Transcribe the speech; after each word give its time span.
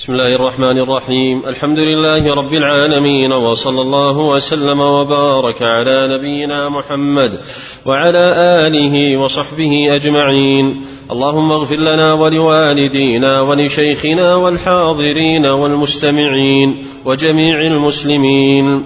بسم 0.00 0.12
الله 0.12 0.34
الرحمن 0.34 0.78
الرحيم 0.78 1.42
الحمد 1.46 1.78
لله 1.78 2.34
رب 2.34 2.52
العالمين 2.54 3.32
وصلى 3.32 3.80
الله 3.80 4.18
وسلم 4.18 4.80
وبارك 4.80 5.62
على 5.62 6.16
نبينا 6.16 6.68
محمد 6.68 7.40
وعلى 7.86 8.34
اله 8.66 9.16
وصحبه 9.16 9.94
اجمعين 9.94 10.84
اللهم 11.10 11.52
اغفر 11.52 11.76
لنا 11.76 12.12
ولوالدينا 12.12 13.40
ولشيخنا 13.40 14.34
والحاضرين 14.34 15.46
والمستمعين 15.46 16.84
وجميع 17.04 17.60
المسلمين 17.66 18.84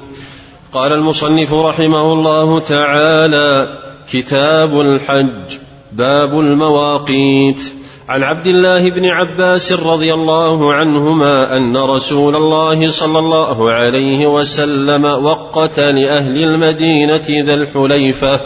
قال 0.73 0.93
المصنف 0.93 1.55
رحمه 1.55 2.13
الله 2.13 2.61
تعالى 2.61 3.79
كتاب 4.13 4.81
الحج 4.81 5.59
باب 5.93 6.41
المواقيت. 6.41 7.84
عن 8.09 8.23
عبد 8.23 8.47
الله 8.47 8.91
بن 8.91 9.07
عباس 9.07 9.73
رضي 9.73 10.15
الله 10.15 10.75
عنهما 10.75 11.57
أن 11.57 11.77
رسول 11.77 12.37
الله 12.37 12.91
صلى 12.91 13.19
الله 13.19 13.73
عليه 13.73 14.27
وسلم 14.27 15.05
وقت 15.05 15.81
لأهل 15.81 16.37
المدينة 16.37 17.47
ذا 17.47 17.55
الحليفة 17.55 18.41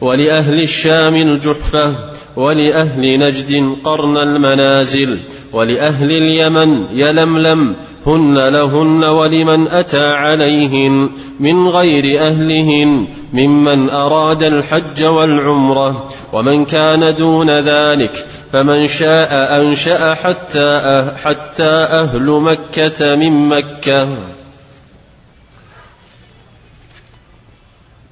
ولأهل 0.00 0.62
الشام 0.62 1.14
الجحفة 1.14 1.94
ولأهل 2.36 3.18
نجد 3.18 3.76
قرن 3.84 4.16
المنازل 4.16 5.18
ولأهل 5.52 6.10
اليمن 6.10 6.86
يلملم 6.92 7.76
هن 8.06 8.48
لهن 8.48 9.04
ولمن 9.04 9.68
أتى 9.68 10.06
عليهن 10.06 11.10
من 11.40 11.68
غير 11.68 12.20
أهلهن 12.20 13.08
ممن 13.32 13.90
أراد 13.90 14.42
الحج 14.42 15.04
والعمرة 15.04 16.08
ومن 16.32 16.64
كان 16.64 17.14
دون 17.14 17.50
ذلك 17.50 18.26
فمن 18.52 18.88
شاء 18.88 19.60
أنشأ 19.62 20.14
حتى 20.14 20.62
أه 20.62 21.16
حتى 21.16 21.70
أهل 21.70 22.30
مكة 22.30 23.16
من 23.16 23.48
مكة. 23.48 24.16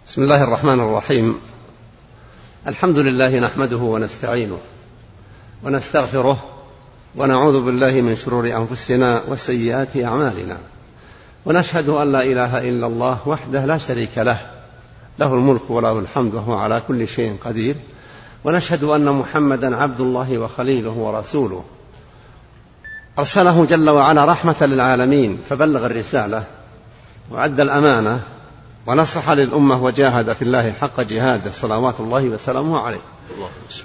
بسم 0.07 0.23
الله 0.23 0.45
الرحمن 0.45 0.81
الرحيم. 0.81 1.41
الحمد 2.67 2.99
لله 2.99 3.39
نحمده 3.39 3.77
ونستعينه 3.77 4.59
ونستغفره 5.65 6.45
ونعوذ 7.17 7.63
بالله 7.63 8.01
من 8.01 8.17
شرور 8.17 8.47
أنفسنا 8.47 9.23
وسيئات 9.29 9.97
أعمالنا. 9.97 10.57
ونشهد 11.47 11.89
أن 11.89 12.13
لا 12.13 12.23
إله 12.23 12.69
إلا 12.69 12.87
الله 12.87 13.19
وحده 13.27 13.65
لا 13.67 13.79
شريك 13.79 14.19
له. 14.19 14.41
له 15.19 15.35
الملك 15.35 15.71
وله 15.71 15.99
الحمد 15.99 16.35
وهو 16.35 16.55
على 16.55 16.83
كل 16.89 17.09
شيء 17.09 17.37
قدير. 17.45 17.75
ونشهد 18.45 18.85
أن 18.85 19.05
محمدا 19.05 19.77
عبد 19.77 20.01
الله 20.01 20.39
وخليله 20.39 20.91
ورسوله. 20.91 21.65
أرسله 23.19 23.65
جل 23.65 23.91
وعلا 23.91 24.25
رحمة 24.25 24.57
للعالمين 24.61 25.39
فبلغ 25.49 25.87
الرسالة 25.87 26.45
وأدى 27.31 27.63
الأمانة 27.63 28.21
ونصح 28.87 29.31
للأمة 29.31 29.83
وجاهد 29.85 30.33
في 30.33 30.43
الله 30.43 30.73
حق 30.73 31.01
جهاده. 31.01 31.51
صلوات 31.51 32.01
الله 32.01 32.25
وسلامه 32.25 32.81
عليه. 32.81 33.01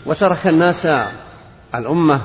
وترك 0.06 0.48
الناس 0.48 0.88
الأمة 1.76 2.22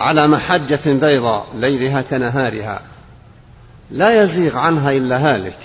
على 0.00 0.26
محجة 0.26 0.80
بيضاء 0.86 1.46
ليلها 1.54 2.02
كنهارها. 2.02 2.80
لا 3.90 4.22
يزيغ 4.22 4.58
عنها 4.58 4.92
إلا 4.92 5.16
هالك. 5.34 5.58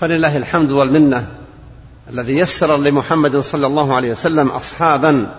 فلله 0.00 0.36
الحمد 0.36 0.70
والمنة. 0.70 1.39
الذي 2.12 2.36
يسر 2.36 2.76
لمحمد 2.76 3.36
صلى 3.36 3.66
الله 3.66 3.96
عليه 3.96 4.12
وسلم 4.12 4.48
اصحابا 4.48 5.34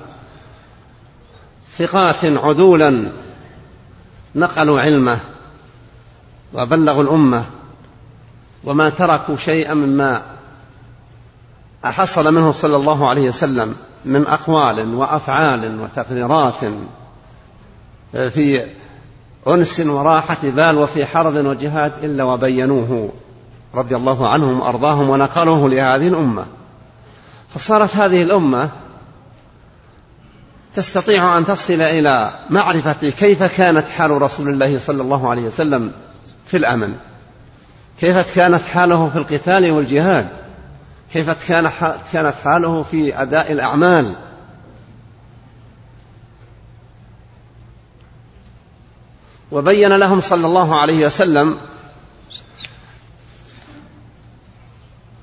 ثقات 1.77 2.25
عدولا 2.25 3.11
نقلوا 4.35 4.81
علمه 4.81 5.19
وبلغوا 6.53 7.03
الأمة 7.03 7.45
وما 8.63 8.89
تركوا 8.89 9.35
شيئا 9.35 9.73
مما 9.73 10.21
حصل 11.83 12.33
منه 12.33 12.51
صلى 12.51 12.75
الله 12.75 13.09
عليه 13.09 13.29
وسلم 13.29 13.75
من 14.05 14.27
أقوال 14.27 14.95
وأفعال 14.95 15.81
وتقريرات 15.81 16.55
في 18.11 18.65
أنس 19.47 19.79
وراحة 19.79 20.37
بال 20.43 20.77
وفي 20.77 21.05
حرب 21.05 21.35
وجهاد 21.35 21.93
إلا 22.03 22.23
وبينوه 22.23 23.09
رضي 23.75 23.95
الله 23.95 24.29
عنهم 24.29 24.59
وأرضاهم 24.59 25.09
ونقلوه 25.09 25.69
لهذه 25.69 26.07
الأمة. 26.07 26.45
فصارت 27.55 27.95
هذه 27.95 28.23
الأمة 28.23 28.69
تستطيع 30.75 31.37
أن 31.37 31.45
تصل 31.45 31.81
إلى 31.81 32.31
معرفة 32.49 33.09
كيف 33.09 33.43
كانت 33.43 33.87
حال 33.87 34.21
رسول 34.21 34.49
الله 34.49 34.79
صلى 34.79 35.01
الله 35.01 35.29
عليه 35.29 35.41
وسلم 35.41 35.91
في 36.47 36.57
الأمن. 36.57 36.95
كيف 37.99 38.35
كانت 38.35 38.61
حاله 38.61 39.09
في 39.09 39.17
القتال 39.17 39.71
والجهاد. 39.71 40.27
كيف 41.13 41.47
كان 41.47 41.71
كانت 42.13 42.33
حاله 42.43 42.83
في 42.83 43.21
أداء 43.21 43.51
الأعمال. 43.51 44.13
وبين 49.51 49.93
لهم 49.93 50.21
صلى 50.21 50.47
الله 50.47 50.79
عليه 50.79 51.05
وسلم 51.05 51.57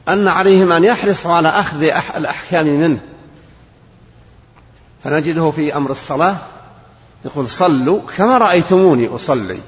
أن 0.09 0.29
عليهم 0.29 0.73
أن 0.73 0.85
يحرصوا 0.85 1.33
على 1.33 1.49
أخذ 1.49 1.83
الأحكام 2.17 2.67
منه. 2.67 3.01
فنجده 5.05 5.51
في 5.51 5.77
أمر 5.77 5.91
الصلاة 5.91 6.37
يقول 7.25 7.49
صلوا 7.49 8.01
كما 8.17 8.39
رأيتموني 8.39 9.09
أصلي. 9.09 9.61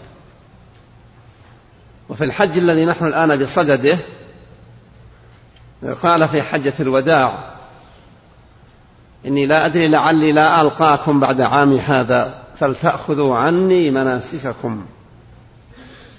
وفي 2.09 2.25
الحج 2.25 2.59
الذي 2.59 2.85
نحن 2.85 3.07
الآن 3.07 3.43
بصدده 3.43 3.99
قال 6.03 6.29
في 6.29 6.43
حجة 6.43 6.73
الوداع 6.81 7.55
إني 9.27 9.47
لا 9.47 9.67
أدري 9.67 9.89
لعلي 9.89 10.33
لا 10.33 10.61
ألقاكم 10.61 11.21
بعد 11.21 11.41
عامي 11.41 11.81
هذا 11.81 12.35
فلتأخذوا 12.61 13.37
عني 13.37 13.91
مناسككم. 13.91 14.87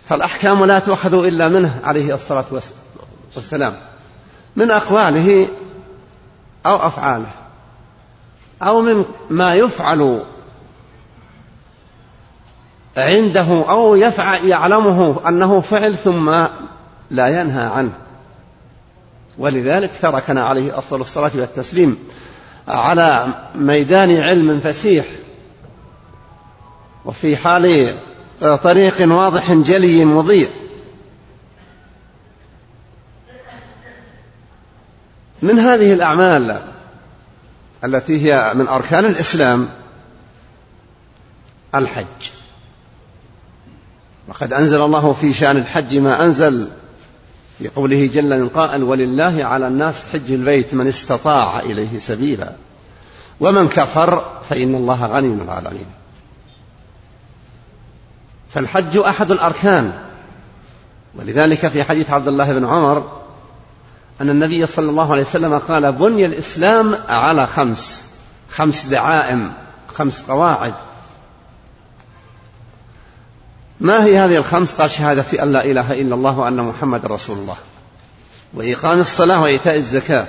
فالأحكام 0.10 0.66
لا 0.66 0.80
تؤخذ 0.80 1.14
إلا 1.26 1.50
منه 1.50 1.80
عليه 1.84 2.14
الصلاة 2.16 2.46
والسلام. 3.36 3.91
من 4.56 4.72
أقواله 4.72 5.48
أو 6.66 6.76
أفعاله 6.76 7.32
أو 8.62 8.82
من 8.82 9.06
ما 9.30 9.56
يفعل 9.56 10.24
عنده 12.98 13.66
أو 13.70 13.96
يفعل 13.96 14.48
يعلمه 14.48 15.30
أنه 15.30 15.62
فعل 15.62 15.96
ثم 15.96 16.46
لا 17.10 17.28
ينهى 17.42 17.64
عنه. 17.64 17.94
ولذلك 19.38 19.92
تركنا 20.02 20.44
عليه 20.44 20.78
أفضل 20.78 21.02
الصلاة 21.02 21.32
والتسليم 21.36 21.98
على 22.68 23.28
ميدان 23.56 24.22
علم 24.22 24.60
فسيح 24.60 25.06
وفي 27.06 27.38
حال 27.38 27.94
طريق 28.64 29.12
واضح 29.12 29.52
جلي 29.52 30.06
مضيء 30.06 30.50
من 35.42 35.60
هذه 35.60 35.94
الأعمال 35.94 36.62
التي 37.86 38.26
هي 38.26 38.54
من 38.54 38.68
أركان 38.68 39.06
الإسلام 39.06 39.70
الحج. 41.76 42.30
وقد 44.28 44.54
أنزل 44.54 44.82
الله 44.82 45.14
في 45.14 45.34
شأن 45.34 45.58
الحج 45.58 45.98
ما 45.98 46.26
أنزل 46.26 46.68
في 47.60 47.68
قوله 47.68 48.10
جل 48.14 48.40
من 48.40 48.50
قائل 48.50 48.84
ولله 48.84 49.46
على 49.46 49.68
الناس 49.68 50.06
حج 50.14 50.32
البيت 50.32 50.74
من 50.74 50.88
استطاع 50.88 51.60
إليه 51.60 52.00
سبيلا. 52.00 52.52
ومن 53.40 53.68
كفر 53.68 54.42
فإن 54.50 54.76
الله 54.76 55.06
غني 55.06 55.28
من 55.28 55.42
العالمين. 55.42 55.86
فالحج 58.50 58.98
أحد 58.98 59.32
الأركان. 59.32 59.94
ولذلك 61.16 61.68
في 61.68 61.84
حديث 61.84 62.10
عبد 62.12 62.28
الله 62.28 62.54
بن 62.54 62.66
عمر 62.66 63.21
أن 64.22 64.30
النبي 64.30 64.66
صلى 64.66 64.90
الله 64.90 65.12
عليه 65.12 65.22
وسلم 65.22 65.58
قال 65.58 65.92
بني 65.92 66.26
الإسلام 66.26 66.96
على 67.10 67.48
خمس 67.48 68.04
خمس 68.50 68.86
دعائم 68.86 69.54
خمس 69.96 70.22
قواعد. 70.22 70.74
ما 73.80 74.04
هي 74.04 74.20
هذه 74.20 74.38
الخمس؟ 74.38 74.74
قال 74.74 74.92
شهادة 74.92 75.44
أن 75.44 75.52
لا 75.52 75.66
إله 75.66 76.02
إلا 76.02 76.16
الله 76.16 76.40
وأن 76.40 76.58
محمد 76.58 77.06
رسول 77.06 77.38
الله. 77.38 77.56
وإقام 78.54 79.00
الصلاة 79.00 79.42
وإيتاء 79.42 79.76
الزكاة. 79.76 80.28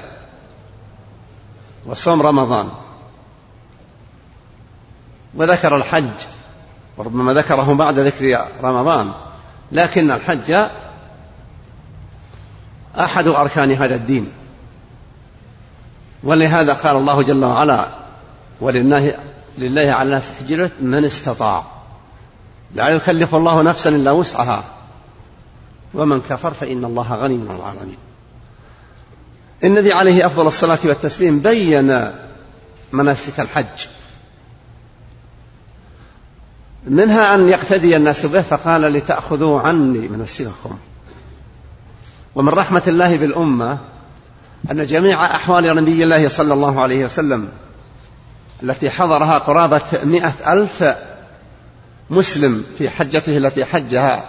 وصوم 1.87 2.23
رمضان. 2.23 2.69
وذكر 5.35 5.77
الحج. 5.77 6.11
وربما 6.97 7.35
ذكره 7.35 7.75
بعد 7.75 7.99
ذكر 7.99 8.47
رمضان. 8.63 9.13
لكن 9.73 10.11
الحج 10.11 10.67
أحد 12.99 13.27
أركان 13.27 13.73
هذا 13.73 13.95
الدين. 13.95 14.29
ولهذا 16.25 16.73
قال 16.73 16.97
الله 16.97 17.23
جل 17.23 17.45
وعلا 17.45 17.87
ولله 18.61 19.15
لله 19.59 19.93
على 19.93 20.03
الناس 20.03 20.31
حج 20.41 20.71
من 20.81 21.05
استطاع. 21.05 21.65
لا 22.75 22.89
يكلف 22.89 23.35
الله 23.35 23.63
نفسا 23.63 23.91
إلا 23.91 24.11
وسعها. 24.11 24.65
ومن 25.95 26.21
كفر 26.21 26.55
فإن 26.55 26.85
الله 26.85 27.15
غني 27.15 27.49
عن 27.49 27.57
العالمين. 27.57 27.97
النبي 29.65 29.93
عليه 29.93 30.27
أفضل 30.27 30.47
الصلاة 30.47 30.79
والتسليم 30.85 31.39
بين 31.39 32.11
مناسك 32.93 33.41
الحج. 33.41 33.87
منها 36.87 37.35
أن 37.35 37.49
يقتدي 37.49 37.97
الناس 37.97 38.27
به 38.27 38.43
فقال 38.43 38.81
لتأخذوا 38.81 39.61
عني 39.61 40.09
مناسككم. 40.09 40.79
ومن 42.35 42.49
رحمة 42.49 42.83
الله 42.87 43.17
بالأمة 43.17 43.79
أن 44.71 44.87
جميع 44.87 45.35
أحوال 45.37 45.77
نبي 45.77 46.05
الله 46.05 46.29
صلى 46.29 46.55
الله 46.55 46.81
عليه 46.81 47.05
وسلم 47.05 47.49
التي 48.63 48.91
حضرها 48.91 49.39
قرابة 49.39 49.83
مئة 50.05 50.53
ألف 50.53 50.97
مسلم 52.11 52.65
في 52.79 52.91
حجته 52.91 53.37
التي 53.37 53.65
حجها 53.65 54.25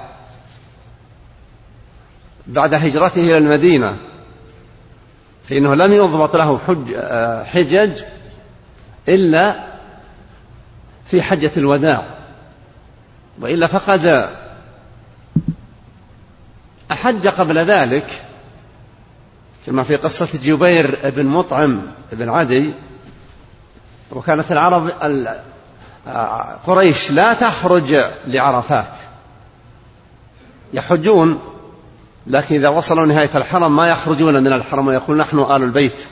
بعد 2.48 2.74
هجرته 2.74 3.22
إلى 3.22 3.38
المدينة 3.38 3.98
فإنه 5.50 5.76
لم 5.76 5.94
يضبط 5.94 6.36
له 6.36 6.60
حج 6.68 6.96
حجج 7.46 8.04
إلا 9.10 9.56
في 11.06 11.22
حجة 11.22 11.52
الوداع 11.58 12.06
وإلا 13.42 13.68
فقد 13.68 14.30
أحج 16.92 17.28
قبل 17.28 17.58
ذلك 17.58 18.22
كما 19.66 19.84
في 19.84 19.96
قصة 19.96 20.28
جبير 20.34 21.00
بن 21.04 21.26
مطعم 21.26 21.82
بن 22.12 22.30
عدي 22.30 22.72
وكانت 24.12 24.52
العرب 24.52 24.92
قريش 26.68 27.12
لا 27.12 27.34
تخرج 27.34 27.96
لعرفات. 28.28 28.94
يحجون 30.74 31.40
لكن 32.28 32.56
إذا 32.56 32.70
وصلوا 32.70 33.06
نهاية 33.06 33.30
الحرم 33.36 33.76
ما 33.76 33.90
يخرجون 33.90 34.44
من 34.44 34.54
الحرم 34.54 34.88
ويقول 34.88 35.18
نحن 35.18 35.40
آل 35.40 35.64
البيت. 35.64 36.06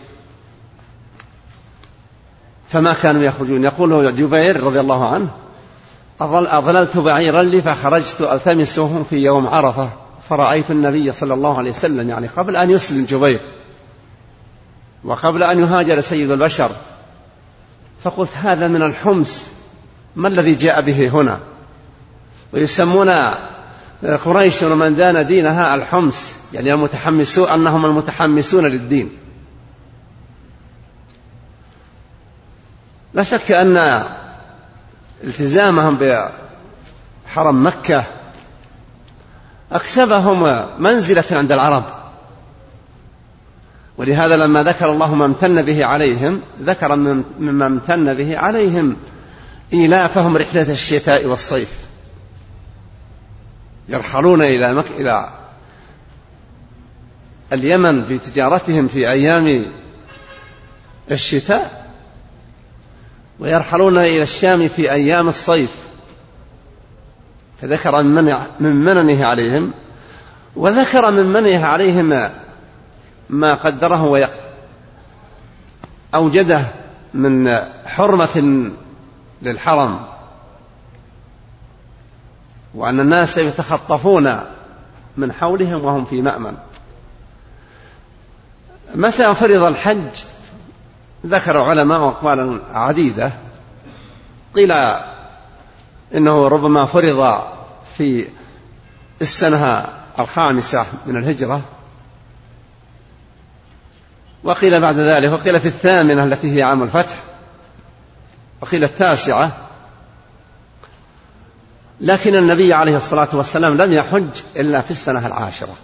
فما 2.70 2.94
كانوا 2.94 3.24
يخرجون. 3.24 3.64
يقول 3.64 4.16
جبير 4.16 4.64
رضي 4.64 4.80
الله 4.80 5.10
عنه 5.10 5.30
أضللت 6.22 6.98
بعيرا 6.98 7.44
لي 7.44 7.62
فخرجت 7.62 8.22
ألتمسه 8.22 9.04
في 9.10 9.16
يوم 9.16 9.48
عرفة. 9.48 9.90
فرأيت 10.30 10.72
النبي 10.72 11.12
صلى 11.12 11.34
الله 11.34 11.58
عليه 11.58 11.72
وسلم 11.72 12.10
يعني 12.10 12.28
قبل 12.28 12.56
أن 12.56 12.70
يسلم 12.70 13.06
جبير 13.06 13.40
وقبل 15.04 15.44
أن 15.44 15.60
يهاجر 15.60 16.02
سيد 16.02 16.32
البشر 16.32 16.72
فقلت 18.04 18.32
هذا 18.36 18.68
من 18.68 18.82
الحمس 18.82 19.52
ما 20.16 20.28
الذي 20.28 20.56
جاء 20.56 20.82
به 20.82 21.10
هنا؟ 21.10 21.40
ويسمون 22.54 23.10
قريش 24.26 24.64
ومن 24.64 24.96
دان 24.96 25.26
دينها 25.26 25.76
الحمس 25.76 26.34
يعني 26.54 26.74
المتحمسون 26.74 27.50
أنهم 27.50 27.86
المتحمسون 27.86 28.66
للدين. 28.68 29.10
لا 33.14 33.24
شك 33.24 33.52
أن 33.52 34.04
التزامهم 35.24 35.98
بحرم 37.28 37.68
مكة 37.68 38.04
أكسبهم 39.72 40.68
منزلة 40.82 41.24
عند 41.32 41.52
العرب. 41.52 41.84
ولهذا 43.98 44.38
لما 44.38 44.64
ذكر 44.64 44.92
الله 44.92 45.16
ما 45.16 45.26
امتن 45.26 45.62
به 45.62 45.86
عليهم 45.86 46.42
ذكر 46.62 46.96
مما 47.40 47.68
امتن 47.68 48.14
به 48.14 48.38
عليهم 48.38 48.98
إيلافهم 49.74 50.38
رحلة 50.38 50.72
الشتاء 50.72 51.26
والصيف. 51.26 51.70
يرحلون 53.90 54.42
إلى 54.42 54.74
مك... 54.74 54.86
إلى 55.00 55.30
اليمن 57.54 58.06
في 58.06 58.18
تجارتهم 58.18 58.88
في 58.88 59.12
أيام 59.12 59.66
الشتاء 61.12 61.92
ويرحلون 63.40 63.98
إلى 63.98 64.24
الشام 64.24 64.68
في 64.68 64.92
أيام 64.92 65.30
الصيف. 65.30 65.70
فذكر 67.62 68.04
من 68.04 68.38
من 68.60 68.76
مننه 68.76 69.26
عليهم 69.26 69.72
وذكر 70.56 71.12
من 71.12 71.26
منه 71.26 71.66
عليهم 71.66 72.30
ما 73.30 73.54
قدره 73.54 74.28
وأوجده 76.14 76.66
من 77.14 77.60
حرمة 77.86 78.72
للحرم 79.42 80.00
وأن 82.76 83.00
الناس 83.00 83.38
يتخطفون 83.38 84.40
من 85.18 85.32
حولهم 85.32 85.84
وهم 85.84 86.06
في 86.06 86.22
مأمن. 86.22 86.58
متى 88.96 89.34
فرض 89.34 89.64
الحج؟ 89.64 90.24
ذكر 91.26 91.62
العلماء 91.62 92.08
أقوالا 92.08 92.60
عديدة 92.74 93.32
قيل 94.56 94.72
إنه 96.16 96.48
ربما 96.48 96.86
فرض 96.86 97.42
في 97.98 98.28
السنة 99.22 99.86
الخامسة 100.20 100.86
من 101.06 101.18
الهجرة. 101.18 101.62
وقيل 104.44 104.82
بعد 104.82 104.96
ذلك 104.96 105.32
وقيل 105.32 105.60
في 105.60 105.68
الثامنة 105.68 106.24
التي 106.24 106.58
هي 106.58 106.64
عام 106.64 106.84
الفتح 106.84 107.16
وقيل 108.62 108.84
التاسعة. 108.84 109.52
لكن 112.02 112.36
النبي 112.36 112.74
عليه 112.74 112.98
الصلاة 112.98 113.30
والسلام 113.34 113.78
لم 113.78 113.94
يحج 113.94 114.30
إلا 114.56 114.82
في 114.82 114.92
السنة 114.92 115.28
العاشرة. 115.28 115.76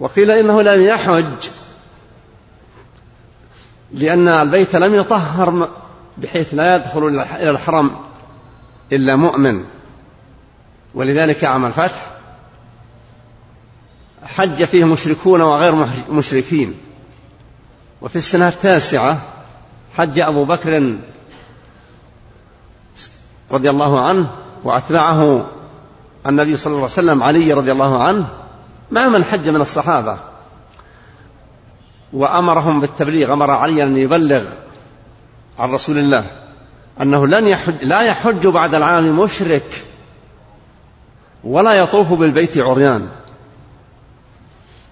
وقيل 0.00 0.30
إنه 0.30 0.62
لم 0.62 0.82
يحج 0.82 1.48
لأن 3.92 4.28
البيت 4.28 4.76
لم 4.76 4.94
يطهر 4.94 5.68
بحيث 6.18 6.54
لا 6.54 6.76
يدخل 6.76 7.06
إلى 7.06 7.50
الحرم 7.50 8.07
إلا 8.92 9.16
مؤمن. 9.16 9.64
ولذلك 10.94 11.44
عام 11.44 11.64
الفتح. 11.64 12.06
حج 14.22 14.64
فيه 14.64 14.84
مشركون 14.84 15.40
وغير 15.40 15.88
مشركين. 16.10 16.74
وفي 18.02 18.16
السنة 18.16 18.48
التاسعة 18.48 19.20
حج 19.96 20.18
أبو 20.18 20.44
بكر 20.44 20.96
رضي 23.50 23.70
الله 23.70 24.00
عنه 24.00 24.30
وأتبعه 24.64 25.46
النبي 26.26 26.56
صلى 26.56 26.70
الله 26.70 26.82
عليه 26.82 26.92
وسلم 26.92 27.22
علي 27.22 27.52
رضي 27.52 27.72
الله 27.72 28.02
عنه. 28.02 28.28
مع 28.90 29.08
من 29.08 29.24
حج 29.24 29.48
من 29.48 29.60
الصحابة. 29.60 30.18
وأمرهم 32.12 32.80
بالتبليغ. 32.80 33.32
أمر 33.32 33.50
علي 33.50 33.82
أن 33.82 33.96
يبلغ 33.96 34.44
عن 35.58 35.70
رسول 35.70 35.98
الله. 35.98 36.47
أنه 37.02 37.26
لن 37.26 37.46
يحج 37.46 37.84
لا 37.84 38.00
يحج 38.00 38.46
بعد 38.46 38.74
العام 38.74 39.18
مشرك 39.20 39.84
ولا 41.44 41.72
يطوف 41.72 42.12
بالبيت 42.12 42.58
عريان. 42.58 43.08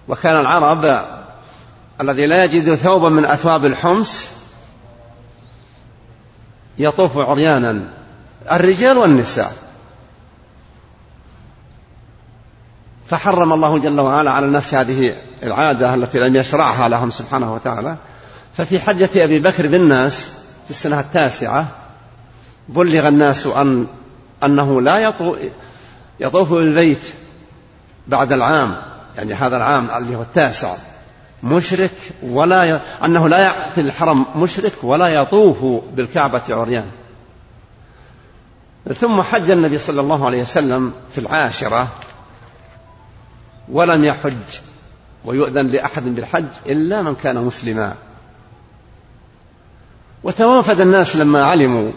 وكان 0.07 0.39
العرب 0.39 1.05
الذي 2.01 2.25
لا 2.25 2.43
يجد 2.43 2.75
ثوبا 2.75 3.09
من 3.09 3.25
أثواب 3.25 3.65
الحمص 3.65 4.27
يطوف 6.77 7.17
عريانا 7.17 7.83
الرجال 8.51 8.97
والنساء. 8.97 9.53
فحرم 13.09 13.53
الله 13.53 13.77
جل 13.77 13.99
وعلا 13.99 14.31
على 14.31 14.45
الناس 14.45 14.73
هذه 14.73 15.15
العادة 15.43 15.93
التي 15.93 16.19
لم 16.19 16.35
يشرعها 16.35 16.89
لهم 16.89 17.09
سبحانه 17.09 17.53
وتعالى. 17.53 17.97
ففي 18.57 18.79
حجة 18.79 19.09
أبي 19.15 19.39
بكر 19.39 19.67
بالناس 19.67 20.25
في 20.65 20.69
السنة 20.69 20.99
التاسعة 20.99 21.67
بلغ 22.69 23.07
الناس 23.07 23.47
أن 23.47 23.87
أنه 24.43 24.81
لا 24.81 25.13
يطوف 26.19 26.53
بالبيت 26.53 27.05
بعد 28.07 28.33
العام 28.33 28.75
يعني 29.17 29.33
هذا 29.33 29.57
العام 29.57 29.89
اللي 29.91 30.15
هو 30.15 30.21
التاسع 30.21 30.75
مشرك 31.43 31.91
ولا 32.23 32.63
ي... 32.63 32.79
أنه 33.05 33.29
لا 33.29 33.39
يأتي 33.39 33.81
الحرم 33.81 34.25
مشرك 34.35 34.73
ولا 34.83 35.07
يطوف 35.07 35.83
بالكعبة 35.93 36.41
عريان. 36.49 36.85
ثم 38.99 39.21
حج 39.21 39.51
النبي 39.51 39.77
صلى 39.77 40.01
الله 40.01 40.25
عليه 40.25 40.41
وسلم 40.41 40.93
في 41.11 41.17
العاشرة 41.17 41.87
ولم 43.71 44.03
يحج 44.05 44.33
ويؤذن 45.25 45.67
لأحد 45.67 46.15
بالحج 46.15 46.47
إلا 46.65 47.01
من 47.01 47.15
كان 47.15 47.35
مسلما. 47.35 47.95
وتوافد 50.23 50.81
الناس 50.81 51.15
لما 51.15 51.45
علموا 51.45 51.91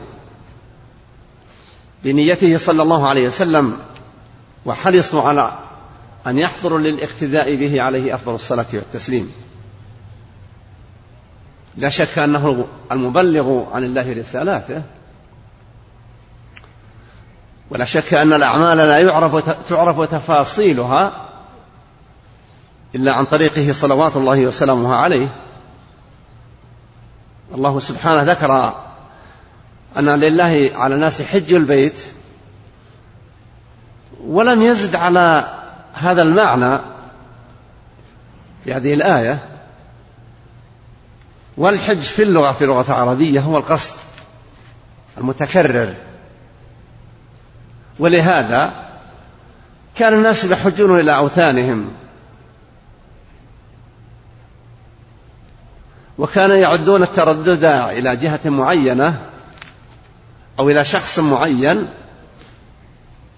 بنيته 2.05 2.59
صلى 2.59 2.83
الله 2.83 3.09
عليه 3.09 3.29
وسلم 3.29 3.79
وحرصوا 4.67 5.23
على 5.23 5.53
أن 6.27 6.39
يحضروا 6.39 6.79
للاقتداء 6.79 7.55
به 7.57 7.83
عليه 7.83 8.15
أفضل 8.15 8.35
الصلاة 8.35 8.67
والتسليم. 8.73 9.33
لا 11.77 11.91
شك 11.91 12.19
أنه 12.19 12.67
المبلغ 12.93 13.75
عن 13.75 13.85
الله 13.85 14.13
رسالاته. 14.13 14.83
ولا 17.71 17.85
شك 17.85 18.15
أن 18.15 18.33
الأعمال 18.33 18.77
لا 18.77 18.99
يعرف 18.99 19.37
تعرف 19.69 20.01
تفاصيلها 20.01 21.29
إلا 22.95 23.13
عن 23.13 23.25
طريقه 23.25 23.73
صلوات 23.73 24.17
الله 24.17 24.41
وسلامه 24.41 24.95
عليه. 24.95 25.29
الله 27.55 27.79
سبحانه 27.79 28.33
ذكر 28.33 28.75
أن 29.99 30.09
لله 30.09 30.71
على 30.75 30.95
الناس 30.95 31.23
حج 31.23 31.53
البيت 31.53 32.01
ولم 34.27 34.63
يزد 34.63 34.97
على 34.97 35.55
هذا 35.93 36.23
المعنى 36.23 36.81
في 38.65 38.75
هذه 38.75 38.95
الآية. 38.95 39.39
والحج 41.57 42.01
في 42.01 42.23
اللغة 42.23 42.53
في 42.53 42.65
اللغة 42.65 42.85
العربية 42.89 43.41
هو 43.41 43.59
القصد 43.59 43.95
المتكرر. 45.19 45.95
ولهذا 47.99 48.89
كان 49.95 50.15
الناس 50.15 50.45
يحجون 50.45 51.01
إلى 51.01 51.17
أوثانهم. 51.17 51.91
وكانوا 56.19 56.57
يعدون 56.57 57.03
التردد 57.03 57.65
إلى 57.65 58.17
جهة 58.17 58.41
معينة. 58.45 59.30
أو 60.61 60.71
إلى 60.71 60.85
شخص 60.85 61.19
معين 61.19 61.87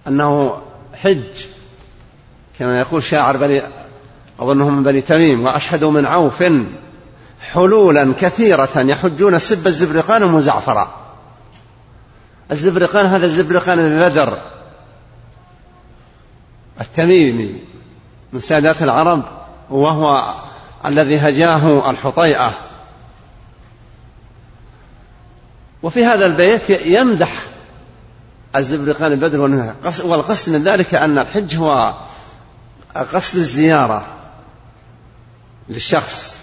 أنه 0.07 0.61
حج 0.93 1.23
كما 2.59 2.79
يقول 2.79 3.03
شاعر 3.03 3.37
بني 3.37 3.61
أظنه 4.39 4.69
من 4.69 4.83
بني 4.83 5.01
تميم 5.01 5.45
وأشهدوا 5.45 5.91
من 5.91 6.05
عوف 6.05 6.43
حلولا 7.41 8.13
كثيرة 8.19 8.69
يحجون 8.75 9.39
سب 9.39 9.67
الزبرقان 9.67 10.23
المزعفرة 10.23 10.95
الزبرقان 12.51 13.05
هذا 13.05 13.25
الزبرقان 13.25 13.79
البدر 13.79 14.37
التميمي 16.81 17.55
من 18.33 18.39
سادات 18.39 18.83
العرب 18.83 19.23
وهو 19.69 20.33
الذي 20.85 21.17
هجاه 21.17 21.89
الحطيئة. 21.89 22.53
وفي 25.83 26.05
هذا 26.05 26.25
البيت 26.25 26.69
يمدح 26.69 27.41
الزبرقان 28.55 29.11
البدر 29.11 29.39
والقصد 30.03 30.49
من 30.51 30.63
ذلك 30.63 30.95
أن 30.95 31.19
الحج 31.19 31.55
هو 31.55 31.93
قصد 32.95 33.37
الزيارة 33.37 34.07
للشخص 35.69 36.37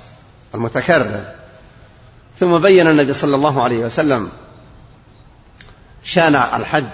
المتكرر. 0.54 1.24
ثم 2.40 2.58
بين 2.58 2.86
النبي 2.88 3.12
صلى 3.12 3.36
الله 3.36 3.62
عليه 3.62 3.78
وسلم 3.78 4.30
شان 6.04 6.34
الحج 6.36 6.84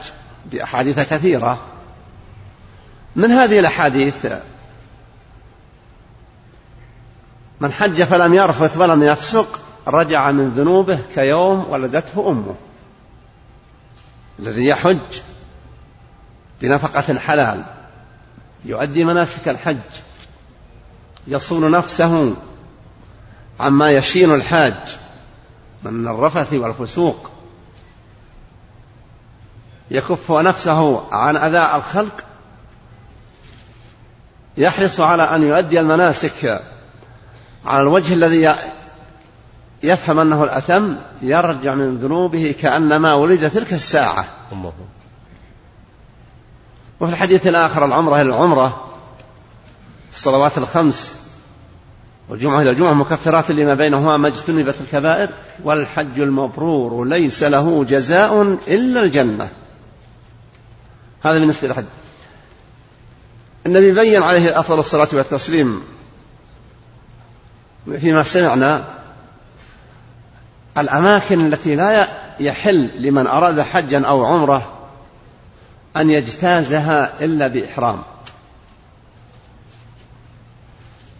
بأحاديث 0.52 1.00
كثيرة. 1.00 1.58
من 3.16 3.30
هذه 3.30 3.58
الأحاديث 3.58 4.26
من 7.60 7.72
حج 7.72 8.02
فلم 8.02 8.34
يرفث 8.34 8.76
ولم 8.76 9.02
يفسق 9.02 9.60
رجع 9.86 10.30
من 10.30 10.48
ذنوبه 10.48 10.98
كيوم 11.14 11.66
ولدته 11.70 12.30
أمه. 12.30 12.54
الذي 14.38 14.66
يحج 14.66 15.20
بنفقة 16.60 17.18
حلال 17.18 17.64
يؤدي 18.64 19.04
مناسك 19.04 19.48
الحج 19.48 19.76
يصون 21.26 21.70
نفسه 21.70 22.34
عما 23.60 23.90
يشين 23.90 24.34
الحاج 24.34 24.98
من 25.82 26.08
الرفث 26.08 26.52
والفسوق. 26.52 27.30
يكف 29.90 30.32
نفسه 30.32 31.12
عن 31.14 31.36
أذى 31.36 31.76
الخلق 31.76 32.24
يحرص 34.56 35.00
على 35.00 35.22
أن 35.22 35.42
يؤدي 35.42 35.80
المناسك 35.80 36.62
على 37.64 37.82
الوجه 37.82 38.14
الذي 38.14 38.54
يفهم 39.83 40.18
أنه 40.18 40.45
الأتم 40.45 40.97
يرجع 41.23 41.75
من 41.75 41.99
ذنوبه 41.99 42.54
كأنما 42.61 43.14
ولد 43.14 43.50
تلك 43.50 43.73
الساعة. 43.73 44.25
الله. 44.52 44.73
وفي 47.00 47.12
الحديث 47.12 47.47
الآخر 47.47 47.85
العمرة 47.85 48.14
إلى 48.14 48.28
العمرة 48.28 48.87
الصلوات 50.14 50.59
الخمس 50.59 51.26
والجمعة 52.28 52.62
إلى 52.62 52.71
الجمعة 52.71 52.92
مكفرات 52.92 53.50
لما 53.50 53.75
بينهما 53.75 54.16
ما 54.16 54.28
اجتنبت 54.28 54.75
الكبائر 54.80 55.28
والحج 55.64 56.21
المبرور 56.21 57.04
ليس 57.04 57.42
له 57.42 57.85
جزاء 57.85 58.59
إلا 58.68 59.02
الجنة. 59.02 59.49
هذا 61.23 61.38
بالنسبة 61.38 61.68
للحج. 61.68 61.85
النبي 63.66 63.92
بين 63.92 64.23
عليه 64.23 64.61
أفضل 64.61 64.78
الصلاة 64.78 65.09
والتسليم 65.12 65.83
فيما 67.99 68.23
سمعنا 68.23 68.85
الأماكن 70.78 71.47
التي 71.47 71.75
لا 71.75 72.09
يحل 72.40 72.90
لمن 72.99 73.26
أراد 73.26 73.61
حجا 73.61 74.06
أو 74.06 74.25
عمرة 74.25 74.73
أن 75.97 76.11
يجتازها 76.11 77.25
إلا 77.25 77.47
بإحرام. 77.47 78.02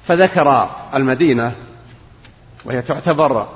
فذكر 0.09 0.71
المدينة 0.95 1.53
وهي 2.65 2.83
تعتبر 2.83 3.47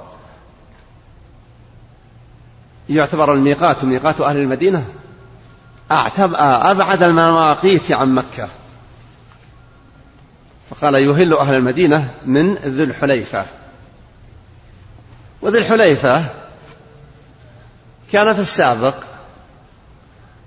يعتبر 2.88 3.35
الميقات 3.35 3.85
ميقات 3.85 4.21
أهل 4.21 4.37
المدينة. 4.37 4.85
أبعد 5.90 7.02
المواقيت 7.02 7.92
عن 7.92 8.14
مكة. 8.14 8.49
فقال 10.71 10.95
يهل 10.95 11.35
أهل 11.35 11.54
المدينة 11.54 12.14
من 12.26 12.54
ذي 12.54 12.83
الحليفة. 12.83 13.47
وذي 15.42 15.59
الحليفة 15.59 16.25
كان 18.12 18.35
في 18.35 18.40
السابق 18.40 18.94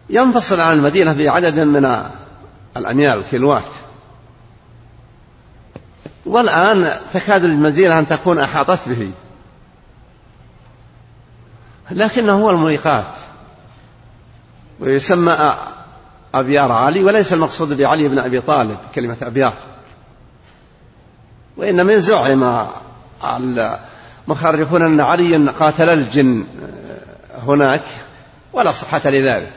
ينفصل 0.09 0.59
عن 0.59 0.73
المدينة 0.73 1.13
بعدد 1.13 1.59
من 1.59 2.03
الأميال 2.77 3.17
الكيلوات. 3.17 3.63
والآن 6.25 6.91
تكاد 7.13 7.43
المدينة 7.43 7.99
أن 7.99 8.07
تكون 8.07 8.39
أحاطت 8.39 8.89
به. 8.89 9.11
لكنه 11.91 12.33
هو 12.33 12.49
الميقات 12.49 13.05
ويسمى 14.79 15.55
أبيار 16.33 16.71
علي 16.71 17.03
وليس 17.03 17.33
المقصود 17.33 17.77
بعلي 17.77 18.07
بن 18.07 18.19
أبي 18.19 18.41
طالب 18.41 18.77
كلمة 18.95 19.17
أبيار. 19.21 19.53
وإنما 21.57 21.97
زعم 21.97 22.67
المخرفون 24.27 24.81
أن 24.81 25.01
عليا 25.01 25.51
قاتل 25.59 25.89
الجن 25.89 26.43
هناك 27.47 27.81
ولا 28.53 28.71
صحة 28.71 29.09
لذلك. 29.09 29.51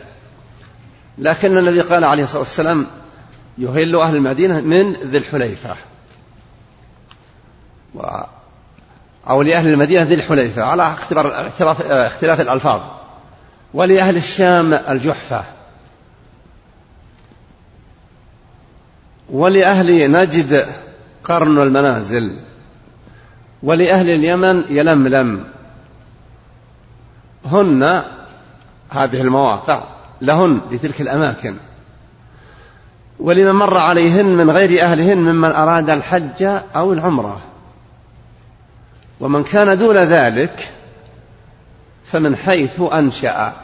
لكن 1.18 1.58
الذي 1.58 1.80
قال 1.80 2.04
عليه 2.04 2.24
الصلاة 2.24 2.40
والسلام 2.40 2.86
يهل 3.58 3.96
أهل 3.96 4.16
المدينة 4.16 4.60
من 4.60 4.92
ذي 4.92 5.18
الحليفة. 5.18 5.76
و 7.94 8.02
أو 9.28 9.42
لأهل 9.42 9.68
المدينة 9.68 10.02
ذي 10.02 10.14
الحليفة 10.14 10.62
على 10.62 10.92
اختلاف, 10.92 11.82
اختلاف 11.82 12.40
الألفاظ. 12.40 12.80
ولأهل 13.74 14.16
الشام 14.16 14.74
الجحفة. 14.74 15.44
ولأهل 19.30 20.12
نجد 20.12 20.66
قرن 21.24 21.62
المنازل. 21.62 22.36
ولأهل 23.62 24.10
اليمن 24.10 24.64
يلملم 24.70 25.44
هن 27.44 28.04
هذه 28.90 29.20
المواقع 29.20 29.82
لهن 30.20 30.60
لتلك 30.70 31.00
الأماكن. 31.00 31.54
ولمن 33.18 33.52
مر 33.52 33.78
عليهن 33.78 34.26
من 34.26 34.50
غير 34.50 34.82
أهلهن 34.84 35.18
ممن 35.18 35.50
أراد 35.50 35.90
الحج 35.90 36.42
أو 36.76 36.92
العمرة. 36.92 37.40
ومن 39.20 39.44
كان 39.44 39.78
دون 39.78 39.96
ذلك 39.96 40.72
فمن 42.06 42.36
حيث 42.36 42.80
أنشأ. 42.92 43.56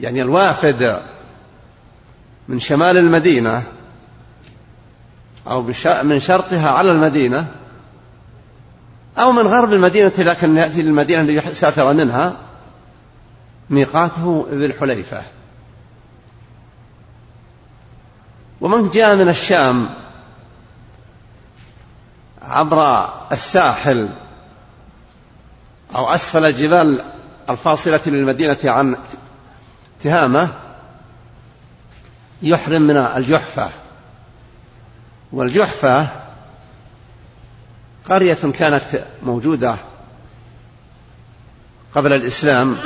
يعني 0.00 0.22
الوافد 0.22 1.02
من 2.48 2.60
شمال 2.60 2.96
المدينة 2.96 3.62
أو 5.46 5.62
من 6.02 6.20
شرقها 6.20 6.70
على 6.70 6.90
المدينة 6.92 7.46
أو 9.18 9.32
من 9.32 9.46
غرب 9.46 9.72
المدينة 9.72 10.12
لكن 10.18 10.56
يأتي 10.56 10.82
للمدينة 10.82 11.20
التي 11.22 11.54
سافر 11.54 11.92
منها 11.92 12.36
ميقاته 13.70 14.46
ذي 14.50 14.66
الحليفة. 14.66 15.22
ومن 18.60 18.90
جاء 18.90 19.16
من 19.16 19.28
الشام 19.28 19.88
عبر 22.42 23.08
الساحل 23.32 24.08
أو 25.94 26.08
أسفل 26.08 26.44
الجبال 26.44 27.04
الفاصلة 27.50 28.00
للمدينة 28.06 28.58
عن 28.64 28.96
تهامة 30.02 30.48
يحرم 32.42 32.82
من 32.82 32.96
الجحفة. 32.96 33.81
والجحفة 35.32 36.08
قرية 38.08 38.38
كانت 38.58 38.82
موجودة 39.22 39.76
قبل 41.94 42.12
الإسلام 42.12 42.78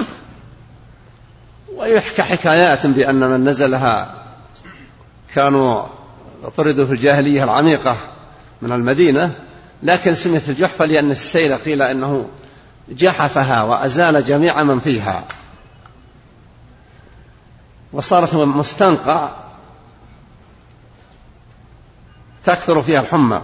ويحكى 1.77 2.23
حكايات 2.23 2.87
بأن 2.87 3.21
من 3.21 3.49
نزلها 3.49 4.23
كانوا 5.35 5.83
طردوا 6.57 6.87
في 6.87 6.93
الجاهلية 6.93 7.45
العميقة 7.45 7.97
من 8.63 8.73
المدينة 8.73 9.33
لكن 9.83 10.15
سميت 10.15 10.49
الجحفة 10.49 10.85
لأن 10.85 11.11
السيل 11.11 11.55
قيل 11.55 11.83
أنه 11.83 12.29
جحفها 12.89 13.63
وأزال 13.63 14.25
جميع 14.25 14.63
من 14.63 14.79
فيها. 14.79 15.25
وصارت 17.93 18.35
مستنقع 18.35 19.31
تكثر 22.47 22.83
فيها 22.83 23.01
الحمى. 23.01 23.43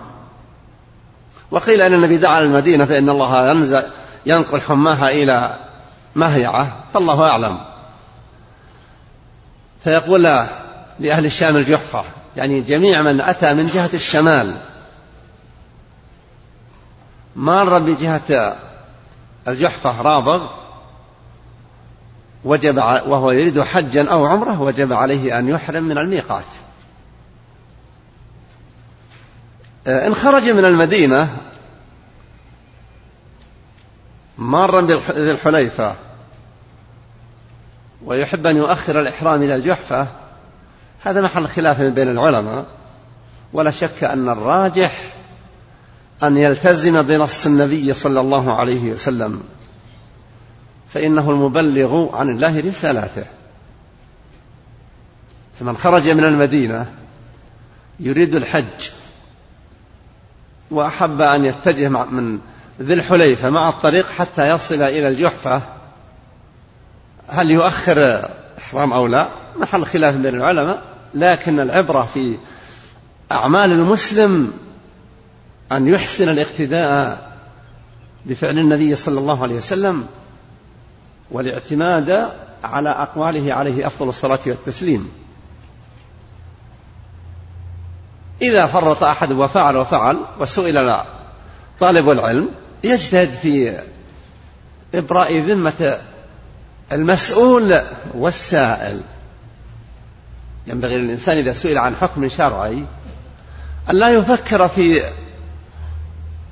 وقيل 1.50 1.80
أن 1.80 1.94
النبي 1.94 2.16
دعا 2.16 2.40
للمدينة 2.40 2.84
فإن 2.84 3.08
الله 3.08 3.50
ينزل 3.50 3.82
ينقل 4.26 4.60
حماها 4.60 5.10
إلى 5.10 5.56
مهيعة 6.14 6.76
فالله 6.94 7.28
أعلم. 7.28 7.58
فيقول 9.84 10.22
لأهل 10.98 11.26
الشام 11.26 11.56
الجحفة 11.56 12.04
يعني 12.36 12.60
جميع 12.60 13.02
من 13.02 13.20
أتى 13.20 13.54
من 13.54 13.66
جهة 13.66 13.90
الشمال. 13.94 14.54
مر 17.36 17.78
بجهة 17.78 18.56
الجحفة 19.48 20.02
رابغ 20.02 20.50
وجب 22.44 22.76
وهو 22.76 23.30
يريد 23.30 23.62
حجا 23.62 24.10
أو 24.10 24.26
عمرة 24.26 24.60
وجب 24.60 24.92
عليه 24.92 25.38
أن 25.38 25.48
يحرم 25.48 25.82
من 25.82 25.98
الميقات. 25.98 26.44
إن 29.86 30.14
خرج 30.14 30.50
من 30.50 30.64
المدينة 30.64 31.36
مارا 34.38 34.80
بذي 34.80 35.30
الحليفة 35.30 35.94
ويحب 38.04 38.46
أن 38.46 38.56
يؤخر 38.56 39.00
الإحرام 39.00 39.42
إلى 39.42 39.54
الجحفة 39.54 40.08
هذا 41.02 41.20
محل 41.20 41.48
خلاف 41.48 41.80
بين 41.80 42.08
العلماء. 42.08 42.66
ولا 43.52 43.70
شك 43.70 44.04
أن 44.04 44.28
الراجح 44.28 45.14
أن 46.22 46.36
يلتزم 46.36 47.02
بنص 47.02 47.46
النبي 47.46 47.92
صلى 47.92 48.20
الله 48.20 48.56
عليه 48.56 48.92
وسلم 48.92 49.42
فإنه 50.94 51.30
المبلغ 51.30 52.16
عن 52.16 52.28
الله 52.28 52.60
رسالاته. 52.60 53.24
فمن 55.60 55.76
خرج 55.76 56.08
من 56.08 56.24
المدينة 56.24 56.92
يريد 58.00 58.34
الحج. 58.34 58.90
وأحب 60.72 61.20
أن 61.20 61.44
يتجه 61.44 61.88
من 61.88 62.38
ذي 62.80 62.94
الحليفة 62.94 63.50
مع 63.50 63.68
الطريق 63.68 64.10
حتى 64.10 64.48
يصل 64.48 64.82
إلى 64.82 65.08
الجحفة. 65.08 65.62
هل 67.28 67.50
يؤخر 67.50 68.28
إحرام 68.58 68.92
أو 68.92 69.06
لا؟ 69.06 69.28
محل 69.56 69.86
خلاف 69.86 70.14
بين 70.14 70.34
العلماء 70.34 70.82
لكن 71.14 71.60
العبرة 71.60 72.02
في 72.14 72.36
أعمال 73.32 73.72
المسلم 73.72 74.52
أن 75.72 75.88
يحسن 75.88 76.28
الاقتداء 76.28 77.32
بفعل 78.26 78.58
النبي 78.58 78.94
صلى 78.94 79.20
الله 79.20 79.42
عليه 79.42 79.54
وسلم 79.54 80.06
والاعتماد 81.30 82.28
على 82.64 82.88
أقواله 82.88 83.54
عليه 83.54 83.86
أفضل 83.86 84.08
الصلاة 84.08 84.38
والتسليم. 84.46 85.08
إذا 88.42 88.66
فرط 88.66 89.04
أحد 89.04 89.32
وفعل 89.32 89.76
وفعل 89.76 90.16
وسئل 90.40 91.00
طالب 91.80 92.10
العلم 92.10 92.48
يجتهد 92.84 93.28
في 93.28 93.80
إبراء 94.94 95.38
ذمة 95.38 95.98
المسؤول 96.92 97.80
والسائل. 98.14 99.00
ينبغي 100.66 100.98
للإنسان 100.98 101.38
إذا 101.38 101.52
سئل 101.52 101.78
عن 101.78 101.94
حكم 102.00 102.28
شرعي 102.28 102.84
أن 103.90 103.96
لا 103.96 104.08
يفكر 104.08 104.68
في 104.68 105.02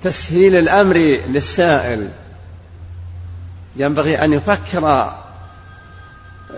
تسهيل 0.02 0.56
الأمر 0.56 0.96
للسائل. 1.26 2.10
ينبغي 3.76 4.24
أن 4.24 4.32
يفكر 4.32 5.14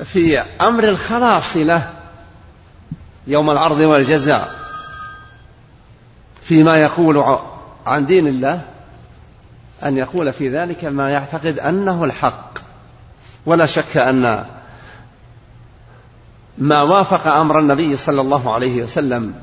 في 0.05 0.39
أمر 0.61 0.89
الخلاص 0.89 1.57
له 1.57 1.91
يوم 3.27 3.51
العرض 3.51 3.81
والجزاء. 3.81 4.62
فيما 6.53 6.77
يقول 6.77 7.38
عن 7.87 8.07
دين 8.07 8.27
الله 8.27 8.61
أن 9.85 9.97
يقول 9.97 10.33
في 10.33 10.49
ذلك 10.49 10.85
ما 10.85 11.11
يعتقد 11.11 11.59
أنه 11.59 12.05
الحق. 12.05 12.59
ولا 13.47 13.67
شك 13.67 13.97
أن 13.97 14.45
ما 16.59 16.83
وافق 16.83 17.27
أمر 17.27 17.59
النبي 17.59 17.97
صلى 17.97 18.21
الله 18.21 18.55
عليه 18.55 18.83
وسلم 18.83 19.35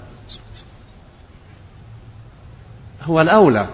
هو 3.04 3.22
الأولى. 3.22 3.68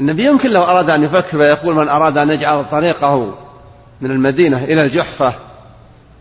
النبي 0.00 0.24
يمكن 0.26 0.50
لو 0.50 0.62
أراد 0.62 0.90
أن 0.90 1.02
يفكر 1.02 1.38
ويقول 1.38 1.74
من 1.74 1.88
أراد 1.88 2.18
أن 2.18 2.30
يجعل 2.30 2.64
طريقه 2.70 3.34
من 4.00 4.10
المدينة 4.10 4.64
إلى 4.64 4.82
الجحفة 4.82 5.34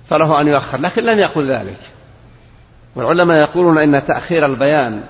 فله 0.10 0.42
أن 0.42 0.48
يؤخر 0.48 0.82
لكن 0.82 1.04
لم 1.04 1.20
يقل 1.20 1.52
ذلك. 1.52 1.99
والعلماء 3.00 3.38
يقولون 3.38 3.78
إن 3.78 4.06
تأخير 4.06 4.46
البيان 4.46 5.04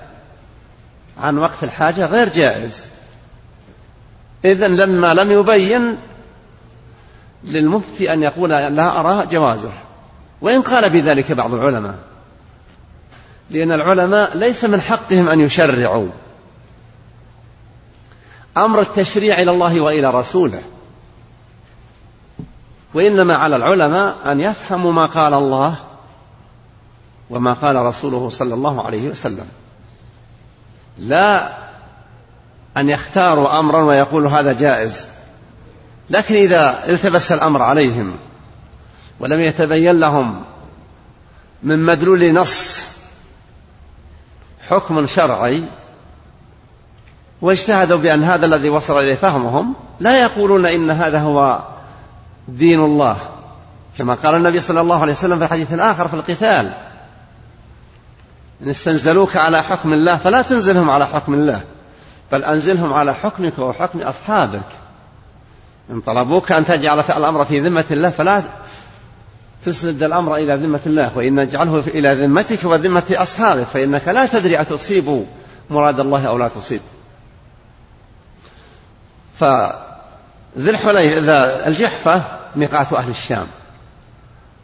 عن 1.18 1.38
وقت 1.38 1.64
الحاجة 1.64 2.06
غير 2.06 2.28
جائز. 2.28 2.86
إذا 4.44 4.68
لما 4.68 5.14
لم 5.14 5.30
يبين 5.30 5.96
للمفتي 7.44 8.12
أن 8.12 8.22
يقول 8.22 8.50
لا 8.50 9.00
أرى 9.00 9.26
جوازه. 9.26 9.72
وإن 10.40 10.62
قال 10.62 10.90
بذلك 10.90 11.32
بعض 11.32 11.54
العلماء. 11.54 11.94
لأن 13.50 13.72
العلماء 13.72 14.36
ليس 14.36 14.64
من 14.64 14.80
حقهم 14.80 15.28
أن 15.28 15.40
يشرعوا 15.40 16.08
أمر 18.56 18.80
التشريع 18.80 19.42
إلى 19.42 19.50
الله 19.50 19.80
وإلى 19.80 20.10
رسوله. 20.10 20.62
وإنما 22.94 23.36
على 23.36 23.56
العلماء 23.56 24.32
أن 24.32 24.40
يفهموا 24.40 24.92
ما 24.92 25.06
قال 25.06 25.34
الله 25.34 25.89
وما 27.30 27.52
قال 27.52 27.76
رسوله 27.76 28.30
صلى 28.30 28.54
الله 28.54 28.86
عليه 28.86 29.08
وسلم. 29.08 29.46
لا 30.98 31.52
أن 32.76 32.88
يختاروا 32.88 33.58
أمرا 33.58 33.82
ويقولوا 33.82 34.30
هذا 34.30 34.52
جائز 34.52 35.04
لكن 36.10 36.34
إذا 36.34 36.88
التبس 36.88 37.32
الأمر 37.32 37.62
عليهم 37.62 38.16
ولم 39.20 39.40
يتبين 39.40 40.00
لهم 40.00 40.42
من 41.62 41.78
مدلول 41.78 42.34
نص 42.34 42.86
حكم 44.68 45.06
شرعي 45.06 45.62
واجتهدوا 47.42 47.98
بأن 47.98 48.24
هذا 48.24 48.46
الذي 48.46 48.68
وصل 48.68 48.98
إليه 48.98 49.14
فهمهم 49.14 49.74
لا 50.00 50.22
يقولون 50.22 50.66
إن 50.66 50.90
هذا 50.90 51.20
هو 51.20 51.62
دين 52.48 52.80
الله. 52.80 53.16
كما 53.98 54.14
قال 54.14 54.34
النبي 54.34 54.60
صلى 54.60 54.80
الله 54.80 55.02
عليه 55.02 55.12
وسلم 55.12 55.38
في 55.38 55.44
الحديث 55.44 55.72
الآخر 55.72 56.08
في 56.08 56.14
القتال 56.14 56.72
إن 58.62 58.68
استنزلوك 58.68 59.36
على 59.36 59.62
حكم 59.62 59.92
الله 59.92 60.16
فلا 60.16 60.42
تنزلهم 60.42 60.90
على 60.90 61.06
حكم 61.06 61.34
الله 61.34 61.60
بل 62.32 62.44
أنزلهم 62.44 62.92
على 62.92 63.14
حكمك 63.14 63.58
وحكم 63.58 64.02
أصحابك. 64.02 64.68
إن 65.90 66.00
طلبوك 66.00 66.52
أن 66.52 66.64
تجعل 66.64 67.00
الأمر 67.00 67.44
في 67.44 67.60
ذمة 67.60 67.84
الله 67.90 68.10
فلا 68.10 68.42
تسند 69.64 70.02
الأمر 70.02 70.36
إلى 70.36 70.54
ذمة 70.54 70.80
الله 70.86 71.10
وإن 71.16 71.40
نجعله 71.40 71.82
إلى 71.86 72.14
ذمتك 72.14 72.64
وذمة 72.64 73.04
أصحابك 73.10 73.66
فإنك 73.66 74.08
لا 74.08 74.26
تدري 74.26 74.60
أتصيب 74.60 75.26
مراد 75.70 76.00
الله 76.00 76.26
أو 76.26 76.38
لا 76.38 76.48
تصيب. 76.48 76.80
فذي 79.38 80.70
الحليفة 80.70 81.32
الجحفة 81.66 82.22
ميقات 82.56 82.92
أهل 82.92 83.10
الشام 83.10 83.46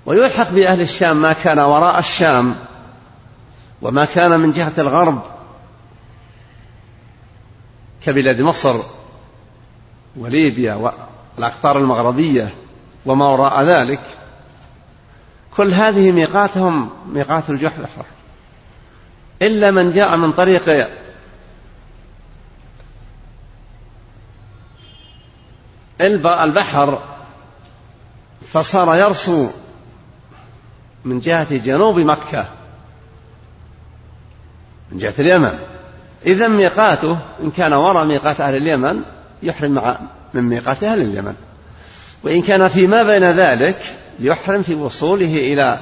ويلحق 0.06 0.50
بأهل 0.50 0.80
الشام 0.80 1.22
ما 1.22 1.32
كان 1.32 1.58
وراء 1.58 1.98
الشام 1.98 2.56
وما 3.82 4.04
كان 4.04 4.40
من 4.40 4.52
جهة 4.52 4.72
الغرب 4.78 5.22
كبلاد 8.04 8.40
مصر 8.40 8.80
وليبيا 10.16 10.92
والأقطار 11.36 11.78
المغربية 11.78 12.54
وما 13.06 13.26
وراء 13.26 13.62
ذلك 13.62 14.00
كل 15.56 15.72
هذه 15.72 16.12
ميقاتهم 16.12 16.90
ميقات 17.12 17.50
الجحفة 17.50 18.04
إلا 19.42 19.70
من 19.70 19.90
جاء 19.90 20.16
من 20.16 20.32
طريق 20.32 20.88
البحر 26.00 27.02
فصار 28.52 28.96
يرسو 28.96 29.50
من 31.04 31.20
جهة 31.20 31.56
جنوب 31.56 31.98
مكة. 31.98 32.46
من 34.92 34.98
جهة 34.98 35.14
اليمن. 35.18 35.58
إذا 36.26 36.48
ميقاته 36.48 37.18
إن 37.42 37.50
كان 37.50 37.72
وراء 37.72 38.04
ميقات 38.04 38.40
أهل 38.40 38.56
اليمن 38.56 39.00
يحرم 39.42 39.70
مع 39.70 39.98
من 40.34 40.42
ميقات 40.42 40.82
أهل 40.82 41.02
اليمن. 41.02 41.34
وإن 42.22 42.42
كان 42.42 42.68
فيما 42.68 43.02
بين 43.02 43.24
ذلك 43.24 43.78
يحرم 44.20 44.62
في 44.62 44.74
وصوله 44.74 45.52
إلى 45.52 45.78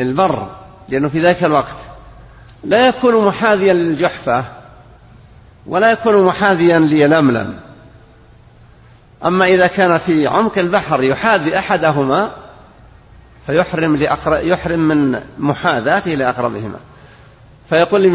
البر 0.00 0.50
لأنه 0.88 1.08
في 1.08 1.20
ذاك 1.20 1.44
الوقت 1.44 1.76
لا 2.64 2.88
يكون 2.88 3.26
محاذيا 3.26 3.72
للجحفة 3.72 4.44
ولا 5.66 5.90
يكون 5.90 6.24
محاذيا 6.24 6.78
ليلملم 6.78 7.60
أما 9.24 9.46
إذا 9.46 9.66
كان 9.66 9.98
في 9.98 10.26
عمق 10.26 10.58
البحر 10.58 11.02
يحاذي 11.02 11.58
أحدهما 11.58 12.32
فيحرم 13.46 13.96
لأقرب 13.96 14.44
يحرم 14.44 14.80
من 14.80 15.20
محاذاته 15.38 16.14
لأقربهما. 16.14 16.78
فيقول 17.70 18.00
لي 18.00 18.08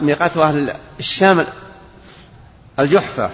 ميقات 0.00 0.36
أهل 0.36 0.72
الشام 0.98 1.44
الجحفة 2.80 3.30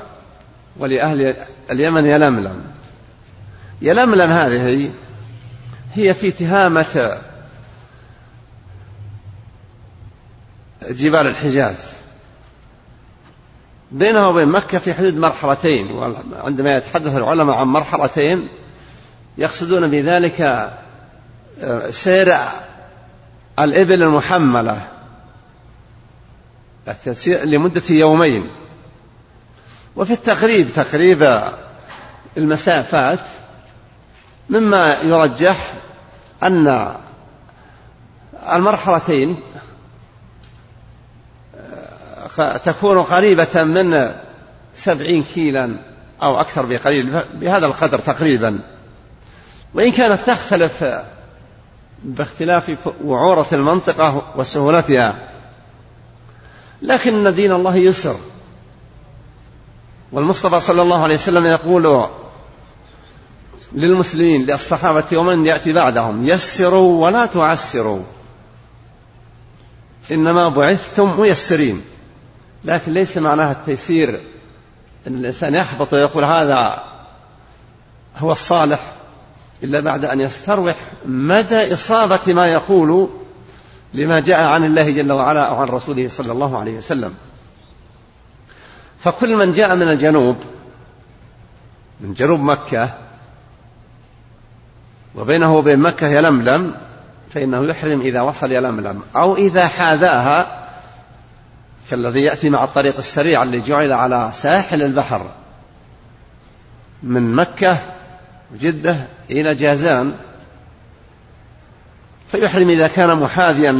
ولأهل 0.76 1.36
اليمن 1.70 2.06
يلملم 2.06 2.64
يلملم 3.82 4.30
هذه 4.30 4.90
هي 5.94 6.14
في 6.14 6.30
تهامة 6.30 7.18
جبال 10.90 11.26
الحجاز. 11.26 11.92
بينها 13.92 14.26
وبين 14.26 14.48
مكة 14.48 14.78
في 14.78 14.94
حدود 14.94 15.14
مرحلتين 15.16 15.90
وعندما 15.92 16.76
يتحدث 16.76 17.16
العلماء 17.16 17.56
عن 17.56 17.66
مرحلتين 17.66 18.48
يقصدون 19.38 19.90
بذلك 19.90 20.40
آه، 21.62 21.90
سير 21.90 22.36
الإبل 23.58 24.02
المحملة. 24.02 24.97
لمدة 27.26 27.82
يومين. 27.90 28.48
وفي 29.96 30.12
التقريب 30.12 30.68
تقريب 30.74 31.42
المسافات 32.36 33.18
مما 34.48 34.96
يرجح 35.02 35.72
أن 36.42 36.94
المرحلتين 38.52 39.36
تكون 42.64 43.02
قريبة 43.02 43.64
من 43.64 44.12
سبعين 44.74 45.24
كيلا 45.34 45.76
أو 46.22 46.40
أكثر 46.40 46.66
بقليل 46.66 47.20
بهذا 47.34 47.66
القدر 47.66 47.98
تقريبا. 47.98 48.60
وإن 49.74 49.92
كانت 49.92 50.20
تختلف 50.26 50.84
باختلاف 52.04 52.76
وعورة 53.04 53.46
المنطقة 53.52 54.22
وسهولتها 54.36 55.28
لكن 56.82 57.34
دين 57.34 57.52
الله 57.52 57.76
يسر. 57.76 58.16
والمصطفى 60.12 60.60
صلى 60.60 60.82
الله 60.82 61.02
عليه 61.02 61.14
وسلم 61.14 61.46
يقول 61.46 62.06
للمسلمين 63.72 64.46
للصحابة 64.46 65.18
ومن 65.18 65.46
يأتي 65.46 65.72
بعدهم 65.72 66.28
يسروا 66.28 67.04
ولا 67.04 67.26
تعسروا. 67.26 68.02
إنما 70.10 70.48
بعثتم 70.48 71.20
ميسرين. 71.20 71.82
لكن 72.64 72.92
ليس 72.92 73.18
معناها 73.18 73.52
التيسير 73.52 74.20
أن 75.06 75.14
الإنسان 75.14 75.54
يحبط 75.54 75.92
ويقول 75.92 76.24
هذا 76.24 76.84
هو 78.16 78.32
الصالح 78.32 78.80
إلا 79.62 79.80
بعد 79.80 80.04
أن 80.04 80.20
يستروح 80.20 80.74
مدى 81.06 81.74
إصابة 81.74 82.20
ما 82.32 82.46
يقول 82.46 83.08
لما 83.94 84.20
جاء 84.20 84.44
عن 84.44 84.64
الله 84.64 84.90
جل 84.90 85.12
وعلا 85.12 85.44
أو 85.44 85.54
عن 85.56 85.68
رسوله 85.68 86.08
صلى 86.08 86.32
الله 86.32 86.58
عليه 86.58 86.78
وسلم. 86.78 87.14
فكل 89.00 89.36
من 89.36 89.52
جاء 89.52 89.76
من 89.76 89.88
الجنوب 89.88 90.36
من 92.00 92.14
جنوب 92.14 92.40
مكة 92.40 92.90
وبينه 95.14 95.56
وبين 95.56 95.78
مكة 95.78 96.06
يلملم 96.06 96.74
فإنه 97.30 97.64
يحرم 97.64 98.00
إذا 98.00 98.20
وصل 98.20 98.52
يلملم 98.52 99.02
أو 99.16 99.36
إذا 99.36 99.68
حاذاها 99.68 100.68
كالذي 101.90 102.22
يأتي 102.22 102.50
مع 102.50 102.64
الطريق 102.64 102.96
السريع 102.96 103.42
اللي 103.42 103.60
جعل 103.60 103.92
على 103.92 104.30
ساحل 104.34 104.82
البحر. 104.82 105.30
من 107.02 107.34
مكة 107.34 107.78
وجدة 108.54 108.96
إلى 109.30 109.54
جازان. 109.54 110.16
فيحرم 112.30 112.70
إذا 112.70 112.86
كان 112.86 113.14
محاذيا 113.14 113.72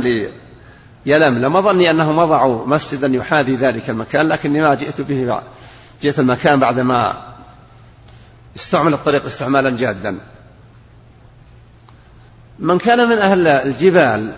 ليلملم 1.07 1.57
أظني 1.57 1.91
أنهم 1.91 2.19
وضعوا 2.19 2.67
مسجدا 2.67 3.17
يحاذي 3.17 3.57
ذلك 3.57 3.91
المكان 3.91 4.29
لكني 4.29 4.61
ما 4.61 4.75
جئت 4.75 5.01
به 5.01 5.41
جئت 6.03 6.19
المكان 6.19 6.61
بعدما 6.61 7.29
استعمل 8.57 8.95
الطريق 8.95 9.27
استعمالا 9.27 9.71
جادا. 9.71 10.19
من 12.59 12.79
كان 12.79 13.09
من 13.09 13.19
أهل 13.19 13.47
الجبال 13.47 14.33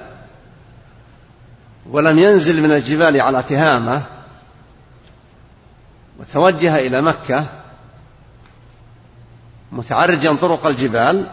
ولم 1.90 2.18
ينزل 2.18 2.62
من 2.62 2.72
الجبال 2.72 3.20
على 3.20 3.42
تهامة 3.42 4.02
وتوجه 6.20 6.78
إلى 6.78 7.02
مكة 7.02 7.46
متعرجا 9.72 10.36
طرق 10.36 10.66
الجبال 10.66 11.26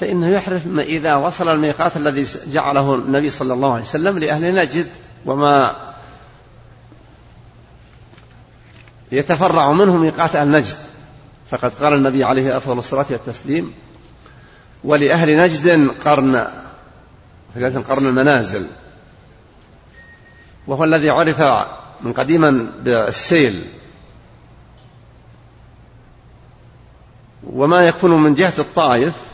فإنه 0.00 0.28
يحرف 0.28 0.66
إذا 0.66 1.14
وصل 1.14 1.48
الميقات 1.48 1.96
الذي 1.96 2.26
جعله 2.46 2.94
النبي 2.94 3.30
صلى 3.30 3.54
الله 3.54 3.72
عليه 3.72 3.82
وسلم 3.82 4.18
لأهل 4.18 4.54
نجد 4.54 4.86
وما 5.26 5.76
يتفرع 9.12 9.72
منه 9.72 9.96
ميقات 9.96 10.36
أهل 10.36 10.50
نجد 10.50 10.76
فقد 11.50 11.72
قال 11.74 11.94
النبي 11.94 12.24
عليه 12.24 12.56
أفضل 12.56 12.78
الصلاة 12.78 13.06
والتسليم 13.10 13.74
ولأهل 14.84 15.36
نجد 15.36 15.90
قرن 16.04 16.46
قرن 17.82 18.06
المنازل. 18.06 18.66
وهو 20.66 20.84
الذي 20.84 21.10
عرف 21.10 21.40
من 22.00 22.12
قديما 22.12 22.66
بالسيل. 22.82 23.64
وما 27.46 27.88
يكون 27.88 28.22
من 28.22 28.34
جهة 28.34 28.52
الطائف 28.58 29.27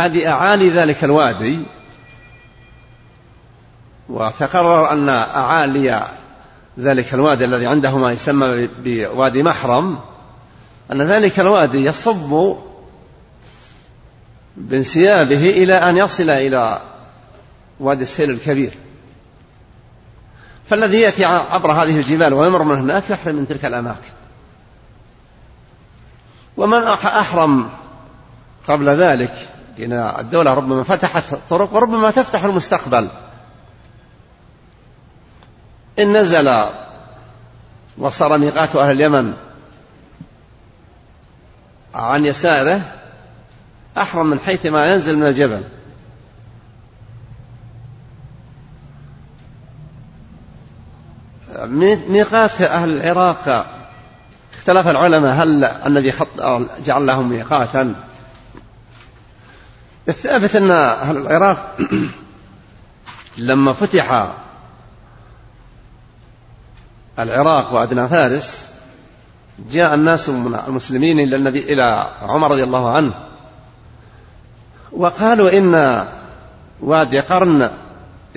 هذه 0.00 0.28
أعالي 0.28 0.70
ذلك 0.70 1.04
الوادي 1.04 1.58
وتقرر 4.08 4.92
أن 4.92 5.08
أعالي 5.08 6.08
ذلك 6.78 7.14
الوادي 7.14 7.44
الذي 7.44 7.66
عنده 7.66 7.98
ما 7.98 8.12
يسمى 8.12 8.68
بوادي 8.78 9.42
محرم 9.42 9.98
أن 10.92 11.02
ذلك 11.02 11.40
الوادي 11.40 11.84
يصب 11.84 12.56
بانسيابه 14.56 15.50
إلى 15.50 15.74
أن 15.74 15.96
يصل 15.96 16.30
إلى 16.30 16.80
وادي 17.80 18.02
السيل 18.02 18.30
الكبير. 18.30 18.74
فالذي 20.70 21.00
يأتي 21.00 21.24
عبر 21.24 21.72
هذه 21.72 21.96
الجبال 21.96 22.34
ويمر 22.34 22.62
من 22.62 22.76
هناك 22.76 23.10
يحرم 23.10 23.34
من 23.34 23.48
تلك 23.48 23.64
الأماكن. 23.64 24.10
ومن 26.56 26.82
أحرم 26.82 27.70
قبل 28.68 28.88
ذلك 28.88 29.47
إن 29.80 29.92
الدولة 29.92 30.54
ربما 30.54 30.82
فتحت 30.82 31.34
طرق 31.50 31.74
وربما 31.74 32.10
تفتح 32.10 32.44
المستقبل. 32.44 33.08
إن 35.98 36.16
نزل 36.16 36.66
وصار 37.98 38.38
ميقات 38.38 38.76
أهل 38.76 38.90
اليمن 38.90 39.34
عن 41.94 42.26
يساره 42.26 42.80
أحرم 43.98 44.26
من 44.26 44.40
حيث 44.40 44.66
ما 44.66 44.86
ينزل 44.86 45.16
من 45.16 45.26
الجبل. 45.26 45.62
ميقات 52.08 52.60
أهل 52.62 52.88
العراق 52.88 53.66
اختلف 54.58 54.88
العلماء 54.88 55.34
هل 55.34 55.64
الذي 55.64 56.12
جعل 56.84 57.06
لهم 57.06 57.28
ميقاتا 57.28 57.94
الثابت 60.08 60.56
أن 60.56 60.70
أهل 60.70 61.16
العراق 61.16 61.76
لما 63.38 63.72
فتح 63.72 64.32
العراق 67.18 67.72
وأدنى 67.72 68.08
فارس 68.08 68.68
جاء 69.70 69.94
الناس 69.94 70.28
من 70.28 70.60
المسلمين 70.68 71.20
إلى 71.20 71.36
النبي 71.36 71.72
إلى 71.72 72.10
عمر 72.22 72.50
رضي 72.50 72.64
الله 72.64 72.90
عنه 72.96 73.14
وقالوا 74.92 75.58
إن 75.58 76.06
وادي 76.80 77.20
قرن 77.20 77.70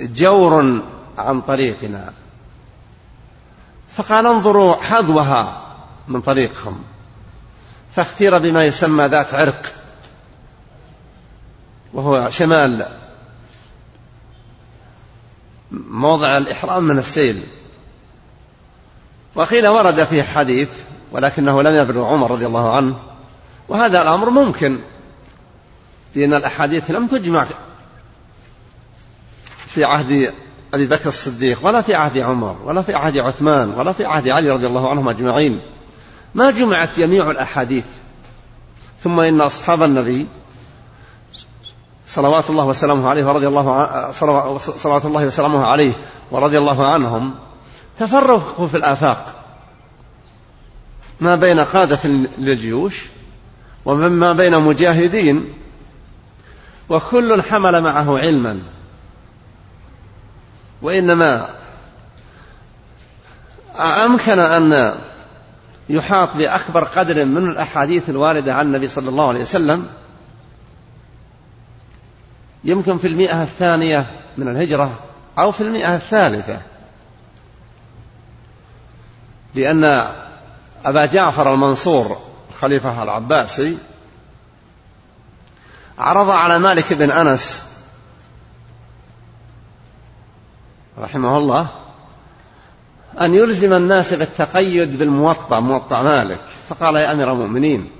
جور 0.00 0.82
عن 1.18 1.40
طريقنا. 1.40 2.12
فقال 3.96 4.26
انظروا 4.26 4.74
حظوها 4.74 5.62
من 6.08 6.20
طريقهم 6.20 6.82
فاختير 7.96 8.38
بما 8.38 8.64
يسمى 8.64 9.06
ذات 9.06 9.34
عرق. 9.34 9.81
وهو 11.92 12.30
شمال 12.30 12.86
موضع 15.90 16.38
الإحرام 16.38 16.82
من 16.82 16.98
السيل. 16.98 17.42
وقيل 19.34 19.68
ورد 19.68 20.04
فيه 20.04 20.22
حديث 20.22 20.68
ولكنه 21.12 21.62
لم 21.62 21.74
يبلغ 21.74 22.04
عمر 22.04 22.30
رضي 22.30 22.46
الله 22.46 22.76
عنه 22.76 22.96
وهذا 23.68 24.02
الأمر 24.02 24.30
ممكن 24.30 24.78
لأن 26.14 26.34
الأحاديث 26.34 26.90
لم 26.90 27.06
تجمع 27.06 27.46
في 29.66 29.84
عهد 29.84 30.32
أبي 30.74 30.86
بكر 30.86 31.08
الصديق 31.08 31.66
ولا 31.66 31.80
في 31.80 31.94
عهد 31.94 32.18
عمر 32.18 32.56
ولا 32.64 32.82
في 32.82 32.94
عهد 32.94 33.18
عثمان 33.18 33.70
ولا 33.70 33.92
في 33.92 34.04
عهد 34.04 34.28
علي 34.28 34.50
رضي 34.50 34.66
الله 34.66 34.90
عنهم 34.90 35.08
أجمعين. 35.08 35.60
ما 36.34 36.50
جمعت 36.50 36.98
جميع 36.98 37.30
الأحاديث. 37.30 37.84
ثم 39.00 39.20
إن 39.20 39.40
أصحاب 39.40 39.82
النبي 39.82 40.26
صلوات 42.12 42.50
الله 42.50 42.64
وسلامه 42.64 43.08
عليه 43.08 43.24
ورضي 43.24 43.48
الله 43.48 44.12
صلوات 44.60 45.04
الله 45.04 45.26
وسلامه 45.26 45.66
عليه 45.66 45.92
ورضي 46.30 46.58
الله 46.58 46.92
عنهم 46.92 47.34
تفرقوا 47.98 48.66
في 48.66 48.76
الآفاق. 48.76 49.34
ما 51.20 51.36
بين 51.36 51.60
قادة 51.60 51.98
للجيوش 52.38 53.02
وما 53.84 54.32
بين 54.32 54.58
مجاهدين 54.58 55.52
وكل 56.88 57.42
حمل 57.42 57.82
معه 57.82 58.18
علما. 58.18 58.60
وإنما 60.82 61.48
أمكن 64.04 64.38
أن 64.38 64.94
يحاط 65.88 66.36
بأكبر 66.36 66.84
قدر 66.84 67.24
من 67.24 67.50
الأحاديث 67.50 68.10
الواردة 68.10 68.54
عن 68.54 68.66
النبي 68.66 68.88
صلى 68.88 69.08
الله 69.08 69.28
عليه 69.28 69.42
وسلم 69.42 69.86
يمكن 72.64 72.98
في 72.98 73.06
المئة 73.06 73.42
الثانية 73.42 74.06
من 74.38 74.48
الهجرة 74.48 74.98
أو 75.38 75.52
في 75.52 75.60
المئة 75.60 75.94
الثالثة. 75.94 76.60
لأن 79.54 79.84
أبا 80.84 81.06
جعفر 81.06 81.54
المنصور 81.54 82.18
الخليفة 82.50 83.02
العباسي 83.02 83.78
عرض 85.98 86.30
على 86.30 86.58
مالك 86.58 86.92
بن 86.92 87.10
أنس 87.10 87.62
رحمه 90.98 91.38
الله 91.38 91.66
أن 93.20 93.34
يلزم 93.34 93.72
الناس 93.72 94.14
بالتقيد 94.14 94.98
بالموطأ 94.98 95.60
موطأ 95.60 96.02
مالك. 96.02 96.40
فقال 96.68 96.96
يا 96.96 97.12
أمير 97.12 97.32
المؤمنين 97.32 97.90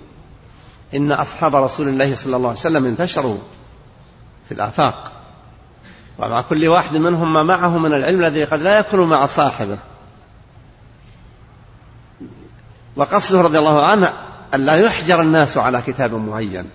إن 0.94 1.12
أصحاب 1.12 1.57
رسول 1.57 1.88
الله 1.88 2.14
صلى 2.14 2.37
الله 2.37 2.48
عليه 2.48 2.59
وسلم 2.59 2.87
انتشروا. 2.87 3.38
في 4.52 4.58
الآفاق. 4.58 5.12
ومع 6.18 6.42
كل 6.42 6.68
واحد 6.68 6.96
منهم 6.96 7.32
ما 7.32 7.42
معه 7.42 7.78
من 7.78 7.94
العلم 7.94 8.20
الذي 8.20 8.44
قد 8.44 8.62
لا 8.62 8.78
يكون 8.78 9.08
مع 9.08 9.26
صاحبه. 9.26 9.78
وقصده 12.96 13.40
رضي 13.40 13.58
الله 13.58 13.86
عنه 13.86 14.12
أن 14.54 14.66
لا 14.66 14.76
يحجر 14.76 15.20
الناس 15.20 15.56
على 15.56 15.82
كتاب 15.86 16.14
معين. 16.14 16.70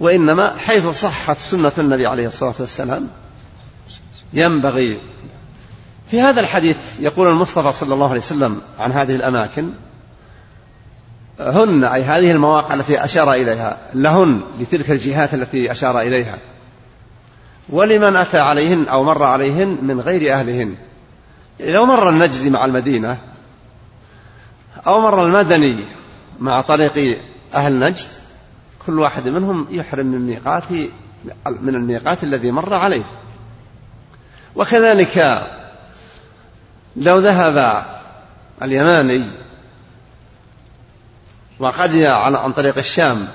وإنما 0.00 0.56
حيث 0.58 0.86
صحت 0.86 1.38
سنة 1.38 1.72
النبي 1.78 2.06
عليه 2.06 2.26
الصلاة 2.26 2.54
والسلام 2.60 3.08
ينبغي 4.32 4.98
في 6.10 6.20
هذا 6.20 6.40
الحديث 6.40 6.76
يقول 7.00 7.28
المصطفى 7.28 7.72
صلى 7.72 7.94
الله 7.94 8.08
عليه 8.08 8.20
وسلم 8.20 8.60
عن 8.78 8.92
هذه 8.92 9.16
الأماكن 9.16 9.70
هن 11.40 11.84
أي 11.84 12.02
هذه 12.02 12.30
المواقع 12.30 12.74
التي 12.74 13.04
أشار 13.04 13.32
إليها 13.32 13.78
لهن 13.94 14.40
لتلك 14.60 14.90
الجهات 14.90 15.34
التي 15.34 15.72
أشار 15.72 16.00
إليها. 16.00 16.38
ولمن 17.68 18.16
أتى 18.16 18.38
عليهن 18.38 18.88
أو 18.88 19.04
مر 19.04 19.22
عليهن 19.22 19.78
من 19.82 20.00
غير 20.00 20.34
أهلهن. 20.34 20.74
لو 21.60 21.86
مر 21.86 22.08
النجد 22.08 22.48
مع 22.48 22.64
المدينة 22.64 23.18
أو 24.86 25.00
مر 25.00 25.26
المدني 25.26 25.76
مع 26.40 26.60
طريق 26.60 27.18
أهل 27.54 27.78
نجد 27.78 28.06
كل 28.86 28.98
واحد 28.98 29.28
منهم 29.28 29.66
يحرم 29.70 30.06
من 30.06 30.26
ميقات 30.26 30.70
من 31.60 31.74
الميقات 31.74 32.24
الذي 32.24 32.50
مر 32.50 32.74
عليه. 32.74 33.02
وكذلك 34.56 35.46
لو 36.96 37.18
ذهب 37.18 37.84
اليماني 38.62 39.22
وقد 41.58 41.96
عن 41.96 42.52
طريق 42.52 42.78
الشام 42.78 43.28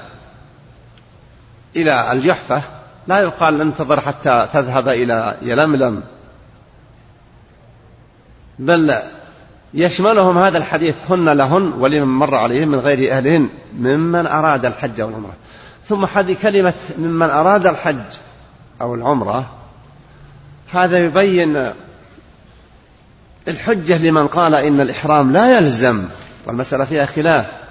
إلى 1.76 2.12
الجحفة 2.12 2.62
لا 3.08 3.20
يقال 3.20 3.62
انتظر 3.62 4.02
حتى 4.02 4.48
تذهب 4.54 4.90
إلى 4.90 5.38
يلملم. 5.42 6.04
بل 8.60 8.96
يشملهم 9.74 10.38
هذا 10.38 10.58
الحديث 10.58 10.96
هن 11.10 11.30
لهن 11.30 11.74
ولمن 11.78 12.08
مر 12.08 12.36
عليهم 12.36 12.68
من 12.68 12.80
غير 12.80 13.18
أهلهن 13.18 13.50
ممن 13.78 14.28
أراد 14.28 14.66
الحج 14.66 15.02
والعمرة. 15.02 15.34
ثم 15.90 16.06
هذه 16.06 16.36
كلمة 16.42 16.74
ممن 16.98 17.30
أراد 17.30 17.68
الحج 17.68 18.04
أو 18.82 18.96
العمرة 18.96 19.46
هذا 20.74 21.06
يبين 21.06 21.72
الحجة 23.48 23.98
لمن 23.98 24.28
قال 24.28 24.56
إن 24.56 24.82
الإحرام 24.82 25.32
لا 25.32 25.58
يلزم 25.58 26.04
والمسألة 26.46 26.86
فيها 26.86 27.06
خلاف. 27.06 27.63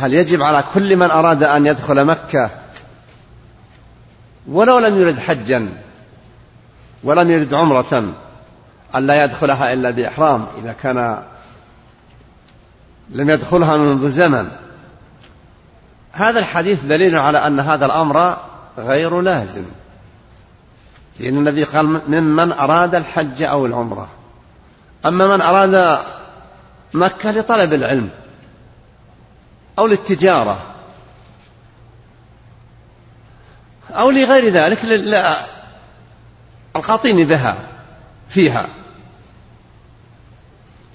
هل 0.00 0.14
يجب 0.14 0.42
على 0.42 0.64
كل 0.74 0.96
من 0.96 1.10
أراد 1.10 1.42
أن 1.42 1.66
يدخل 1.66 2.04
مكة 2.04 2.50
ولو 4.48 4.78
لم 4.78 5.00
يرد 5.00 5.18
حجا 5.18 5.68
ولم 7.04 7.30
يرد 7.30 7.54
عمرة 7.54 8.14
أن 8.94 9.06
لا 9.06 9.24
يدخلها 9.24 9.72
إلا 9.72 9.90
بإحرام؟ 9.90 10.46
إذا 10.62 10.74
كان 10.82 11.22
لم 13.10 13.30
يدخلها 13.30 13.76
منذ 13.76 14.10
زمن. 14.10 14.48
هذا 16.12 16.38
الحديث 16.38 16.84
دليل 16.84 17.18
على 17.18 17.46
أن 17.46 17.60
هذا 17.60 17.86
الأمر 17.86 18.36
غير 18.78 19.20
لازم. 19.20 19.64
لأن 21.20 21.38
النبي 21.38 21.64
قال 21.64 22.00
ممن 22.08 22.52
أراد 22.52 22.94
الحج 22.94 23.42
أو 23.42 23.66
العمرة. 23.66 24.08
أما 25.06 25.26
من 25.36 25.40
أراد 25.40 25.98
مكة 26.94 27.30
لطلب 27.30 27.72
العلم. 27.72 28.10
أو 29.78 29.86
للتجارة 29.86 30.74
أو 33.90 34.10
لغير 34.10 34.52
ذلك 34.52 34.84
القاطين 36.76 37.26
بها 37.26 37.68
فيها. 38.28 38.68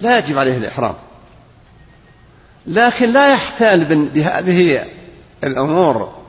لا 0.02 0.18
يجب 0.18 0.40
عليه 0.40 0.58
الإحرام. 0.58 0.96
لكن 2.68 3.14
لا 3.14 3.34
يحتال 3.34 3.86
بهذه 4.06 4.86
الأمور. 5.44 6.24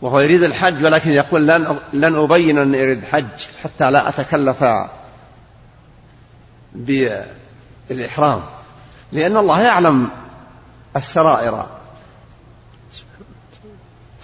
وهو 0.00 0.20
يريد 0.20 0.42
الحج 0.42 0.84
ولكن 0.84 1.12
يقول 1.12 1.46
لن 1.46 1.78
لن 1.92 2.16
أبين 2.16 2.58
أني 2.58 2.82
أريد 2.82 3.04
حج 3.04 3.24
حتى 3.64 3.90
لا 3.90 4.08
أتكلف 4.08 4.64
بالإحرام. 6.74 8.42
لأن 9.12 9.36
الله 9.36 9.60
يعلم 9.60 10.10
السرائر. 10.96 11.66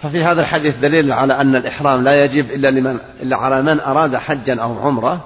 ففي 0.03 0.23
هذا 0.23 0.41
الحديث 0.41 0.77
دليل 0.77 1.11
على 1.11 1.41
أن 1.41 1.55
الإحرام 1.55 2.03
لا 2.03 2.23
يجب 2.23 2.51
إلا 2.51 2.67
لمن 2.67 2.99
إلا 3.21 3.37
على 3.37 3.61
من 3.61 3.79
أراد 3.79 4.15
حجا 4.15 4.61
أو 4.61 4.79
عمرة 4.79 5.25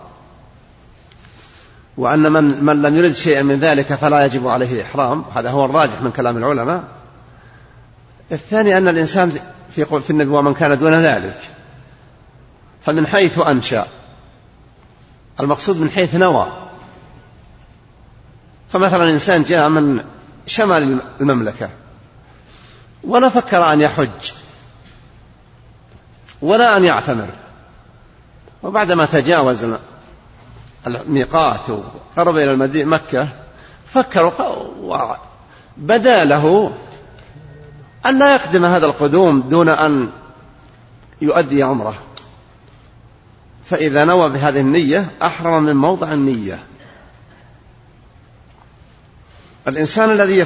وأن 1.97 2.31
من 2.31 2.63
من 2.63 2.81
لم 2.81 2.95
يرد 2.95 3.13
شيئا 3.13 3.41
من 3.41 3.59
ذلك 3.59 3.85
فلا 3.85 4.25
يجب 4.25 4.47
عليه 4.47 4.83
إحرام. 4.83 5.25
هذا 5.35 5.49
هو 5.49 5.65
الراجح 5.65 6.01
من 6.01 6.11
كلام 6.11 6.37
العلماء. 6.37 6.83
الثاني 8.31 8.77
أن 8.77 8.87
الإنسان 8.87 9.39
في 9.71 9.85
في 9.85 10.09
النبي 10.09 10.29
ومن 10.29 10.53
كان 10.53 10.77
دون 10.77 10.93
ذلك 10.93 11.39
فمن 12.85 13.07
حيث 13.07 13.39
أنشأ. 13.39 13.85
المقصود 15.39 15.81
من 15.81 15.89
حيث 15.89 16.15
نوى. 16.15 16.47
فمثلا 18.69 19.09
إنسان 19.09 19.43
جاء 19.43 19.69
من 19.69 20.03
شمال 20.47 20.99
المملكة. 21.21 21.69
ولا 23.03 23.29
فكر 23.29 23.73
أن 23.73 23.81
يحج. 23.81 24.31
ولا 26.41 26.77
أن 26.77 26.83
يعتمر. 26.83 27.29
وبعدما 28.63 29.05
تجاوز 29.05 29.65
الميقات 30.87 31.69
وقرب 31.69 32.37
إلى 32.37 32.51
المدينة 32.51 32.89
مكة 32.89 33.29
فكر 33.85 34.33
وبدا 34.81 36.25
له 36.25 36.71
أن 38.05 38.19
لا 38.19 38.35
يقدم 38.35 38.65
هذا 38.65 38.85
القدوم 38.85 39.41
دون 39.41 39.69
أن 39.69 40.09
يؤدي 41.21 41.63
عمره. 41.63 41.93
فإذا 43.65 44.05
نوى 44.05 44.29
بهذه 44.29 44.59
النية 44.59 45.07
أحرم 45.21 45.63
من 45.63 45.75
موضع 45.75 46.13
النية. 46.13 46.63
الإنسان 49.67 50.11
الذي 50.11 50.45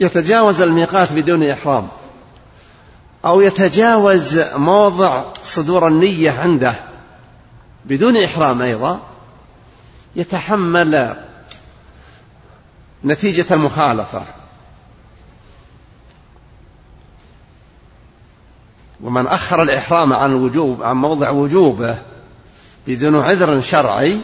يتجاوز 0.00 0.60
الميقات 0.60 1.12
بدون 1.12 1.50
إحرام 1.50 1.88
أو 3.24 3.40
يتجاوز 3.40 4.38
موضع 4.38 5.24
صدور 5.42 5.88
النية 5.88 6.30
عنده 6.30 6.74
بدون 7.84 8.16
إحرام 8.16 8.62
أيضا 8.62 9.00
يتحمل 10.16 11.16
نتيجة 13.04 13.54
المخالفة. 13.54 14.22
ومن 19.02 19.26
أخر 19.26 19.62
الإحرام 19.62 20.12
عن 20.12 20.32
وجوب 20.32 20.82
عن 20.82 20.96
موضع 20.96 21.30
وجوبه 21.30 21.98
بدون 22.86 23.16
عذر 23.16 23.60
شرعي 23.60 24.18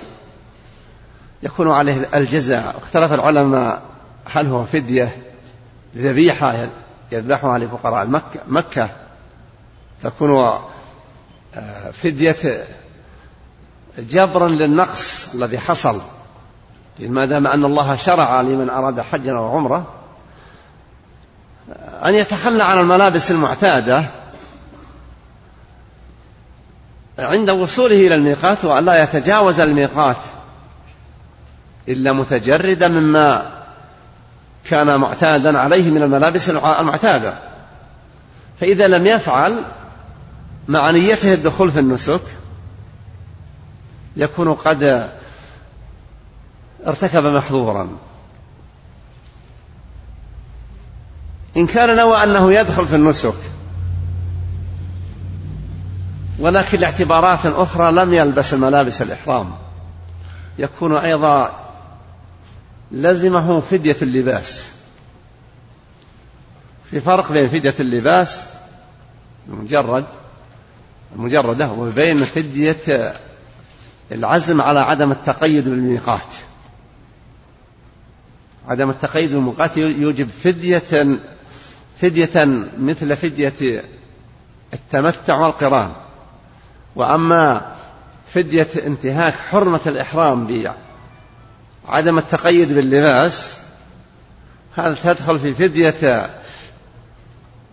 يكون 1.43 1.71
عليه 1.71 2.09
الجزاء. 2.15 2.79
اختلف 2.83 3.13
العلماء 3.13 3.92
هل 4.31 4.47
هو 4.47 4.65
فدية 4.65 5.17
ذبيحة 5.97 6.67
يذبحها 7.13 7.59
لفقراء 7.59 8.07
مكة, 8.07 8.41
مكة؟ 8.49 8.89
تكون 10.03 10.31
آه، 11.55 11.91
فدية 11.93 12.67
جبرا 13.99 14.49
للنقص 14.49 15.35
الذي 15.35 15.59
حصل. 15.59 16.01
ما 17.01 17.27
دام 17.27 17.47
أن 17.47 17.65
الله 17.65 17.97
شرع 17.97 18.41
لمن 18.41 18.71
أراد 18.71 19.01
حجا 19.01 19.33
أو 19.33 19.57
عمرة 19.57 19.87
أن 22.05 22.15
يتخلى 22.15 22.65
عن 22.65 22.79
الملابس 22.79 23.31
المعتادة 23.31 24.05
عند 27.19 27.51
وصوله 27.51 28.07
إلى 28.07 28.15
الميقات 28.15 28.65
وأن 28.65 28.85
لا 28.85 29.03
يتجاوز 29.03 29.61
الميقات 29.61 30.17
إلا 31.89 32.13
متجردا 32.13 32.89
مما 32.89 33.62
كان 34.65 35.01
معتادا 35.01 35.59
عليه 35.59 35.91
من 35.91 36.03
الملابس 36.03 36.51
المعتادة 36.51 37.35
فإذا 38.61 38.89
لم 38.89 39.07
يفعل 39.07 39.65
مع 40.69 40.91
نيته 40.91 41.35
الدخول 41.35 41.71
في 41.71 41.79
النسك 41.79 42.21
يكون 44.17 44.55
قد 44.55 45.09
ارتكب 46.87 47.25
محظورا. 47.25 47.89
إن 51.57 51.67
كان 51.67 51.97
نوى 51.97 52.23
أنه 52.23 52.53
يدخل 52.53 52.87
في 52.87 52.97
النسك 52.97 53.35
ولكن 56.39 56.79
لاعتبارات 56.79 57.47
أخرى 57.47 57.93
لم 57.93 58.13
يلبس 58.13 58.55
ملابس 58.55 59.03
الإحرام. 59.03 59.53
يكون 60.59 60.97
أيضا 60.97 61.63
لزمه 62.93 63.61
فدية 63.61 63.97
اللباس. 64.03 64.67
في 66.91 67.01
فرق 67.01 67.33
بين 67.33 67.49
فدية 67.49 67.75
اللباس 67.81 68.43
المجرد 69.49 70.05
المجردة 71.17 71.71
وبين 71.73 72.25
فدية 72.25 73.15
العزم 74.13 74.61
على 74.61 74.81
عدم 74.81 75.13
التقيد 75.13 75.65
بالميقات. 75.65 76.35
عدم 78.69 78.91
التقيد 78.91 79.33
بالميقات 79.33 79.77
يوجب 79.77 80.29
فدية 80.45 81.19
فدية 82.01 82.47
مثل 82.79 83.17
فدية 83.17 83.85
التمتع 84.75 85.37
والقران. 85.37 85.93
وأما 86.97 87.75
فدية 88.35 88.69
انتهاك 88.87 89.35
حرمة 89.35 89.81
الإحرام 89.87 90.47
بعدم 91.89 92.19
التقيد 92.19 92.73
باللباس 92.73 93.57
هذا 94.77 94.95
تدخل 94.95 95.39
في 95.39 95.55
فدية 95.55 96.31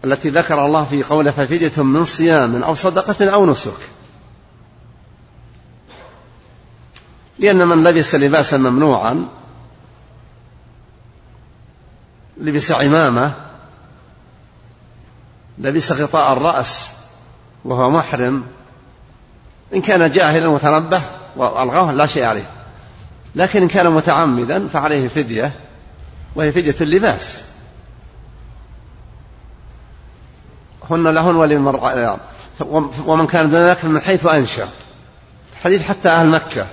التي 0.05 0.29
ذكر 0.29 0.65
الله 0.65 0.85
في 0.85 1.03
قوله 1.03 1.31
ففدية 1.31 1.83
من 1.83 2.05
صيام 2.05 2.63
أو 2.63 2.75
صدقة 2.75 3.29
أو 3.33 3.45
نسك؟ 3.45 3.89
لأن 7.39 7.67
من 7.67 7.83
لبس 7.83 8.15
لباسا 8.15 8.57
ممنوعا 8.57 9.27
لبس 12.37 12.71
عمامة 12.71 13.33
لبس 15.57 15.91
غطاء 15.91 16.33
الرأس 16.33 16.89
وهو 17.65 17.89
محرم 17.89 18.43
إن 19.73 19.81
كان 19.81 20.11
جاهلا 20.11 20.49
متنبه 20.49 21.01
وألغاه 21.35 21.91
لا 21.91 22.05
شيء 22.05 22.23
عليه. 22.23 22.58
لكن 23.35 23.61
إن 23.61 23.67
كان 23.67 23.91
متعمدا 23.91 24.67
فعليه 24.67 25.07
فدية 25.07 25.51
وهي 26.35 26.51
فدية 26.51 26.75
اللباس. 26.81 27.43
هن 30.89 31.07
لهن 31.07 31.35
ولمن 31.35 31.79
ومن 33.05 33.27
كان 33.27 33.49
ذلك 33.49 33.85
من 33.85 34.01
حيث 34.01 34.25
أنشأ. 34.25 34.69
حديث 35.63 35.87
حتى 35.87 36.09
أهل 36.09 36.27
مكة. 36.27 36.67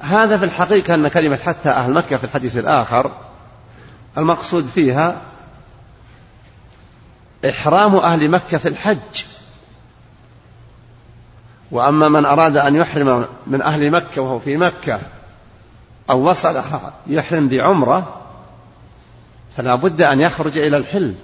هذا 0.00 0.38
في 0.38 0.44
الحقيقة 0.44 0.94
أن 0.94 1.08
كلمة 1.08 1.36
حتى 1.36 1.68
أهل 1.68 1.92
مكة 1.92 2.16
في 2.16 2.24
الحديث 2.24 2.56
الآخر 2.56 3.10
المقصود 4.18 4.70
فيها 4.74 5.22
إحرام 7.48 7.96
أهل 7.96 8.28
مكة 8.28 8.58
في 8.58 8.68
الحج. 8.68 9.24
وأما 11.70 12.08
من 12.08 12.24
أراد 12.24 12.56
أن 12.56 12.76
يحرم 12.76 13.26
من 13.46 13.62
أهل 13.62 13.90
مكة 13.90 14.22
وهو 14.22 14.38
في 14.38 14.56
مكة 14.56 15.00
أو 16.10 16.30
وصل 16.30 16.62
يحرم 17.06 17.48
بعمرة 17.48 18.20
فلا 19.56 19.74
بد 19.74 20.02
أن 20.02 20.20
يخرج 20.20 20.58
إلى 20.58 20.76
الحل. 20.76 21.14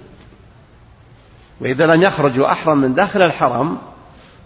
وإذا 1.61 1.85
لم 1.85 2.01
يخرج 2.01 2.39
وأحرم 2.39 2.77
من 2.77 2.93
داخل 2.93 3.21
الحرم 3.21 3.77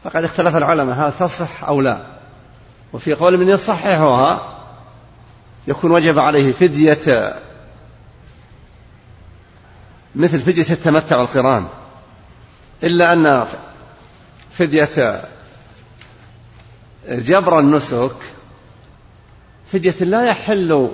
فقد 0.04 0.24
اختلف 0.24 0.56
العلماء 0.56 1.08
هل 1.08 1.14
تصح 1.20 1.64
أو 1.64 1.82
لا. 1.82 2.02
وفي 2.94 3.14
قول 3.14 3.38
من 3.38 3.50
يصححها 3.50 4.40
يكون 5.68 5.92
وجب 5.92 6.20
عليه 6.20 6.52
فدية 6.52 7.36
مثل 10.16 10.40
فدية 10.40 10.74
التمتع 10.74 11.18
والقران. 11.18 11.68
إلا 12.84 13.14
أن 13.14 13.46
فدية 14.52 15.22
جبر 17.10 17.60
النسك 17.60 18.16
فدية 19.76 20.06
لا 20.06 20.26
يحل 20.26 20.90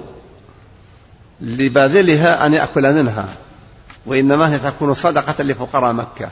لباذلها 1.41 2.45
أن 2.45 2.53
يأكل 2.53 2.93
منها 2.93 3.25
وإنما 4.05 4.53
هي 4.53 4.59
تكون 4.59 4.93
صدقة 4.93 5.43
لفقراء 5.43 5.93
مكة. 5.93 6.29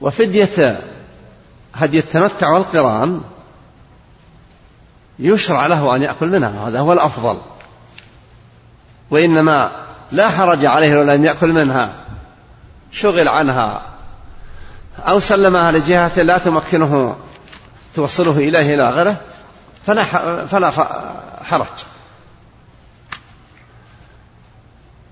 وفدية 0.00 0.80
هدي 1.74 1.98
التمتع 1.98 2.48
والقران 2.48 3.20
يشرع 5.18 5.66
له 5.66 5.96
أن 5.96 6.02
يأكل 6.02 6.28
منها 6.28 6.68
هذا 6.68 6.80
هو 6.80 6.92
الأفضل. 6.92 7.38
وإنما 9.10 9.70
لا 10.12 10.28
حرج 10.28 10.64
عليه 10.64 10.94
لو 10.94 11.02
لم 11.02 11.24
يأكل 11.24 11.52
منها 11.52 11.92
شغل 12.92 13.28
عنها 13.28 13.82
أو 14.98 15.20
سلمها 15.20 15.72
لجهة 15.72 16.22
لا 16.22 16.38
تمكنه 16.38 17.16
توصله 17.94 18.38
إليه 18.38 18.74
إلى 18.74 18.90
غيره. 18.90 19.20
فلا 19.88 20.46
فلا 20.46 20.70
حرج. 21.44 21.66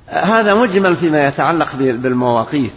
هذا 0.07 0.55
مجمل 0.55 0.97
فيما 0.97 1.27
يتعلق 1.27 1.77
بالمواقيت. 1.77 2.73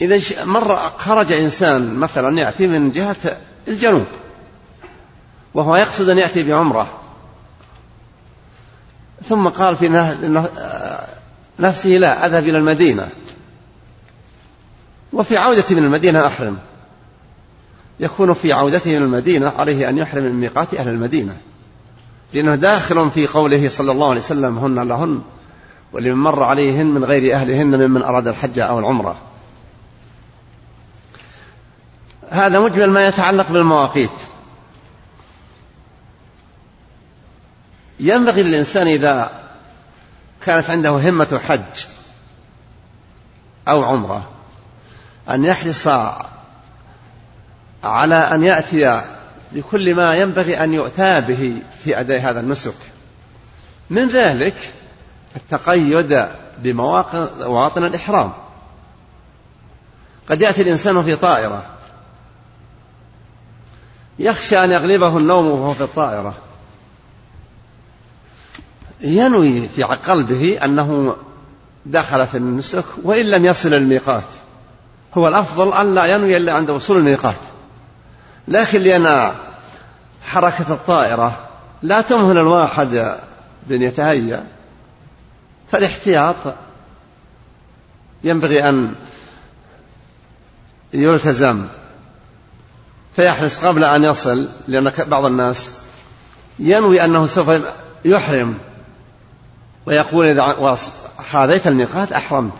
إذا 0.00 0.44
مر 0.44 0.76
خرج 0.98 1.32
إنسان 1.32 1.94
مثلا 1.94 2.40
يأتي 2.40 2.66
من 2.66 2.90
جهة 2.90 3.16
الجنوب 3.68 4.06
وهو 5.54 5.76
يقصد 5.76 6.08
أن 6.08 6.18
يأتي 6.18 6.42
بعمرة. 6.42 7.00
ثم 9.28 9.48
قال 9.48 9.76
في 9.76 9.88
نفسه 11.58 11.90
لا 11.90 12.26
أذهب 12.26 12.42
إلى 12.42 12.58
المدينة. 12.58 13.08
وفي 15.12 15.36
عودة 15.36 15.64
من 15.70 15.84
المدينة 15.84 16.26
أحرم. 16.26 16.58
يكون 18.00 18.32
في 18.34 18.52
عودته 18.52 18.98
من 18.98 19.02
المدينة 19.02 19.50
عليه 19.50 19.88
أن 19.88 19.98
يحرم 19.98 20.22
من 20.22 20.40
ميقات 20.40 20.74
أهل 20.74 20.88
المدينة. 20.88 21.36
لأنه 22.32 22.54
داخل 22.54 23.10
في 23.10 23.26
قوله 23.26 23.68
صلى 23.68 23.92
الله 23.92 24.10
عليه 24.10 24.20
وسلم 24.20 24.58
هن 24.58 24.88
لهن 24.88 25.22
ولمن 25.92 26.18
مر 26.18 26.42
عليهن 26.42 26.86
من 26.86 27.04
غير 27.04 27.34
أهلهن 27.34 27.66
ممن 27.66 28.02
أراد 28.02 28.28
الحج 28.28 28.58
أو 28.58 28.78
العمرة. 28.78 29.16
هذا 32.30 32.60
مجمل 32.60 32.90
ما 32.90 33.06
يتعلق 33.06 33.50
بالمواقيت. 33.50 34.10
ينبغي 38.00 38.42
للإنسان 38.42 38.86
إذا 38.86 39.44
كانت 40.44 40.70
عنده 40.70 40.90
همة 40.90 41.40
حج 41.48 41.86
أو 43.68 43.84
عمرة 43.84 44.28
أن 45.30 45.44
يحرص 45.44 45.88
على 47.84 48.14
أن 48.14 48.44
يأتي 48.44 49.02
لكل 49.52 49.94
ما 49.94 50.14
ينبغي 50.14 50.64
أن 50.64 50.72
يؤتى 50.72 51.20
به 51.20 51.62
في 51.84 52.00
أداء 52.00 52.20
هذا 52.20 52.40
النسك. 52.40 52.74
من 53.90 54.08
ذلك 54.08 54.72
التقيد 55.36 56.26
بمواطن 56.58 57.84
الإحرام. 57.84 58.32
قد 60.30 60.42
يأتي 60.42 60.62
الإنسان 60.62 61.02
في 61.02 61.16
طائرة. 61.16 61.62
يخشى 64.18 64.64
أن 64.64 64.70
يغلبه 64.70 65.18
النوم 65.18 65.46
وهو 65.46 65.74
في 65.74 65.80
الطائرة. 65.80 66.34
ينوي 69.00 69.68
في 69.68 69.82
قلبه 69.82 70.58
أنه 70.64 71.16
دخل 71.86 72.26
في 72.26 72.36
النسك 72.36 72.84
وإن 73.02 73.26
لم 73.26 73.44
يصل 73.44 73.74
الميقات. 73.74 74.24
هو 75.14 75.28
الأفضل 75.28 75.72
أن 75.72 75.94
لا 75.94 76.04
ينوي 76.04 76.36
إلا 76.36 76.52
عند 76.52 76.70
وصول 76.70 76.96
الميقات. 76.96 77.34
لكن 78.48 78.80
لأن 78.82 79.34
حركة 80.22 80.72
الطائرة 80.72 81.48
لا 81.82 82.00
تمهل 82.00 82.38
الواحد 82.38 83.18
بأن 83.66 83.82
يتهيأ 83.82 84.44
فالاحتياط 85.72 86.36
ينبغي 88.24 88.68
أن 88.68 88.94
يلتزم. 90.94 91.66
فيحرص 93.16 93.64
قبل 93.64 93.84
أن 93.84 94.04
يصل 94.04 94.48
لأن 94.68 94.92
بعض 95.06 95.24
الناس 95.24 95.70
ينوي 96.58 97.04
أنه 97.04 97.26
سوف 97.26 97.50
يحرم 98.04 98.58
ويقول 99.86 100.26
إذا 100.26 100.76
حاذيت 101.18 101.66
الميقات 101.66 102.12
أحرمت. 102.12 102.58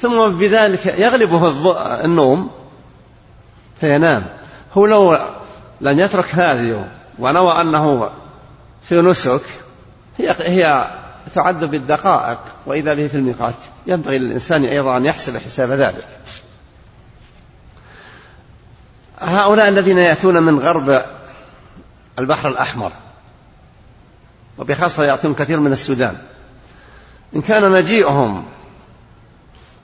ثم 0.00 0.28
بذلك 0.28 0.86
يغلبه 0.86 1.48
النوم 2.04 2.50
فينام. 3.80 4.41
هو 4.74 4.86
لو 4.86 5.18
لم 5.80 5.98
يترك 5.98 6.34
هذه 6.34 6.88
ونوى 7.18 7.60
أنه 7.60 8.10
في 8.82 9.00
نسك 9.00 9.42
هي 10.18 10.34
هي 10.38 10.90
تعد 11.34 11.64
بالدقائق 11.64 12.38
وإذا 12.66 12.94
به 12.94 13.06
في 13.06 13.14
الميقات. 13.14 13.54
ينبغي 13.86 14.18
للإنسان 14.18 14.64
أيضا 14.64 14.96
أن 14.96 15.06
يحسب 15.06 15.36
حساب 15.36 15.70
ذلك. 15.70 16.08
هؤلاء 19.18 19.68
الذين 19.68 19.98
يأتون 19.98 20.42
من 20.42 20.58
غرب 20.58 21.02
البحر 22.18 22.48
الأحمر 22.48 22.92
وبخاصة 24.58 25.04
يأتون 25.04 25.34
كثير 25.34 25.60
من 25.60 25.72
السودان 25.72 26.16
إن 27.36 27.42
كان 27.42 27.70
مجيئهم 27.70 28.44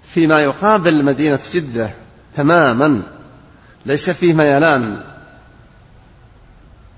فيما 0.09 0.41
يقابل 0.41 1.05
مدينة 1.05 1.41
جدة 1.53 1.91
تماما 2.37 3.03
ليس 3.89 4.11
فيه 4.11 4.33
ميلان 4.33 5.01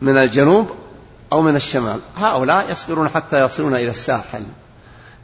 من 0.01 0.18
الجنوب 0.18 0.70
أو 1.32 1.43
من 1.43 1.57
الشمال. 1.57 2.01
هؤلاء 2.16 2.72
يصبرون 2.72 3.09
حتى 3.09 3.45
يصلون 3.45 3.74
إلى 3.74 3.91
الساحل 3.91 4.43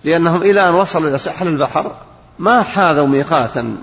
لأنهم 0.04 0.42
إلى 0.42 0.68
أن 0.68 0.74
وصلوا 0.74 1.10
إلى 1.10 1.18
ساحل 1.18 1.48
البحر 1.48 1.96
ما 2.38 2.62
حاذوا 2.62 3.06
ميقاتا 3.06 3.76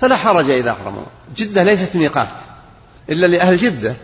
فلا 0.00 0.16
حرج 0.16 0.50
إذا 0.50 0.70
أحرموا. 0.70 1.04
جدة 1.36 1.62
ليست 1.62 1.96
ميقات 1.96 2.28
إلا 3.10 3.26
لأهل 3.26 3.56
جدة 3.56 3.94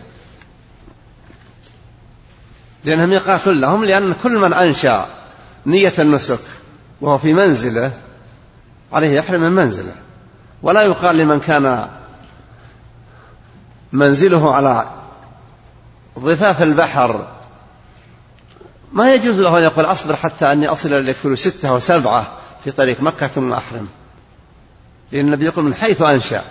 لأنها 2.85 3.05
ميقات 3.05 3.47
لهم 3.47 3.85
لأن 3.85 4.15
كل 4.23 4.37
من 4.37 4.53
أنشأ 4.53 5.09
نية 5.65 5.93
النسك 5.99 6.39
وهو 7.01 7.17
في 7.17 7.33
منزله 7.33 7.91
عليه 8.91 9.17
يحرم 9.17 9.41
من 9.41 9.51
منزله. 9.51 9.95
ولا 10.61 10.81
يقال 10.81 11.17
لمن 11.17 11.39
كان 11.39 11.98
منزله 13.91 14.55
على 14.55 14.89
ضفاف 16.19 16.63
البحر. 16.63 17.27
ما 18.93 19.13
يجوز 19.13 19.39
له 19.39 19.57
أن 19.57 19.63
يقول 19.63 19.85
أصبر 19.85 20.15
حتى 20.15 20.51
أني 20.51 20.67
أصل 20.67 20.93
إلى 20.93 21.13
كيلو 21.13 21.35
ستة 21.35 21.69
أو 21.69 21.79
سبعة 21.79 22.33
في 22.63 22.71
طريق 22.71 23.01
مكة 23.01 23.27
ثم 23.27 23.53
أحرم. 23.53 23.87
لأن 25.11 25.25
النبي 25.25 25.45
يقول 25.45 25.65
من 25.65 25.73
حيث 25.73 26.01
أنشأ. 26.01 26.43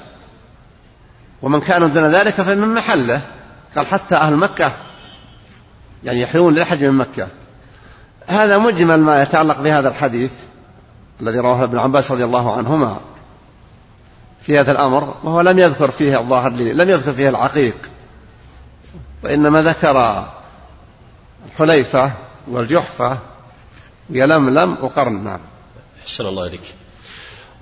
ومن 1.42 1.60
كان 1.60 1.92
دون 1.92 2.04
ذلك 2.04 2.34
فمن 2.34 2.74
محله. 2.74 3.20
قال 3.76 3.86
حتى 3.86 4.16
أهل 4.16 4.36
مكة 4.36 4.72
يعني 6.04 6.20
يحرمون 6.20 6.54
للحج 6.54 6.84
من 6.84 6.94
مكة. 6.94 7.28
هذا 8.26 8.58
مجمل 8.58 9.00
ما 9.00 9.22
يتعلق 9.22 9.60
بهذا 9.60 9.88
الحديث 9.88 10.32
الذي 11.20 11.38
رواه 11.38 11.64
ابن 11.64 11.78
عباس 11.78 12.10
رضي 12.10 12.24
الله 12.24 12.56
عنهما. 12.56 13.00
في 14.48 14.58
هذا 14.58 14.72
الأمر 14.72 15.14
وهو 15.24 15.40
لم 15.40 15.58
يذكر 15.58 15.90
فيه 15.90 16.20
الظاهر 16.20 16.52
لي 16.52 16.72
لم 16.72 16.90
يذكر 16.90 17.12
فيه 17.12 17.28
العقيق. 17.28 17.74
وإنما 19.24 19.62
ذكر 19.62 20.24
الحليفة 21.46 22.10
والجحفة 22.50 23.18
ويلملم 24.10 24.76
وقرن. 24.82 25.24
نعم. 25.24 25.40
أحسن 26.02 26.26
الله 26.26 26.46
إليك. 26.46 26.74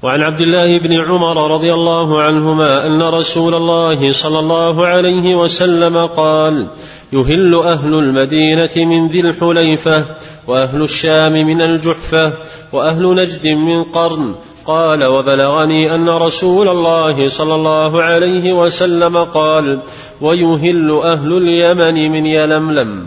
وعن 0.03 0.21
عبد 0.21 0.41
الله 0.41 0.79
بن 0.79 0.93
عمر 0.93 1.51
رضي 1.51 1.73
الله 1.73 2.23
عنهما 2.23 2.87
أن 2.87 3.03
رسول 3.03 3.55
الله 3.55 4.13
صلى 4.13 4.39
الله 4.39 4.87
عليه 4.87 5.35
وسلم 5.35 6.07
قال 6.07 6.69
يهل 7.13 7.55
أهل 7.55 7.95
المدينة 7.95 8.71
من 8.77 9.09
ذي 9.09 9.21
الحليفة 9.21 10.05
وأهل 10.47 10.83
الشام 10.83 11.33
من 11.33 11.63
الجحفة 11.63 12.33
وأهل 12.73 13.15
نجد 13.15 13.47
من 13.47 13.85
قرن 13.85 14.35
قال 14.67 15.05
وبلغني 15.05 15.95
أن 15.95 16.09
رسول 16.09 16.69
الله 16.69 17.29
صلى 17.29 17.55
الله 17.55 18.03
عليه 18.03 18.53
وسلم 18.53 19.25
قال 19.25 19.81
ويهل 20.21 21.01
أهل 21.05 21.33
اليمن 21.33 22.13
من 22.13 22.27
يلملم. 22.27 23.07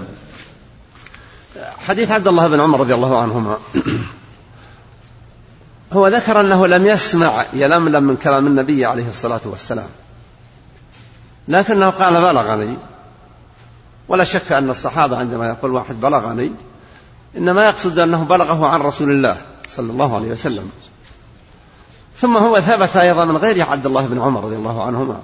حديث 1.88 2.12
عبد 2.12 2.28
الله 2.28 2.48
بن 2.48 2.60
عمر 2.60 2.80
رضي 2.80 2.94
الله 2.94 3.22
عنهما. 3.22 3.58
هو 5.94 6.08
ذكر 6.08 6.42
أنه 6.42 6.68
لم 6.68 6.86
يسمع 6.86 7.46
يلملم 7.54 8.04
من 8.04 8.16
كلام 8.16 8.48
النبي 8.48 8.86
عليه 8.86 9.10
الصلاة 9.10 9.42
والسلام. 9.46 9.90
لكنه 11.48 11.90
قال 11.90 12.14
بلغني. 12.14 12.78
ولا 14.08 14.24
شك 14.24 14.52
أن 14.52 14.70
الصحابة 14.70 15.18
عندما 15.18 15.48
يقول 15.48 15.72
واحد 15.72 16.02
بلغني 16.02 16.52
إنما 17.38 17.66
يقصد 17.66 18.00
أنه 18.00 18.24
بلغه 18.24 18.66
عن 18.66 18.82
رسول 18.82 19.12
الله 19.12 19.38
صلى 19.70 19.92
الله 19.92 20.16
عليه 20.16 20.32
وسلم. 20.32 20.72
ثم 22.22 22.38
هو 22.38 22.60
ثبت 22.60 22.98
أيضا 22.98 23.26
من 23.26 23.38
غير 23.38 23.70
عبد 23.70 23.86
الله 23.86 24.08
بن 24.08 24.22
عمر 24.22 24.44
رضي 24.44 24.56
الله 24.56 24.84
عنهما. 24.84 25.22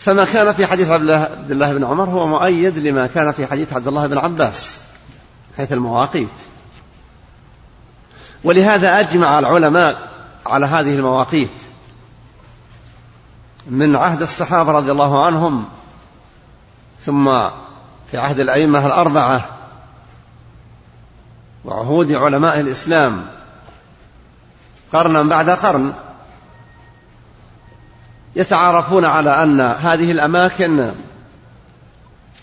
فما 0.00 0.24
كان 0.24 0.52
في 0.52 0.66
حديث 0.66 0.88
عبد 0.90 1.50
الله 1.50 1.74
بن 1.74 1.84
عمر 1.84 2.04
هو 2.04 2.26
مؤيد 2.26 2.78
لما 2.78 3.06
كان 3.06 3.32
في 3.32 3.46
حديث 3.46 3.72
عبد 3.72 3.88
الله 3.88 4.06
بن 4.06 4.18
عباس 4.18 4.78
حيث 5.56 5.72
المواقيت. 5.72 6.28
ولهذا 8.44 9.00
أجمع 9.00 9.38
العلماء 9.38 10.08
على 10.46 10.66
هذه 10.66 10.94
المواقيت. 10.94 11.50
من 13.66 13.96
عهد 13.96 14.22
الصحابة 14.22 14.72
رضي 14.72 14.92
الله 14.92 15.26
عنهم 15.26 15.64
ثم 17.00 17.24
في 18.10 18.18
عهد 18.18 18.40
الأئمة 18.40 18.86
الأربعة 18.86 19.48
وعهود 21.64 22.12
علماء 22.12 22.60
الإسلام 22.60 23.26
قرنا 24.92 25.22
بعد 25.22 25.50
قرن. 25.50 25.92
يتعارفون 28.36 29.04
على 29.04 29.42
أن 29.42 29.60
هذه 29.60 30.12
الأماكن 30.12 30.92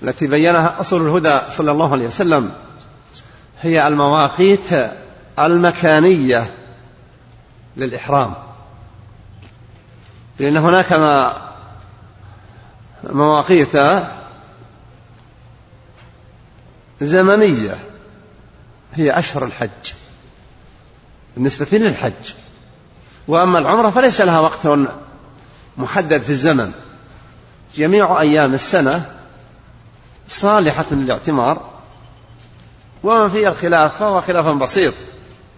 التي 0.04 0.28
بينها 0.28 0.80
أصل 0.80 1.02
الهدى 1.02 1.52
صلى 1.52 1.72
الله 1.72 1.92
عليه 1.92 2.08
وسلم 2.08 2.52
هي 3.62 3.88
المواقيت 3.88 4.70
المكانية 5.40 6.54
للإحرام. 7.78 8.36
لأن 10.40 10.58
هناك 10.58 10.94
ما 10.94 11.34
مواقيت 13.04 13.78
زمنية 17.02 17.78
هي 18.94 19.20
أشهر 19.20 19.44
الحج. 19.44 19.94
بالنسبة 21.36 21.78
للحج. 21.78 22.34
وأما 23.28 23.60
العمرة 23.60 23.90
فليس 23.90 24.22
لها 24.22 24.40
وقت 24.40 24.68
محدد 25.78 26.22
في 26.22 26.30
الزمن. 26.30 26.72
جميع 27.76 28.22
أيام 28.22 28.54
السنة 28.54 29.06
صالحة 30.28 30.86
للاعتمار. 30.92 31.62
ومن 33.04 33.30
فيه 33.30 33.48
الخلاف 33.48 33.98
فهو 33.98 34.22
خلاف 34.22 34.46
بسيط. 34.46 34.94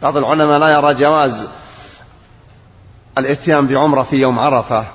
بعض 0.01 0.17
العلماء 0.17 0.59
لا 0.59 0.67
يرى 0.67 0.93
جواز 0.93 1.47
الاتيان 3.17 3.67
بعمرة 3.67 4.03
في 4.03 4.15
يوم 4.15 4.39
عرفة. 4.39 4.85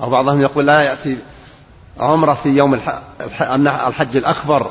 أو 0.00 0.10
بعضهم 0.10 0.40
يقول 0.40 0.66
لا 0.66 0.80
يأتي 0.80 1.18
عمرة 1.98 2.34
في 2.34 2.48
يوم 2.48 2.74
الحج 3.86 4.16
الأكبر. 4.16 4.70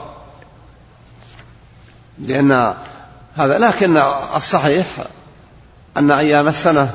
لأن 2.19 2.73
هذا 3.35 3.57
لكن 3.57 3.97
الصحيح 4.35 4.85
أن 5.97 6.11
أيام 6.11 6.47
السنة 6.47 6.91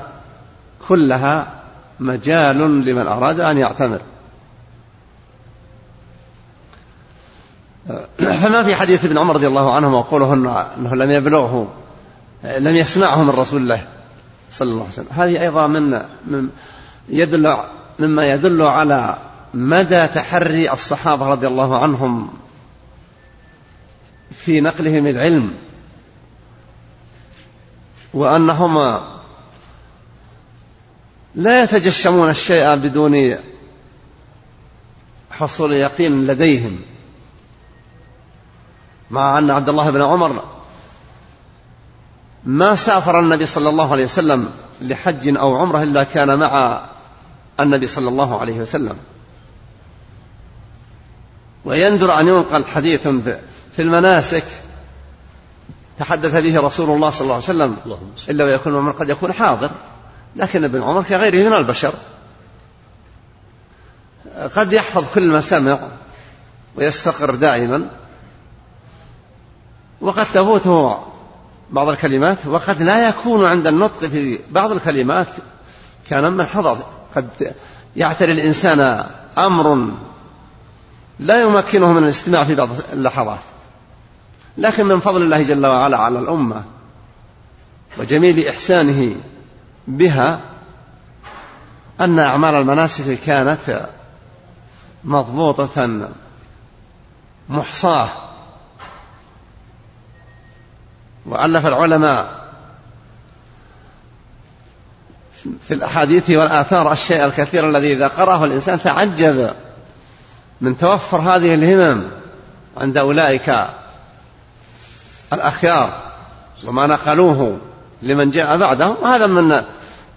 كلها 0.89 1.55
مجال 2.01 2.59
لمن 2.59 3.07
أراد 3.07 3.41
أن 3.41 3.59
يعتمر. 3.59 4.01
فما 8.19 8.63
في 8.63 8.75
حديث 8.75 9.05
ابن 9.05 9.19
عمر 9.19 9.35
رضي 9.35 9.47
الله 9.47 9.75
عنه 9.75 9.99
وقوله 9.99 10.33
أنه 10.33 10.95
لم 10.95 11.11
يبلغه 11.11 11.73
لم 12.59 12.77
يسمعه 12.77 13.23
من 13.23 13.31
رسول 13.31 13.63
الله 13.63 13.85
صلى 14.51 14.71
الله 14.71 14.83
عليه 14.83 14.93
وسلم. 14.93 15.07
هذه 15.11 15.43
أيضا 15.43 15.67
من, 15.67 15.91
من 16.27 16.49
يدل 17.09 17.57
مما 17.99 18.27
يدل 18.27 18.63
على 18.63 19.19
مدى 19.55 20.07
تحري 20.07 20.73
الصحابة 20.73 21.27
رضي 21.27 21.47
الله 21.47 21.79
عنهم 21.79 22.31
في 24.31 24.61
نقلهم 24.61 25.07
العلم. 25.07 25.55
وأنهم 28.15 29.01
لا 31.35 31.63
يتجشمون 31.63 32.31
الشيء 32.31 32.77
بدون 32.77 33.37
حصول 35.31 35.73
يقين 35.73 36.27
لديهم 36.27 36.81
مع 39.11 39.39
أن 39.39 39.51
عبد 39.51 39.69
الله 39.69 39.91
بن 39.91 40.03
عمر 40.03 40.45
ما 42.45 42.75
سافر 42.75 43.21
النبي 43.21 43.47
صلى 43.47 43.69
الله 43.69 43.93
عليه 43.93 44.05
وسلم 44.05 44.51
لحج 44.81 45.37
أو 45.37 45.57
عمرة 45.57 45.83
إلا 45.83 46.05
كان 46.05 46.39
مع 46.39 46.83
النبي 47.61 47.87
صلى 47.87 48.09
الله 48.09 48.41
عليه 48.41 48.55
وسلم. 48.61 48.97
ويندر 51.65 52.21
أن 52.21 52.29
ينقل 52.29 52.65
حديث 52.65 53.09
في 53.77 53.83
المناسك 53.83 54.45
تحدث 56.01 56.35
به 56.37 56.61
رسول 56.61 56.91
الله 56.91 57.11
صلى 57.11 57.21
الله 57.21 57.35
عليه 57.35 57.45
وسلم 57.45 57.77
إلا 58.29 58.45
ويكون 58.45 58.73
من 58.73 58.93
قد 58.93 59.11
يكون 59.11 59.33
حاضر. 59.33 59.71
لكن 60.37 60.65
ابن 60.65 60.83
عمر 60.83 61.03
كغيره 61.03 61.49
من 61.49 61.57
البشر 61.57 61.93
قد 64.57 64.73
يحفظ 64.73 65.05
كل 65.15 65.29
ما 65.29 65.41
سمع 65.41 65.79
ويستقر 66.77 67.35
دائما. 67.35 67.89
وقد 70.01 70.27
تفوته 70.27 70.99
بعض 71.71 71.89
الكلمات 71.89 72.47
وقد 72.47 72.83
لا 72.83 73.09
يكون 73.09 73.45
عند 73.45 73.67
النطق 73.67 74.07
في 74.07 74.39
بعض 74.51 74.73
الكلمات 74.73 75.29
كان 76.11 76.33
من 76.33 76.47
حضر. 76.47 76.79
قد 77.17 77.55
يعتري 77.97 78.33
الإنسان 78.33 79.07
أمر 79.39 79.95
لا 81.19 81.43
يمكنه 81.43 81.93
من 81.93 82.05
الاستماع 82.05 82.45
في 82.45 82.55
بعض 82.55 82.69
اللحظات. 82.93 83.39
لكن 84.61 84.87
من 84.87 85.01
فضل 85.01 85.23
الله 85.23 85.43
جل 85.43 85.67
وعلا 85.67 85.97
على 85.97 86.19
الأمة 86.19 86.65
وجميل 87.99 88.49
إحسانه 88.49 89.15
بها 89.89 90.41
أن 92.01 92.19
أعمال 92.19 92.55
المناسك 92.55 93.19
كانت 93.21 93.89
مضبوطة 95.05 96.09
محصاة. 97.49 98.09
وألف 101.27 101.67
العلماء 101.67 102.51
في 105.69 105.75
الأحاديث 105.75 106.31
والآثار 106.31 106.93
الشيء 106.93 107.25
الكثير 107.25 107.69
الذي 107.69 107.93
إذا 107.93 108.09
قرأه 108.09 108.45
الإنسان 108.45 108.83
تعجب 108.83 109.51
من 110.61 110.79
توفر 110.79 111.19
هذه 111.19 111.55
الهمم 111.55 112.09
عند 112.77 112.99
أولئك 112.99 113.67
الأخيار 115.33 116.11
وما 116.65 116.87
نقلوه 116.87 117.59
لمن 118.03 118.31
جاء 118.31 118.57
بعدهم 118.57 118.97
وهذا 119.03 119.27
من 119.27 119.63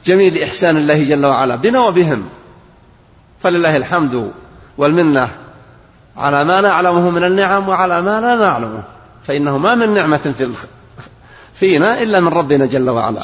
جميل 0.06 0.44
إحسان 0.44 0.78
الله 0.78 1.04
جل 1.04 1.26
وعلا 1.26 1.56
بنا 1.56 1.80
وبهم. 1.80 2.30
فلله 3.44 3.78
الحمد 3.78 4.32
والمنة 4.78 5.30
على 6.18 6.46
ما 6.46 6.62
نعلمه 6.62 7.10
من 7.10 7.24
النعم 7.24 7.70
وعلى 7.70 8.02
ما 8.02 8.22
لا 8.22 8.36
نعلمه. 8.36 8.84
فإنه 9.28 9.58
ما 9.58 9.76
من 9.76 9.94
نعمة 9.94 10.18
في 10.38 10.48
فينا 11.54 12.02
إلا 12.02 12.20
من 12.20 12.28
ربنا 12.28 12.66
جل 12.66 12.90
وعلا. 12.90 13.22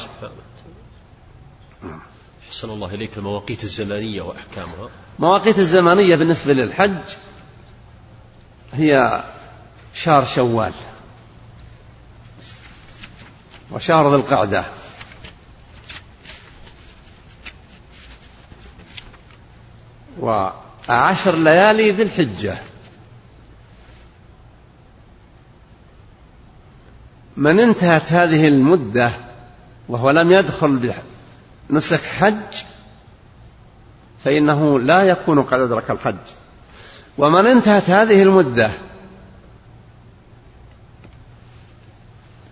أحسن 2.50 2.70
الله 2.70 2.94
إليك 2.94 3.18
المواقيت 3.18 3.64
الزمانية 3.64 4.22
وأحكامها. 4.22 4.90
مواقيت 5.20 5.60
الزمانية 5.60 6.16
بالنسبة 6.16 6.54
للحج 6.54 6.98
هي 8.74 9.24
شهر 9.94 10.26
شوال. 10.26 10.72
وشهر 13.72 14.10
ذي 14.10 14.16
القعدة. 14.16 14.64
وعشر 20.20 21.36
ليالي 21.36 21.92
ذي 21.92 22.04
الحجة. 22.04 22.58
من 27.38 27.60
انتهت 27.60 28.14
هذه 28.14 28.48
المدة 28.48 29.12
وهو 29.90 30.12
لم 30.12 30.32
يدخل 30.32 30.94
بنسك 31.70 32.04
حج 32.04 32.64
فإنه 34.26 34.80
لا 34.80 35.04
يكون 35.04 35.44
قد 35.44 35.60
أدرك 35.60 35.92
الحج. 35.92 36.16
ومن 37.18 37.48
انتهت 37.48 37.90
هذه 37.90 38.24
المدة 38.24 38.72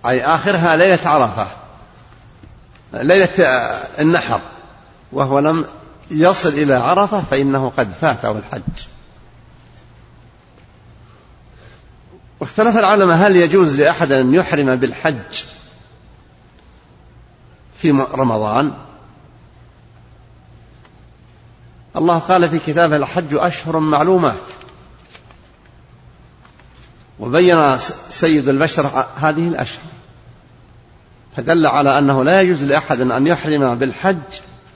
أي 0.05 0.25
آخرها 0.25 0.75
ليلة 0.75 0.99
عرفة 1.05 1.47
ليلة 2.93 3.29
النحر 3.99 4.41
وهو 5.11 5.39
لم 5.39 5.65
يصل 6.11 6.49
إلى 6.49 6.73
عرفة 6.73 7.21
فإنه 7.21 7.71
قد 7.77 7.91
فاته 8.01 8.31
الحج 8.31 8.87
واختلف 12.39 12.77
العلماء 12.77 13.17
هل 13.17 13.35
يجوز 13.35 13.79
لأحد 13.79 14.11
أن 14.11 14.33
يحرم 14.33 14.75
بالحج 14.75 15.43
في 17.77 17.91
رمضان؟ 17.91 18.73
الله 21.95 22.19
قال 22.19 22.49
في 22.49 22.59
كتابه 22.59 22.95
الحج 22.95 23.33
أشهر 23.33 23.79
معلومات. 23.79 24.56
وبين 27.19 27.79
سيد 28.09 28.49
البشر 28.49 29.07
هذه 29.17 29.47
الأشهر 29.47 29.81
فدل 31.37 31.65
على 31.65 31.97
أنه 31.97 32.23
لا 32.23 32.41
يجوز 32.41 32.63
لأحد 32.63 33.01
أن 33.01 33.27
يحرم 33.27 33.75
بالحج 33.75 34.17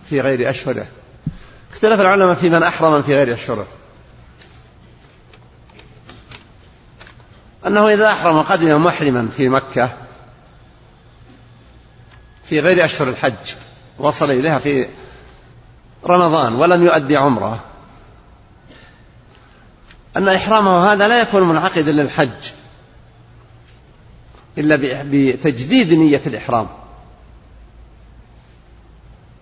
في 0.10 0.22
غير 0.22 0.50
أشهره. 0.50 0.86
اختلف 1.72 2.02
العلماء 2.02 2.36
في 2.36 2.50
من 2.50 2.64
أحرم 2.64 3.02
في 3.02 3.16
غير 3.16 3.34
أشهره. 3.34 3.68
أنه 7.68 7.94
إذا 7.94 8.12
أحرم 8.12 8.42
قدم 8.42 8.84
محرما 8.84 9.30
في 9.38 9.50
مكة 9.50 9.90
في 12.44 12.60
غير 12.60 12.86
أشهر 12.86 13.10
الحج 13.10 13.56
وصل 14.00 14.32
إليها 14.32 14.60
في 14.60 14.88
رمضان 16.06 16.54
ولم 16.54 16.86
يؤدي 16.86 17.18
عمرة 17.18 17.60
أن 20.18 20.28
إحرامه 20.30 20.94
هذا 20.94 21.08
لا 21.08 21.22
يكون 21.22 21.44
منعقدا 21.44 21.92
للحج 21.92 22.52
إلا 24.58 25.04
بتجديد 25.04 25.94
نية 25.94 26.22
الإحرام. 26.26 26.68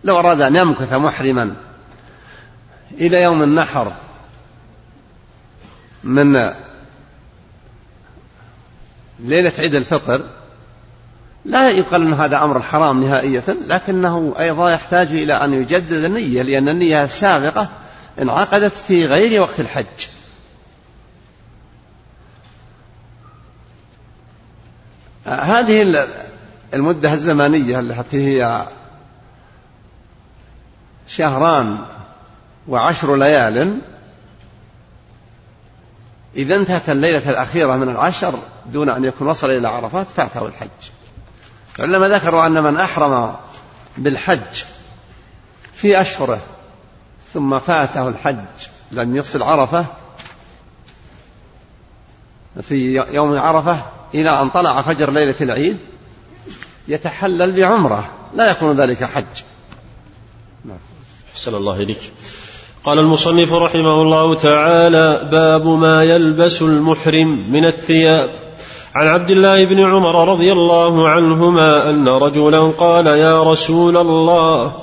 لو 0.04 0.20
أراد 0.20 0.42
أن 0.42 0.56
يمكث 0.56 0.94
محرما 0.94 1.56
إلى 2.92 3.22
يوم 3.22 3.44
النحر 3.44 3.94
من 6.04 6.54
ليلة 9.20 9.54
عيد 9.60 9.76
الفطر 9.76 10.26
لا 11.46 11.70
يقال 11.70 12.02
أن 12.02 12.14
هذا 12.14 12.44
أمر 12.44 12.62
حرام 12.62 13.04
نهائية 13.04 13.44
لكنه 13.68 14.36
أيضا 14.40 14.70
يحتاج 14.70 15.08
إلى 15.08 15.34
أن 15.34 15.54
يجدد 15.54 16.04
النية 16.04 16.42
لأن 16.42 16.70
النية 16.70 17.04
السابقة 17.04 17.70
انعقدت 18.22 18.74
في 18.74 19.06
غير 19.06 19.42
وقت 19.42 19.60
الحج. 19.60 19.86
هذه 25.30 26.08
المدة 26.74 27.14
الزمانية 27.14 27.80
التي 27.80 28.28
هي 28.28 28.66
شهران 31.08 31.86
وعشر 32.68 33.16
ليال. 33.16 33.80
إذا 36.36 36.56
انتهت 36.56 36.90
الليلة 36.90 37.30
الأخيرة 37.30 37.76
من 37.76 37.90
العشر 37.90 38.40
دون 38.66 38.90
أن 38.90 39.04
يكون 39.06 39.28
وصل 39.28 39.50
إلى 39.50 39.68
عرفات 39.68 40.08
فاته 40.08 40.46
الحج. 40.46 40.70
العلماء 41.80 42.10
ذكروا 42.10 42.46
أن 42.46 42.64
من 42.64 42.78
أحرم 42.78 43.36
بالحج 43.98 44.64
في 45.74 46.02
أشهره 46.02 46.40
ثم 47.34 47.60
فاته 47.60 48.08
الحج 48.08 48.68
لم 48.92 49.16
يصل 49.16 49.44
عرفة 49.44 49.86
في 52.62 52.96
يوم 52.96 53.38
عرفة 53.38 53.82
إلى 54.16 54.42
أن 54.42 54.50
طلع 54.50 54.82
فجر 54.82 55.12
ليلة 55.12 55.36
العيد 55.42 55.78
يتحلل 56.88 57.52
بعمرة 57.52 58.10
لا 58.36 58.52
يكون 58.52 58.76
ذلك 58.76 59.04
حج. 59.04 59.24
نعم. 60.66 60.78
أحسن 61.32 61.56
الله 61.56 61.76
إليك. 61.76 62.12
قال 62.84 63.00
المصنف 63.00 63.54
رحمه 63.54 64.02
الله 64.02 64.36
تعالى 64.36 65.30
باب 65.32 65.68
ما 65.68 66.04
يلبس 66.04 66.62
المحرم 66.62 67.52
من 67.52 67.66
الثياب. 67.66 68.30
عن 68.96 69.08
عبد 69.08 69.32
الله 69.32 69.66
بن 69.66 69.80
عمر 69.80 70.32
رضي 70.32 70.52
الله 70.52 71.10
عنهما 71.10 71.90
أن 71.90 72.08
رجلا 72.08 72.60
قال 72.60 73.08
يا 73.08 73.44
رسول 73.44 73.98
الله 73.98 74.76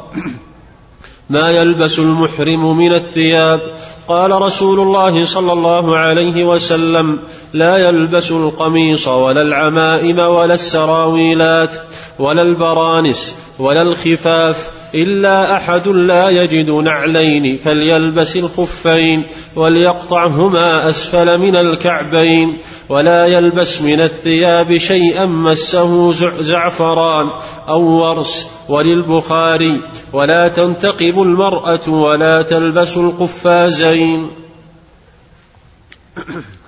ما 1.31 1.51
يلبس 1.51 1.99
المحرم 1.99 2.79
من 2.79 2.93
الثياب. 2.93 3.61
قال 4.09 4.31
رسول 4.43 4.81
الله 4.81 5.25
صلى 5.25 5.53
الله 5.53 5.97
عليه 5.97 6.45
وسلم 6.45 7.19
لا 7.53 7.77
يلبس 7.77 8.33
القميص 8.33 9.09
ولا 9.09 9.43
العمائم 9.43 10.19
ولا 10.19 10.55
السراويلات 10.55 11.75
ولا 12.19 12.43
البرانس 12.43 13.37
ولا 13.59 13.83
الخفاف 13.83 14.71
إلا 14.97 15.57
أحد 15.57 15.89
لا 15.89 16.29
يجد 16.29 16.71
نعلين 16.71 17.57
فليلبس 17.57 18.37
الخفين 18.37 19.27
وليقطعهما 19.57 20.89
أسفل 20.89 21.39
من 21.39 21.57
الكعبين 21.57 22.59
ولا 22.89 23.27
يلبس 23.27 23.83
من 23.83 24.01
الثياب 24.01 24.77
شيئا 24.77 25.27
مسه 25.27 26.13
زعفران 26.43 27.27
أو 27.69 27.83
ورس 27.83 28.49
وللبخاري 28.69 29.81
ولا 30.13 30.49
تنتقب 30.49 31.23
المرأة 31.23 31.89
ولا 31.89 32.43
تلبس 32.43 32.97
القفازين. 32.97 34.31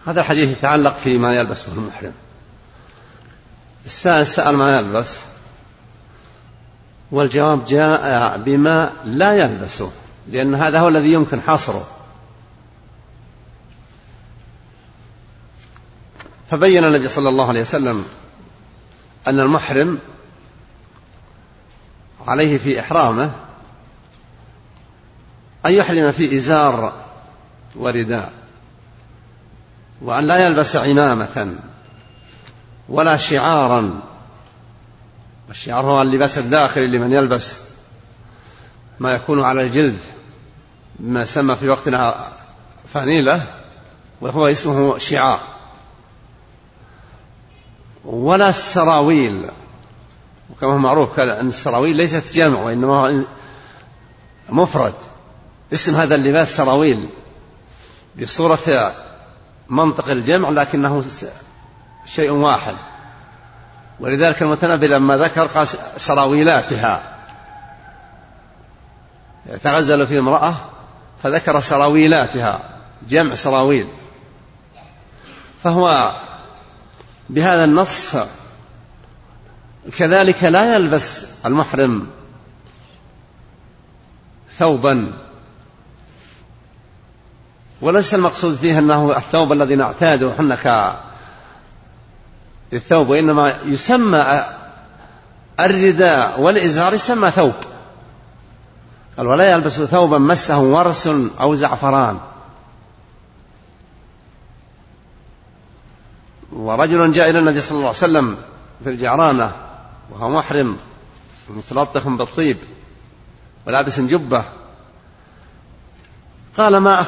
هذا 0.06 0.20
الحديث 0.20 0.58
يتعلق 0.58 0.96
فيما 1.04 1.36
يلبسه 1.36 1.72
المحرم. 1.76 2.12
السائل 3.86 4.26
سأل 4.26 4.56
ما 4.56 4.78
يلبس. 4.78 5.18
والجواب 7.10 7.64
جاء 7.64 8.38
بما 8.38 8.92
لا 9.04 9.32
يلبسه 9.32 9.92
لأن 10.28 10.54
هذا 10.54 10.80
هو 10.80 10.88
الذي 10.88 11.12
يمكن 11.12 11.40
حصره. 11.40 11.86
فبين 16.50 16.84
النبي 16.84 17.08
صلى 17.08 17.28
الله 17.28 17.48
عليه 17.48 17.60
وسلم 17.60 18.04
أن 19.26 19.40
المحرم 19.40 19.98
عليه 22.26 22.58
في 22.58 22.80
إحرامه 22.80 23.30
أن 25.66 25.72
يحرم 25.72 26.12
في 26.12 26.36
إزار 26.36 26.92
ورداء 27.76 28.32
وأن 30.02 30.26
لا 30.26 30.46
يلبس 30.46 30.76
عمامة 30.76 31.54
ولا 32.88 33.16
شعارا 33.16 34.00
والشعار 35.48 35.86
هو 35.86 36.02
اللباس 36.02 36.38
الداخلي 36.38 36.86
لمن 36.86 37.12
يلبس 37.12 37.54
ما 38.98 39.12
يكون 39.12 39.42
على 39.42 39.62
الجلد 39.62 39.98
ما 41.00 41.24
سمى 41.24 41.56
في 41.56 41.68
وقتنا 41.68 42.26
فانيلة 42.94 43.46
وهو 44.20 44.46
اسمه 44.46 44.98
شعار 44.98 45.40
ولا 48.04 48.48
السراويل 48.48 49.50
وكما 50.50 50.72
هو 50.72 50.78
معروف 50.78 51.20
أن 51.20 51.48
السراويل 51.48 51.96
ليست 51.96 52.34
جمع 52.34 52.60
وإنما 52.60 53.24
مفرد. 54.48 54.94
اسم 55.72 55.94
هذا 55.94 56.14
اللباس 56.14 56.56
سراويل 56.56 57.08
بصورة 58.20 58.94
منطق 59.68 60.10
الجمع 60.10 60.48
لكنه 60.50 61.04
شيء 62.06 62.30
واحد. 62.30 62.74
ولذلك 64.00 64.42
المتنبي 64.42 64.88
لما 64.88 65.16
ذكر 65.16 65.46
قال 65.46 65.68
سراويلاتها. 65.96 67.14
تغزل 69.62 70.06
في 70.06 70.18
امرأة 70.18 70.54
فذكر 71.22 71.60
سراويلاتها 71.60 72.60
جمع 73.08 73.34
سراويل. 73.34 73.88
فهو 75.64 76.12
بهذا 77.30 77.64
النص 77.64 78.16
كذلك 79.98 80.44
لا 80.44 80.74
يلبس 80.74 81.26
المحرم 81.46 82.06
ثوبا. 84.58 85.12
وليس 87.80 88.14
المقصود 88.14 88.56
فيه 88.56 88.78
أنه 88.78 89.16
الثوب 89.16 89.52
الذي 89.52 89.74
نعتاده 89.74 90.32
إحنا 90.32 90.56
الثوب 92.72 93.08
وإنما 93.08 93.56
يسمى 93.64 94.44
الرداء 95.60 96.40
والإزار 96.40 96.94
يسمى 96.94 97.30
ثوب. 97.30 97.54
قال 99.16 99.26
ولا 99.26 99.52
يلبس 99.52 99.72
ثوبا 99.72 100.18
مسه 100.18 100.58
ورس 100.60 101.06
أو 101.40 101.54
زعفران. 101.54 102.18
ورجل 106.52 107.12
جاء 107.12 107.30
إلى 107.30 107.38
النبي 107.38 107.60
صلى 107.60 107.76
الله 107.76 107.88
عليه 107.88 107.98
وسلم 107.98 108.36
في 108.84 108.90
الجعرانة 108.90 109.52
وهو 110.10 110.30
محرم 110.30 110.76
متلطخ 111.48 112.08
بالطيب 112.08 112.56
ولابس 113.66 114.00
جبة. 114.00 114.44
قال 116.58 116.76
ما 116.76 117.00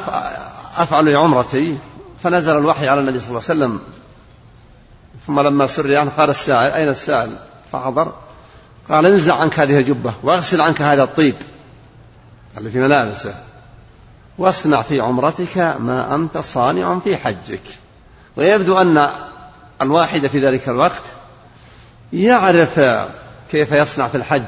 أفعل 0.77 1.15
عمرتي 1.15 1.77
فنزل 2.23 2.57
الوحي 2.57 2.87
على 2.87 2.99
النبي 2.99 3.19
صلى 3.19 3.29
الله 3.29 3.41
عليه 3.49 3.59
وسلم. 3.59 3.81
ثم 5.27 5.39
لما 5.39 5.65
سري 5.65 5.97
عنه 5.97 6.11
قال 6.17 6.29
السائل 6.29 6.71
أين 6.71 6.89
السائل 6.89 7.35
فحضر. 7.71 8.13
قال 8.89 9.05
انزع 9.05 9.35
عنك 9.35 9.59
هذه 9.59 9.77
الجبة 9.77 10.13
واغسل 10.23 10.61
عنك 10.61 10.81
هذا 10.81 11.03
الطيب 11.03 11.35
اللي 12.57 12.71
في 12.71 12.79
ملابسه. 12.79 13.33
واصنع 14.37 14.81
في 14.81 14.99
عمرتك 14.99 15.57
ما 15.57 16.15
أنت 16.15 16.37
صانع 16.37 16.99
في 16.99 17.17
حجك. 17.17 17.61
ويبدو 18.37 18.77
أن 18.77 19.09
الواحد 19.81 20.27
في 20.27 20.47
ذلك 20.47 20.69
الوقت 20.69 21.01
يعرف 22.13 22.79
كيف 23.51 23.71
يصنع 23.71 24.07
في 24.07 24.17
الحج. 24.17 24.43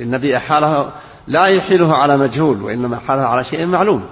النبي 0.00 0.36
أحاله 0.36 0.90
لا 1.26 1.46
يحيله 1.46 1.96
على 1.96 2.16
مجهول 2.16 2.62
وإنما 2.62 2.98
حاله 2.98 3.22
على 3.22 3.44
شيء 3.44 3.66
معلوم. 3.66 4.06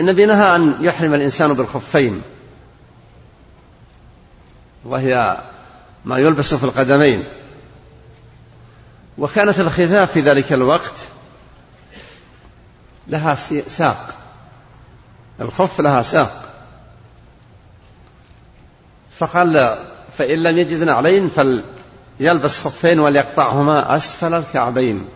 النبي 0.00 0.26
نهى 0.26 0.56
أن 0.56 0.74
يحرم 0.80 1.14
الإنسان 1.14 1.54
بالخفين. 1.54 2.22
وهي 4.84 5.40
ما 6.04 6.18
يلبس 6.18 6.54
في 6.54 6.64
القدمين. 6.64 7.24
وكانت 9.18 9.60
الخفاف 9.60 10.12
في 10.12 10.20
ذلك 10.20 10.52
الوقت 10.52 10.94
لها 13.08 13.34
ساق. 13.68 14.14
الخف 15.40 15.80
لها 15.80 16.02
ساق. 16.02 16.48
فقال 19.18 19.78
فإن 20.18 20.42
لم 20.42 20.58
يجد 20.58 20.82
نعلين 20.82 21.28
فليلبس 21.28 22.60
خفين 22.60 23.00
وليقطعهما 23.00 23.96
أسفل 23.96 24.34
الكعبين. 24.34 25.08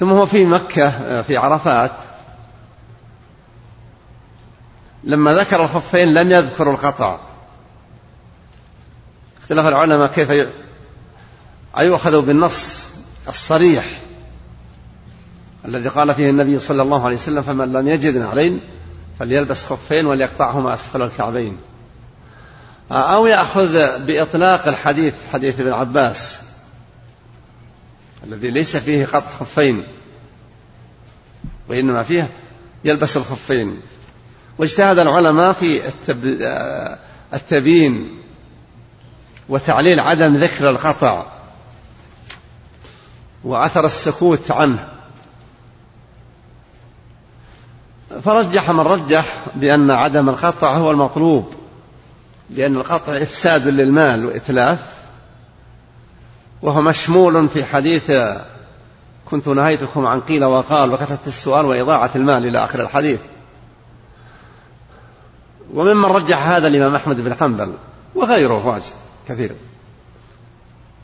ثم 0.00 0.10
هو 0.10 0.26
في 0.26 0.44
مكة 0.44 1.22
في 1.22 1.36
عرفات 1.36 1.92
لما 5.04 5.34
ذكر 5.34 5.64
الخفين 5.64 6.14
لم 6.14 6.32
يذكر 6.32 6.70
القطع. 6.70 7.18
اختلف 9.42 9.66
العلماء 9.66 10.06
كيف 10.08 10.48
أيؤخذ 11.78 12.22
بالنص 12.22 12.82
الصريح 13.28 13.84
الذي 15.64 15.88
قال 15.88 16.14
فيه 16.14 16.30
النبي 16.30 16.58
صلى 16.58 16.82
الله 16.82 17.04
عليه 17.04 17.16
وسلم 17.16 17.42
فمن 17.42 17.72
لم 17.72 17.88
يجد 17.88 18.16
نعلين 18.16 18.60
فليلبس 19.18 19.64
خفين 19.64 20.06
وليقطعهما 20.06 20.74
أسفل 20.74 21.02
الكعبين. 21.02 21.56
أو 22.92 23.26
يأخذ 23.26 23.98
بإطلاق 24.06 24.68
الحديث 24.68 25.14
حديث 25.32 25.60
ابن 25.60 25.72
عباس 25.72 26.38
الذي 28.24 28.50
ليس 28.50 28.76
فيه 28.76 29.06
قطع 29.06 29.26
خفين 29.40 29.84
وإنما 31.68 32.02
فيه 32.02 32.28
يلبس 32.84 33.16
الخفين. 33.16 33.80
واجتهد 34.60 34.98
العلماء 34.98 35.52
في 35.52 35.80
التبيين 37.34 38.18
وتعليل 39.48 40.00
عدم 40.00 40.36
ذكر 40.36 40.70
القطع 40.70 41.24
وأثر 43.44 43.86
السكوت 43.86 44.50
عنه. 44.50 44.88
فرجح 48.24 48.70
من 48.70 48.80
رجح 48.80 49.36
بأن 49.54 49.90
عدم 49.90 50.28
القطع 50.28 50.76
هو 50.76 50.90
المطلوب 50.90 51.54
لأن 52.50 52.76
القطع 52.76 53.16
إفساد 53.16 53.68
للمال 53.68 54.26
وإتلاف 54.26 54.78
وهو 56.62 56.82
مشمول 56.82 57.48
في 57.48 57.64
حديث 57.64 58.12
كنت 59.24 59.48
نهيتكم 59.48 60.06
عن 60.06 60.20
قيل 60.20 60.44
وقال 60.44 60.92
وكثرة 60.92 61.26
السؤال 61.26 61.66
وإضاعة 61.66 62.10
المال 62.16 62.46
إلى 62.46 62.64
آخر 62.64 62.82
الحديث. 62.82 63.20
وممن 65.74 66.04
رجح 66.04 66.46
هذا 66.46 66.66
الإمام 66.66 66.94
أحمد 66.94 67.20
بن 67.20 67.34
حنبل 67.34 67.74
وغيره 68.14 68.66
واجد 68.66 68.92
كثير. 69.28 69.54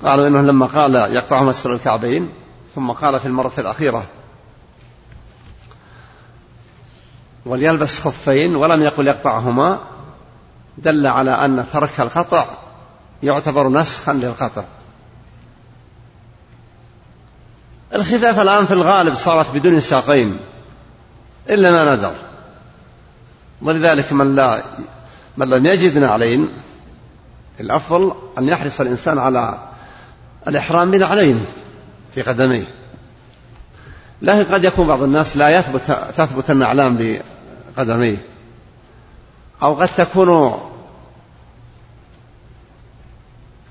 قالوا 0.05 0.29
إنه 0.29 0.41
لما 0.41 0.67
قال 0.67 0.95
يقطعهما 0.95 1.51
أسفل 1.51 1.73
الكعبين 1.73 2.29
ثم 2.75 2.91
قال 2.91 3.21
في 3.21 3.27
المرة 3.27 3.53
الأخيرة 3.59 4.07
وليلبس 7.47 8.01
خفين 8.01 8.57
ولم 8.57 8.83
يقل 8.83 9.07
يقطعهما 9.07 9.81
دل 10.79 11.07
على 11.07 11.31
أن 11.31 11.67
ترك 11.73 12.01
القطع 12.01 12.45
يعتبر 13.23 13.69
نسخا 13.69 14.13
للقطع. 14.13 14.65
الخفاف 17.95 18.39
الآن 18.39 18.67
في 18.67 18.73
الغالب 18.73 19.15
صارت 19.15 19.55
بدون 19.55 19.81
ساقين 19.81 20.39
إلا 21.49 21.71
ما 21.71 21.95
ندر 21.95 22.15
ولذلك 23.63 24.13
من 24.13 24.35
لا 24.35 24.63
من 25.37 25.49
لم 25.49 25.67
يجد 25.67 25.99
نعلين 25.99 26.49
الأفضل 27.61 28.15
أن 28.39 28.49
يحرص 28.49 28.81
الإنسان 28.81 29.19
على 29.19 29.69
الإحرام 30.49 30.91
بنعلين 30.91 31.47
في 32.15 32.23
قدميه. 32.23 32.65
لكن 34.23 34.55
قد 34.55 34.65
يكون 34.65 34.87
بعض 34.87 35.03
الناس 35.03 35.37
لا 35.37 35.49
يثبت 35.49 35.81
تثبت 36.17 36.51
النعلان 36.51 37.21
بقدميه 37.77 38.17
أو 39.63 39.75
قد 39.75 39.89
تكون 39.97 40.61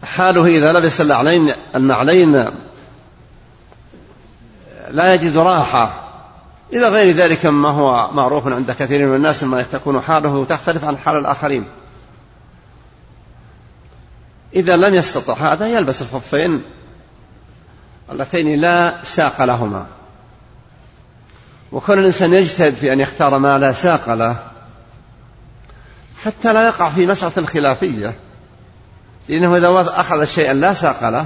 حاله 0.03 0.45
إذا 0.45 0.71
لبس 0.71 1.01
النعلين 1.01 1.53
النعلين 1.75 2.45
لا 4.91 5.13
يجد 5.13 5.37
راحة. 5.37 6.04
إلى 6.75 6.87
غير 6.87 7.15
ذلك 7.15 7.45
مما 7.45 7.69
هو 7.69 8.11
معروف 8.11 8.47
عند 8.47 8.71
كثير 8.71 9.07
من 9.07 9.15
الناس 9.15 9.43
ما 9.43 9.61
تكون 9.61 10.01
حاله 10.01 10.45
تختلف 10.45 10.85
عن 10.85 10.97
حال 10.97 11.17
الآخرين. 11.17 11.65
إذا 14.55 14.75
لم 14.75 14.93
يستطع 14.93 15.53
هذا 15.53 15.67
يلبس 15.67 16.01
الخفين 16.01 16.63
اللتين 18.11 18.61
لا 18.61 18.93
ساق 19.03 19.43
لهما. 19.43 19.87
وكون 21.71 21.99
الإنسان 21.99 22.33
يجتهد 22.33 22.73
في 22.73 22.93
أن 22.93 22.99
يختار 22.99 23.39
ما 23.39 23.57
لا 23.57 23.71
ساق 23.71 24.13
له 24.13 24.35
حتى 26.23 26.53
لا 26.53 26.67
يقع 26.67 26.89
في 26.89 27.07
مسألة 27.07 27.47
خلافية 27.47 28.13
لأنه 29.29 29.57
إذا 29.57 29.99
أخذ 29.99 30.25
شيئا 30.25 30.53
لا 30.53 30.73
ساق 30.73 31.09
له 31.09 31.25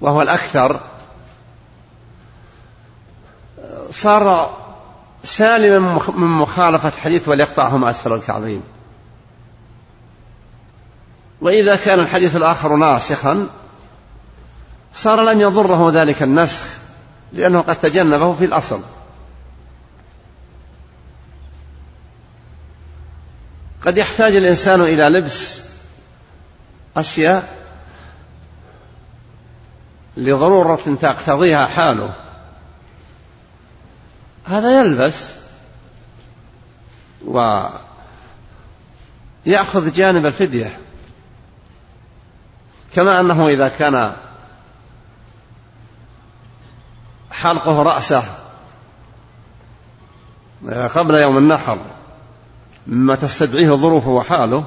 وهو 0.00 0.22
الأكثر 0.22 0.80
صار 3.94 4.56
سالما 5.24 6.00
من 6.08 6.26
مخالفة 6.26 6.90
حديث 6.90 7.28
وليقطعهما 7.28 7.90
أسفل 7.90 8.12
الكعبين. 8.12 8.62
وإذا 11.40 11.76
كان 11.76 12.00
الحديث 12.00 12.36
الآخر 12.36 12.76
ناسخا 12.76 13.48
صار 14.94 15.22
لم 15.22 15.40
يضره 15.40 15.90
ذلك 16.02 16.22
النسخ 16.22 16.62
لأنه 17.32 17.60
قد 17.60 17.76
تجنبه 17.76 18.34
في 18.34 18.44
الأصل. 18.44 18.80
قد 23.86 23.98
يحتاج 23.98 24.36
الإنسان 24.36 24.80
إلى 24.80 25.08
لبس 25.08 25.62
أشياء 26.96 27.64
لضرورة 30.16 30.96
تقتضيها 31.02 31.66
حاله. 31.66 32.23
هذا 34.44 34.80
يلبس 34.80 35.30
ويأخذ 39.46 39.92
جانب 39.92 40.26
الفدية. 40.26 40.78
كما 42.94 43.20
أنه 43.20 43.48
إذا 43.48 43.68
كان 43.68 44.12
حلقه 47.30 47.82
رأسه 47.82 48.24
قبل 50.94 51.14
يوم 51.14 51.38
النحر 51.38 51.78
مما 52.86 53.14
تستدعيه 53.14 53.70
ظروفه 53.70 54.10
وحاله 54.10 54.64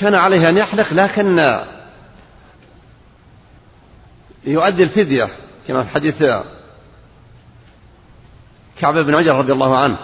كان 0.00 0.14
عليه 0.14 0.48
أن 0.48 0.56
يحلق 0.56 0.92
لكن 0.92 1.58
يؤدي 4.44 4.82
الفدية 4.82 5.28
كما 5.68 5.84
في 5.84 5.94
حديث 5.94 6.22
كعب 8.80 8.98
بن 8.98 9.14
عجر 9.14 9.34
رضي 9.34 9.52
الله 9.52 9.78
عنه 9.78 9.98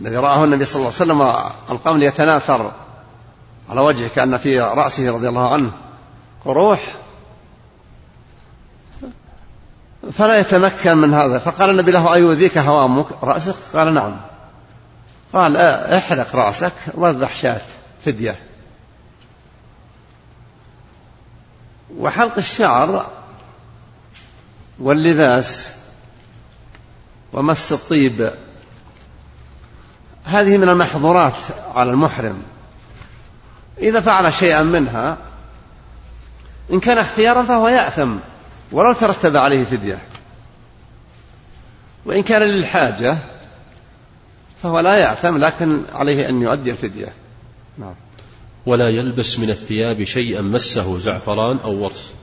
الذي 0.00 0.16
رآه 0.16 0.44
النبي 0.44 0.64
صلى 0.64 0.76
الله 0.76 0.86
عليه 0.86 0.96
وسلم 0.96 1.50
القمل 1.70 2.02
يتناثر 2.02 2.72
على 3.70 3.80
وجهه 3.80 4.08
كأن 4.08 4.36
في 4.36 4.60
رأسه 4.60 5.10
رضي 5.10 5.28
الله 5.28 5.52
عنه 5.52 5.72
قروح. 6.44 6.80
فلا 10.12 10.38
يتمكن 10.38 10.96
من 10.96 11.14
هذا. 11.14 11.38
فقال 11.38 11.70
النبي 11.70 11.90
له 11.90 12.14
أيؤذيك 12.14 12.58
هوامك؟ 12.58 13.06
رأسك؟ 13.22 13.54
قال 13.74 13.94
نعم. 13.94 14.16
قال 15.32 15.56
احرق 15.56 16.36
رأسك 16.36 16.72
واذبح 16.94 17.34
شاة 17.34 17.60
فدية. 18.04 18.36
وحلق 21.98 22.38
الشعر 22.38 23.06
واللباس 24.78 25.77
ومس 27.32 27.72
الطيب. 27.72 28.32
هذه 30.24 30.58
من 30.58 30.68
المحظورات 30.68 31.36
على 31.74 31.90
المحرم. 31.90 32.42
إذا 33.78 34.00
فعل 34.00 34.32
شيئا 34.32 34.62
منها 34.62 35.18
إن 36.72 36.80
كان 36.80 36.98
اختيارا 36.98 37.42
فهو 37.42 37.68
يأثم 37.68 38.16
ولو 38.72 38.92
ترتب 38.92 39.36
عليه 39.36 39.64
فدية. 39.64 39.98
وإن 42.06 42.22
كان 42.22 42.42
للحاجة 42.42 43.18
فهو 44.62 44.80
لا 44.80 44.96
يأثم 44.96 45.38
لكن 45.38 45.82
عليه 45.94 46.28
أن 46.28 46.42
يؤدي 46.42 46.70
الفدية. 46.70 47.12
نعم. 47.78 47.94
ولا 48.66 48.88
يلبس 48.88 49.38
من 49.38 49.50
الثياب 49.50 50.04
شيئا 50.04 50.40
مسه 50.40 50.98
زعفران 50.98 51.58
أو 51.64 51.74
ورس 51.74 52.14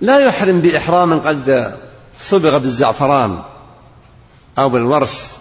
لا 0.00 0.18
يحرم 0.18 0.60
بإحرام 0.60 1.20
قد 1.20 1.74
صبغ 2.18 2.58
بالزعفران 2.58 3.42
أو 4.58 4.68
بالورس 4.68 5.34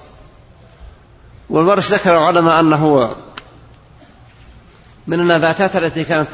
والورس 1.50 1.92
ذكر 1.92 2.18
العلماء 2.18 2.60
أنه 2.60 3.16
من 5.08 5.20
النباتات 5.20 5.76
التي 5.76 6.04
كانت 6.04 6.28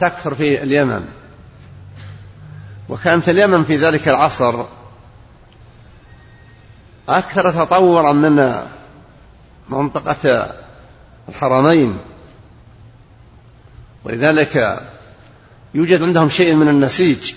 تكثر 0.00 0.34
في 0.34 0.62
اليمن. 0.62 1.04
وكانت 2.88 3.28
اليمن 3.28 3.64
في 3.64 3.86
ذلك 3.86 4.08
العصر 4.08 4.64
أكثر 7.08 7.50
تطورا 7.50 8.12
من 8.12 8.54
منطقة 9.68 10.54
الحرمين. 11.28 11.98
ولذلك 14.04 14.82
يوجد 15.74 16.02
عندهم 16.02 16.28
شيء 16.28 16.54
من 16.54 16.68
النسيج 16.68 17.34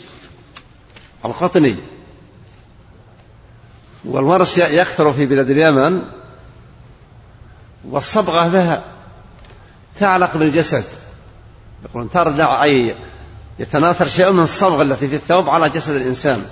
القطني. 1.25 1.75
والورس 4.05 4.57
يكثر 4.57 5.13
في 5.13 5.25
بلاد 5.25 5.49
اليمن 5.49 6.01
والصبغة 7.89 8.47
بها 8.47 8.83
تعلق 9.99 10.37
بالجسد. 10.37 10.83
يقولون 11.85 12.09
ترجع 12.09 12.63
أي 12.63 12.95
يتناثر 13.59 14.07
شيء 14.07 14.31
من 14.31 14.43
الصبغة 14.43 14.81
التي 14.81 15.07
في 15.07 15.15
الثوب 15.15 15.49
على 15.49 15.69
جسد 15.69 15.95
الإنسان. 15.95 16.45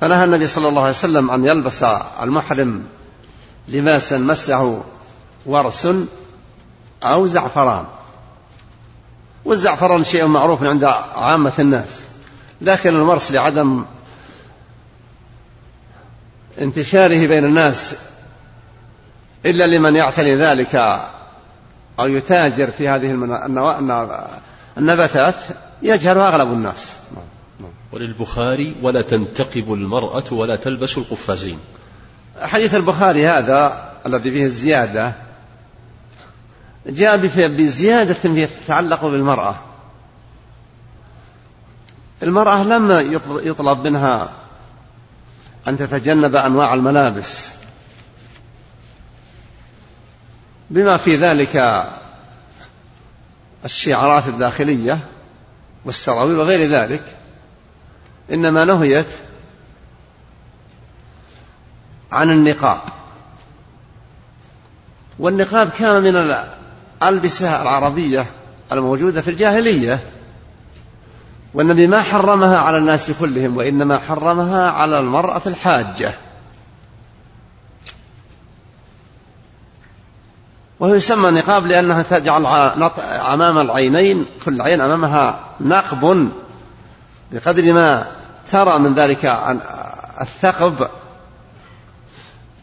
فنهى 0.00 0.24
النبي 0.24 0.46
صلى 0.46 0.68
الله 0.68 0.80
عليه 0.80 0.90
وسلم 0.90 1.30
أن 1.30 1.44
يلبس 1.46 1.82
المحرم 2.22 2.84
لباسا 3.68 4.18
مسه 4.18 4.82
ورس 5.46 5.88
أو 7.04 7.26
زعفران. 7.26 7.84
والزعفران 9.44 10.04
شيء 10.04 10.26
معروف 10.26 10.62
عند 10.62 10.84
عامة 11.14 11.52
الناس 11.58 12.00
لكن 12.60 12.96
الورس 12.96 13.32
لعدم 13.32 13.84
انتشاره 16.60 17.26
بين 17.26 17.44
الناس 17.44 17.94
إلا 19.46 19.66
لمن 19.66 19.96
يعتني 19.96 20.36
ذلك 20.36 21.00
أو 22.00 22.08
يتاجر 22.08 22.70
في 22.70 22.88
هذه 22.88 23.12
النباتات 24.78 25.34
يجهل 25.82 26.18
أغلب 26.18 26.52
الناس. 26.52 26.92
وللبخاري 27.92 28.74
ولا 28.82 29.02
تنتقب 29.02 29.72
المرأة 29.72 30.24
ولا 30.32 30.56
تلبس 30.56 30.98
القفازين. 30.98 31.58
حديث 32.42 32.74
البخاري 32.74 33.26
هذا 33.28 33.92
الذي 34.06 34.30
فيه 34.30 34.44
الزيادة 34.44 35.12
جاء 36.86 37.16
بزيادة 37.36 38.46
تتعلق 38.64 39.04
بالمرأة. 39.04 39.56
المرأة 42.22 42.64
لم 42.64 43.10
يطلب 43.44 43.86
منها 43.86 44.28
أن 45.68 45.78
تتجنب 45.78 46.36
أنواع 46.36 46.74
الملابس. 46.74 47.48
بما 50.70 50.96
في 50.96 51.16
ذلك 51.16 51.86
الشعارات 53.64 54.28
الداخلية 54.28 54.98
والسراويل 55.84 56.38
وغير 56.38 56.70
ذلك 56.70 57.02
إنما 58.32 58.64
نهيت 58.64 59.06
عن 62.12 62.30
النقاب. 62.30 62.80
والنقاب 65.18 65.70
كان 65.70 66.02
من 66.02 66.16
الألبسة 67.02 67.62
العربية 67.62 68.26
الموجودة 68.72 69.22
في 69.22 69.30
الجاهلية. 69.30 70.00
والنبي 71.56 71.86
ما 71.86 72.02
حرمها 72.02 72.58
على 72.58 72.78
الناس 72.78 73.10
كلهم 73.10 73.56
وإنما 73.56 73.98
حرمها 73.98 74.70
على 74.70 74.98
المرأة 74.98 75.42
الحاجة. 75.46 76.14
وهو 80.80 80.94
يسمى 80.94 81.30
نقاب 81.30 81.66
لأنها 81.66 82.02
تجعل 82.02 82.46
أمام 83.32 83.58
العينين 83.58 84.26
كل 84.44 84.62
عين 84.62 84.80
أمامها 84.80 85.40
نقب 85.60 86.30
بقدر 87.32 87.72
ما 87.72 88.06
ترى 88.50 88.78
من 88.78 88.94
ذلك 88.94 89.24
الثقب 90.20 90.88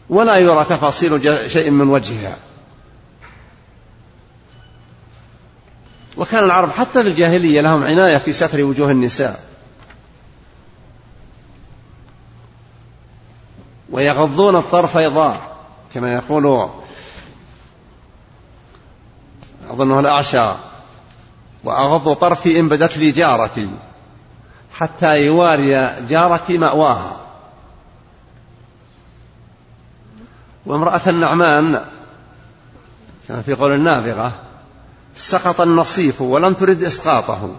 ولا 0.08 0.36
يرى 0.36 0.64
تفاصيل 0.64 1.50
شيء 1.50 1.70
من 1.70 1.88
وجهها. 1.88 2.36
وكان 6.16 6.44
العرب 6.44 6.70
حتى 6.70 7.02
في 7.02 7.08
الجاهلية 7.08 7.60
لهم 7.60 7.84
عناية 7.84 8.16
في 8.16 8.32
ستر 8.32 8.64
وجوه 8.64 8.90
النساء. 8.90 9.44
ويغضون 13.90 14.56
الطرفيضاء 14.56 15.56
كما 15.94 16.12
يقول 16.12 16.68
أظنه 19.70 20.00
الأعشى. 20.00 20.52
وأغض 21.64 22.12
طرفي 22.12 22.60
إن 22.60 22.68
بدت 22.68 22.96
لي 22.96 23.10
جارتي 23.10 23.70
حتى 24.72 25.26
يواري 25.26 25.96
جارتي 26.08 26.58
مأواها. 26.58 27.16
وامرأة 30.66 31.00
النعمان 31.06 31.84
كان 33.28 33.42
في 33.42 33.54
قول 33.54 33.72
النابغة 33.72 34.32
سقط 35.16 35.60
النصيف 35.60 36.20
ولم 36.20 36.54
ترد 36.54 36.82
إسقاطه. 36.82 37.50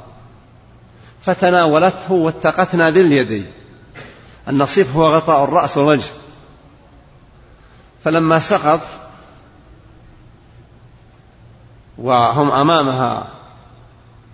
فتناولته 1.22 2.12
واتقتنا 2.12 2.90
باليد 2.90 3.46
النصيف 4.48 4.96
هو 4.96 5.16
غطاء 5.16 5.44
الرأس 5.44 5.78
والوجه. 5.78 6.12
فلما 8.04 8.40
سقط 8.40 8.80
وهم 11.98 12.52
أمامها 12.52 13.28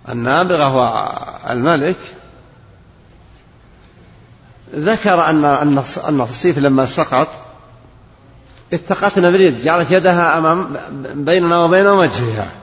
النابغة 0.08 0.76
والملك 0.76 1.96
ذكر 4.74 5.30
أن 5.30 5.84
النصيف 6.08 6.58
لما 6.58 6.86
سقط 6.86 7.28
اتقتنا 8.72 9.30
باليد 9.30 9.64
جعلت 9.64 9.90
يدها 9.90 10.38
أمام 10.38 10.76
بيننا 11.14 11.58
وبين 11.58 11.86
وجهها. 11.86 12.61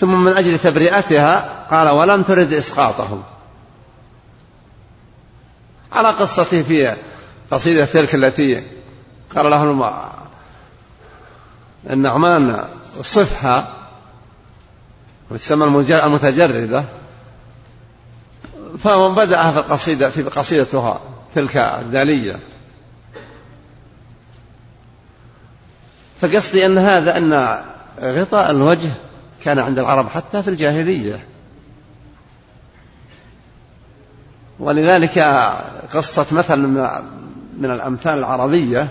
ثم 0.00 0.24
من 0.24 0.36
أجل 0.36 0.58
تبرئتها 0.58 1.66
قال 1.70 1.88
ولم 1.88 2.22
ترد 2.22 2.52
إسقاطه 2.52 3.22
على 5.92 6.08
قصته 6.08 6.62
في 6.62 6.96
قصيدة 7.50 7.84
تلك 7.84 8.14
التي 8.14 8.62
قال 9.36 9.50
له 9.50 9.62
النعمان 11.90 12.64
صفها 13.02 13.74
وتسمى 15.30 15.64
المتجردة. 15.90 16.84
فبدأها 18.78 19.52
في 19.52 19.58
القصيدة 19.58 20.10
في 20.10 20.22
قصيدتها 20.22 21.00
تلك 21.34 21.56
الدالية. 21.56 22.38
فقصدي 26.20 26.66
أن 26.66 26.78
هذا 26.78 27.16
أن 27.16 27.62
غطاء 28.00 28.50
الوجه 28.50 28.90
كان 29.48 29.58
عند 29.58 29.78
العرب 29.78 30.08
حتى 30.08 30.42
في 30.42 30.50
الجاهلية. 30.50 31.20
ولذلك 34.60 35.18
قصة 35.94 36.26
مثل 36.32 36.56
من 37.58 37.70
الأمثال 37.70 38.18
العربية 38.18 38.88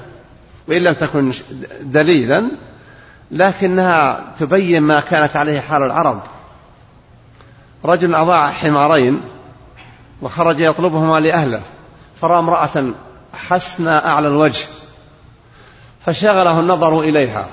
وإن 0.68 0.82
لم 0.82 0.94
تكن 0.94 1.32
دليلا 1.82 2.48
لكنها 3.32 4.34
تبين 4.40 4.84
ما 4.84 5.00
كانت 5.00 5.36
عليه 5.36 5.60
حال 5.60 5.84
العرب. 5.84 6.22
رجل 7.86 8.16
أضاع 8.16 8.52
حمارين 8.52 9.22
وخرج 10.22 10.60
يطلبهما 10.60 11.20
لأهله 11.20 11.62
فرأى 12.22 12.40
امرأة 12.40 12.92
حسنى 13.34 13.90
أعلى 13.90 14.28
الوجه 14.28 14.66
فشغله 16.06 16.60
النظر 16.60 17.00
إليها 17.00 17.48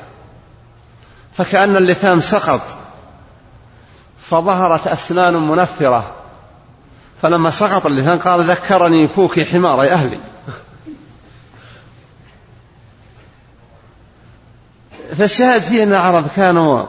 فكأن 1.37 1.77
اللثام 1.77 2.21
سقط. 2.21 2.84
فظهرت 4.31 4.87
أسنان 4.87 5.35
منفرة. 5.35 6.14
فلما 7.22 7.51
سقط 7.51 7.87
اللسان 7.87 8.18
قال 8.18 8.51
ذكرني 8.51 9.09
فوك 9.09 9.41
حمار 9.41 9.83
أهلي. 9.83 10.18
فالشاهد 15.18 15.62
فيه 15.62 15.83
أن 15.83 15.89
العرب 15.89 16.25
كانوا 16.37 16.87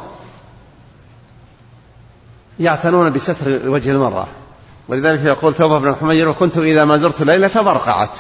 يعتنون 2.60 3.12
بستر 3.12 3.70
وجه 3.70 3.92
المرأة. 3.92 4.28
ولذلك 4.88 5.26
يقول 5.26 5.54
ثوبة 5.54 5.80
بن 5.80 5.90
الحمير 5.90 6.30
وكنت 6.30 6.58
إذا 6.58 6.86
ما 6.86 6.98
زرت 6.98 7.22
ليلة 7.22 7.62
برقعت 7.62 8.18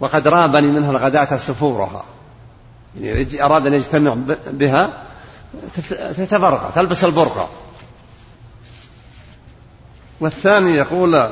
وقد 0.00 0.28
رابني 0.28 0.66
منها 0.66 0.90
الغداة 0.90 1.36
سفورها. 1.36 2.04
يعني 3.00 3.44
أراد 3.44 3.66
أن 3.66 3.74
يجتمع 3.74 4.16
بها 4.46 4.88
تتبرقع 6.16 6.70
تلبس 6.74 7.04
البرقع. 7.04 7.46
والثاني 10.22 10.76
يقول 10.76 11.28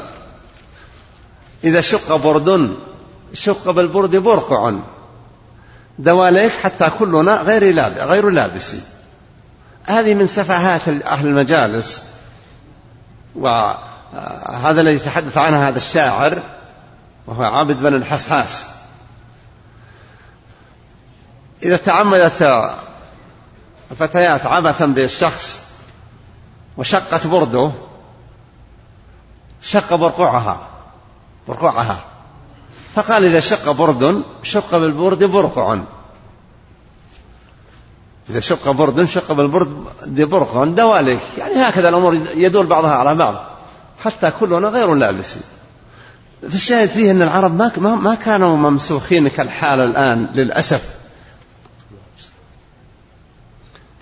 إذا 1.64 1.80
شق 1.80 2.16
برد 2.16 2.76
شق 3.34 3.70
بالبرد 3.70 4.16
برقع. 4.16 4.74
دواليك 5.98 6.52
حتى 6.52 6.90
كلنا 6.98 7.34
غير 7.34 7.74
لابس 7.74 8.00
غير 8.00 8.30
لابس 8.30 8.74
هذه 9.84 10.14
من 10.14 10.26
سفاهات 10.26 10.88
أهل 10.88 11.26
المجالس. 11.26 12.02
وهذا 13.34 14.80
الذي 14.80 14.96
يتحدث 14.96 15.38
عنه 15.38 15.68
هذا 15.68 15.76
الشاعر 15.76 16.42
وهو 17.26 17.42
عابد 17.42 17.76
بن 17.76 17.94
الحسحاس 17.94 18.64
إذا 21.62 21.76
تعمدت 21.76 22.42
الفتيات 23.90 24.46
عبثا 24.46 24.86
بالشخص 24.86 25.60
وشقت 26.76 27.26
برده 27.26 27.72
شق 29.62 29.94
برقعها. 29.94 30.68
برقعها. 31.48 32.00
فقال 32.94 33.24
إذا 33.24 33.40
شق 33.40 33.70
برد 33.70 34.22
شق 34.42 34.78
بالبرد 34.78 35.24
برقع. 35.24 35.78
إذا 38.30 38.40
شق 38.40 38.70
برد 38.70 39.04
شق 39.04 39.32
بالبرد 39.32 39.84
برقع. 40.06 40.64
دواليك 40.64 41.20
يعني 41.38 41.54
هكذا 41.54 41.88
الأمور 41.88 42.14
يدور 42.34 42.66
بعضها 42.66 42.94
على 42.94 43.14
بعض. 43.14 43.34
حتى 44.04 44.30
كلنا 44.40 44.68
غير 44.68 44.94
لابسين 44.94 45.42
فالشاهد 46.42 46.88
فيه 46.88 47.10
أن 47.10 47.22
العرب 47.22 47.54
ما 47.54 47.94
ما 47.94 48.14
كانوا 48.14 48.56
ممسوخين 48.56 49.28
كالحال 49.28 49.80
الآن 49.80 50.26
للأسف. 50.34 51.00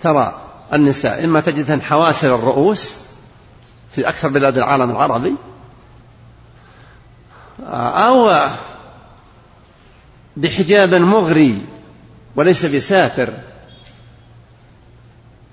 ترى 0.03 0.41
النساء 0.73 1.23
إما 1.25 1.41
تجدهن 1.41 1.81
حواسر 1.81 2.35
الرؤوس 2.35 2.93
في 3.95 4.09
أكثر 4.09 4.27
بلاد 4.27 4.57
العالم 4.57 4.91
العربي 4.91 5.33
أو 7.67 8.31
بحجاب 10.37 10.93
مغري 10.93 11.61
وليس 12.35 12.65
بساتر. 12.65 13.29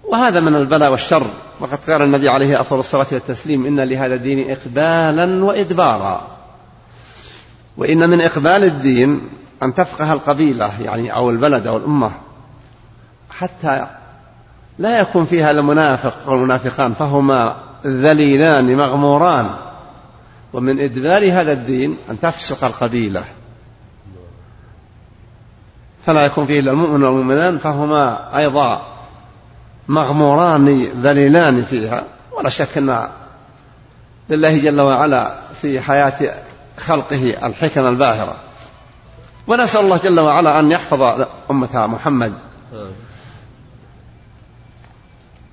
وهذا 0.04 0.40
من 0.40 0.54
البلاء 0.54 0.90
والشر. 0.90 1.26
وقد 1.61 1.78
قال 1.90 2.02
النبي 2.02 2.28
عليه 2.28 2.61
أفضل 2.61 2.78
الصلاة 2.78 3.07
والتسليم 3.12 3.66
إن 3.66 3.80
لهذا 3.80 4.14
الدين 4.14 4.50
إقبالا 4.50 5.44
وإدبارا. 5.44 6.36
وإن 7.76 8.11
من 8.11 8.20
إقبال 8.20 8.64
الدين 8.64 9.20
أن 9.62 9.74
تفقه 9.74 10.12
القبيلة 10.12 10.82
يعني 10.82 11.14
أو 11.14 11.30
البلد 11.30 11.66
أو 11.66 11.76
الأمة 11.76 12.11
حتى 13.30 13.86
لا 14.78 15.00
يكون 15.00 15.24
فيها 15.24 15.50
المنافق 15.50 16.28
والمنافقان 16.28 16.94
فهما 16.94 17.57
ذليلان 17.86 18.76
مغموران. 18.76 19.65
ومن 20.53 20.80
إدبار 20.80 21.32
هذا 21.32 21.53
الدين 21.53 21.97
أن 22.11 22.20
تفسق 22.20 22.64
القبيلة. 22.64 23.24
فلا 26.07 26.26
يكون 26.26 26.47
فيه 26.47 26.61
إلا 26.61 26.70
المؤمن 26.70 27.03
والمؤمنان 27.03 27.59
فهما 27.59 28.36
أيضا 28.38 28.86
مغموران 29.88 30.84
ذليلان 31.03 31.64
فيها 31.64 32.05
ولا 32.32 32.49
شك 32.49 32.78
أن 32.78 33.09
لله 34.30 34.59
جل 34.59 34.80
وعلا 34.80 35.36
في 35.62 35.80
حياة 35.80 36.34
خلقه 36.78 37.47
الحكم 37.47 37.86
الباهرة. 37.86 38.36
ونسأل 39.47 39.80
الله 39.80 39.97
جل 39.97 40.20
وعلا 40.20 40.61
أن 40.61 40.70
يحفظ 40.70 41.26
أمة 41.51 41.86
محمد 41.86 42.32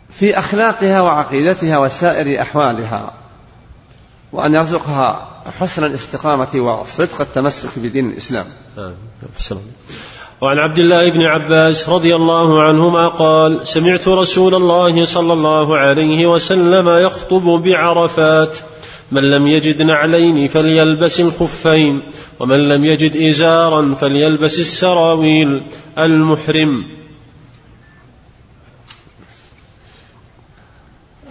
في 0.10 0.40
أخلاقها 0.40 1.02
وعقيدتها 1.02 1.78
وسائر 1.78 2.42
أحوالها. 2.42 3.14
وأن 4.34 4.54
يرزقها 4.54 5.30
حسن 5.60 5.86
الاستقامة 5.86 6.56
وصدق 6.56 7.22
التمسك 7.22 7.80
بدين 7.80 8.10
الإسلام. 8.10 8.46
وعن 10.42 10.58
عبد 10.58 10.80
الله 10.80 11.12
بن 11.12 11.22
عباس 11.22 11.90
رضي 11.90 12.16
الله 12.16 12.64
عنهما 12.64 13.08
قال 13.08 13.68
سمعت 13.68 14.08
رسول 14.08 14.56
الله 14.56 15.06
صلى 15.06 15.34
الله 15.34 15.78
عليه 15.78 16.28
وسلم 16.28 16.88
يخطب 17.06 17.44
بعرفات. 17.44 18.58
من 19.12 19.22
لم 19.22 19.48
يجد 19.48 19.82
نعلين 19.82 20.48
فليلبس 20.48 21.20
الخفين 21.20 22.02
ومن 22.40 22.70
لم 22.70 22.86
يجد 22.86 23.18
إزارا 23.18 23.94
فليلبس 23.94 24.60
السراويل 24.60 25.64
المحرم. 25.98 26.84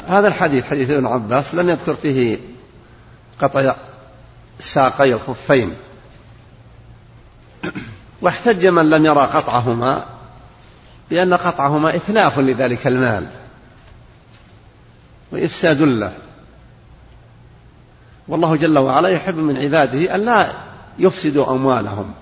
هذا 0.09 0.29
الحديث 0.29 0.65
حديث 0.65 0.91
ابن 0.91 1.07
عباس 1.07 1.55
لم 1.55 1.71
يذكر 1.71 1.95
فيه 1.95 2.39
قطع 3.43 3.75
ساقي 4.61 5.13
الخفين. 5.13 5.75
واحتج 8.21 8.67
من 8.67 8.91
لم 8.91 9.07
يرى 9.07 9.21
قطعهما 9.21 10.05
بأن 11.11 11.35
قطعهما 11.35 11.97
إتلاف 11.97 12.39
لذلك 12.39 12.87
المال. 12.87 13.27
وإفساد 15.33 15.83
له. 15.83 16.13
والله 18.29 18.57
جل 18.57 18.79
وعلا 18.79 19.09
يحب 19.09 19.37
من 19.37 19.57
عباده 19.57 20.15
أن 20.15 20.21
لا 20.25 20.53
يفسدوا 20.99 21.51
أموالهم. 21.51 22.15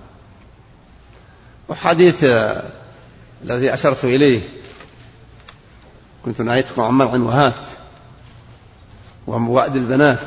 وحديث 1.69 2.25
الذي 3.45 3.75
أشرت 3.75 4.05
إليه. 4.05 4.41
كنت 6.25 6.41
نهيتكم 6.41 6.83
عن 6.83 6.95
منع 6.95 7.15
وهات 7.15 7.55
ووأد 9.27 9.77
البنات. 9.77 10.19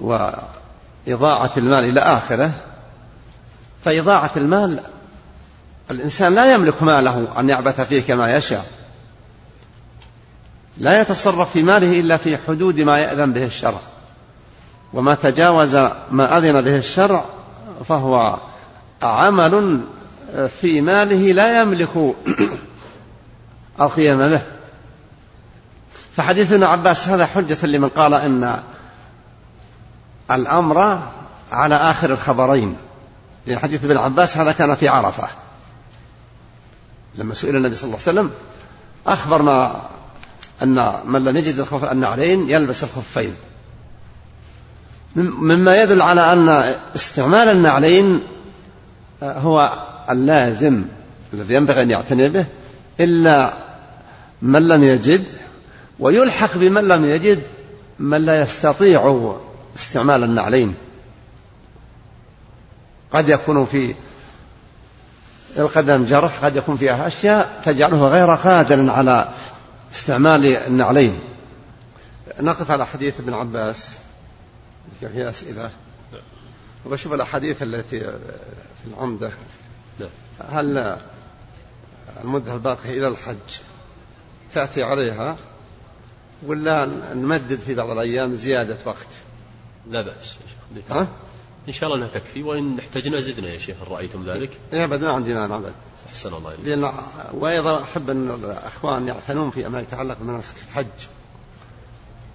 وإضاعة 0.00 1.50
المال 1.56 1.84
إلى 1.84 2.00
آخره 2.00 2.50
فإضاعة 3.84 4.30
المال 4.36 4.80
الإنسان 5.90 6.34
لا 6.34 6.52
يملك 6.52 6.82
ماله 6.82 7.40
أن 7.40 7.48
يعبث 7.48 7.80
فيه 7.80 8.02
كما 8.02 8.36
يشاء. 8.36 8.66
لا 10.78 11.00
يتصرف 11.00 11.50
في 11.50 11.62
ماله 11.62 12.00
إلا 12.00 12.16
في 12.16 12.38
حدود 12.38 12.80
ما 12.80 12.98
يأذن 12.98 13.32
به 13.32 13.44
الشرع. 13.44 13.80
وما 14.92 15.14
تجاوز 15.14 15.76
ما 16.10 16.38
أذن 16.38 16.60
به 16.60 16.76
الشرع 16.76 17.24
فهو 17.88 18.38
عمل 19.02 19.80
في 20.60 20.80
ماله 20.80 21.32
لا 21.32 21.60
يملك 21.60 22.14
القيام 23.80 24.18
به. 24.18 24.42
فحديث 26.16 26.52
ابن 26.52 26.62
عباس 26.62 27.08
هذا 27.08 27.26
حجة 27.26 27.66
لمن 27.66 27.88
قال 27.88 28.14
إن 28.14 28.62
الأمر 30.30 31.02
على 31.52 31.74
آخر 31.74 32.10
الخبرين. 32.10 32.76
لأن 33.46 33.58
حديث 33.58 33.84
ابن 33.84 33.96
عباس 33.96 34.36
هذا 34.36 34.52
كان 34.52 34.74
في 34.74 34.88
عرفة. 34.88 35.28
لما 37.14 37.34
سئل 37.34 37.56
النبي 37.56 37.74
صلى 37.74 37.84
الله 37.84 37.98
عليه 38.06 38.20
وسلم 38.20 38.30
أخبر 39.06 39.42
ما 39.42 39.82
أن 40.62 40.94
من 41.04 41.24
لم 41.24 41.36
يجد 41.36 41.58
الخف 41.58 41.92
النعلين 41.92 42.50
يلبس 42.50 42.84
الخفين. 42.84 43.34
مما 45.16 45.82
يدل 45.82 46.02
على 46.02 46.32
أن 46.32 46.48
استعمال 46.96 47.48
النعلين 47.48 48.20
هو 49.22 49.72
اللازم 50.10 50.84
الذي 51.34 51.54
ينبغي 51.54 51.82
أن 51.82 51.90
يعتني 51.90 52.28
به 52.28 52.46
إلا 53.00 53.54
من 54.42 54.68
لم 54.68 54.84
يجد 54.84 55.24
ويلحق 55.98 56.56
بمن 56.56 56.88
لم 56.88 57.04
يجد 57.04 57.42
من 57.98 58.24
لا 58.24 58.42
يستطيع 58.42 59.34
استعمال 59.76 60.24
النعلين. 60.24 60.74
قد 63.12 63.28
يكون 63.28 63.66
في 63.66 63.94
القدم 65.56 66.04
جرح 66.04 66.44
قد 66.44 66.56
يكون 66.56 66.76
فيها 66.76 67.06
أشياء 67.06 67.62
تجعله 67.64 68.08
غير 68.08 68.34
قادر 68.34 68.90
على 68.90 69.28
استعمال 69.92 70.46
النعلين. 70.46 71.18
نقف 72.40 72.70
على 72.70 72.86
حديث 72.86 73.20
ابن 73.20 73.34
عباس. 73.34 73.98
في 75.00 75.28
أسئلة. 75.30 75.70
وبشوف 76.86 77.12
الأحاديث 77.12 77.62
التي 77.62 78.00
في 78.00 78.86
العمدة. 78.86 79.30
هل 80.50 80.98
المدة 82.24 82.54
الباقية 82.54 82.98
إلى 82.98 83.08
الحج 83.08 83.58
تأتي 84.54 84.82
عليها؟ 84.82 85.36
ولا 86.46 86.90
نمدد 87.14 87.58
في 87.66 87.74
بعض 87.74 87.90
الأيام 87.90 88.34
زيادة 88.34 88.76
وقت؟ 88.84 89.06
لا 89.88 90.02
بأس 90.02 90.36
ها؟ 90.90 91.08
إن 91.68 91.72
شاء 91.72 91.88
الله 91.88 92.04
أنها 92.04 92.14
تكفي 92.14 92.42
وإن 92.42 92.78
احتجنا 92.78 93.20
زدنا 93.20 93.48
يا 93.48 93.58
شيخ 93.58 93.76
إن 93.86 93.92
رأيتم 93.92 94.30
ذلك. 94.30 94.50
يا 94.72 94.84
أبد 94.84 95.04
ما 95.04 95.12
عندنا 95.12 95.56
أبد 95.56 95.72
أحسن 96.08 96.34
الله 96.34 96.54
إليك. 96.54 96.66
لأن 96.66 96.92
وأيضا 97.32 97.82
أحب 97.82 98.10
أن 98.10 98.30
الأخوان 98.30 99.08
يعتنون 99.08 99.50
في 99.50 99.68
ما 99.68 99.80
يتعلق 99.80 100.18
بمناسك 100.20 100.54
الحج. 100.68 101.08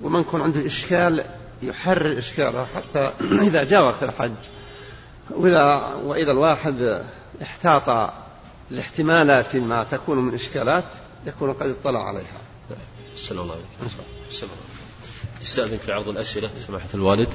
ومن 0.02 0.20
يكون 0.20 0.42
عنده 0.42 0.66
إشكال 0.66 1.24
يحرر 1.62 2.18
إشكاله 2.18 2.66
حتى 2.76 3.12
إذا 3.48 3.64
جاء 3.64 3.84
وقت 3.84 4.04
الحج. 4.04 4.32
وإذا 5.30 5.94
وإذا 6.04 6.32
الواحد 6.32 7.04
احتاط 7.42 8.14
لاحتمالات 8.70 9.56
ما 9.56 9.84
تكون 9.84 10.20
من 10.20 10.34
إشكالات 10.34 10.86
يكون 11.26 11.54
قد 11.54 11.76
اطلع 11.82 12.08
عليها. 12.08 12.40
أحسن 13.16 13.40
الله 13.40 13.54
عليك 13.54 13.92
أحسن 15.40 15.62
الله 15.62 15.74
استأذن 15.74 15.78
في 15.86 15.92
عرض 15.92 16.08
الأسئلة 16.10 16.50
سماحة 16.68 16.88
الوالد 16.94 17.28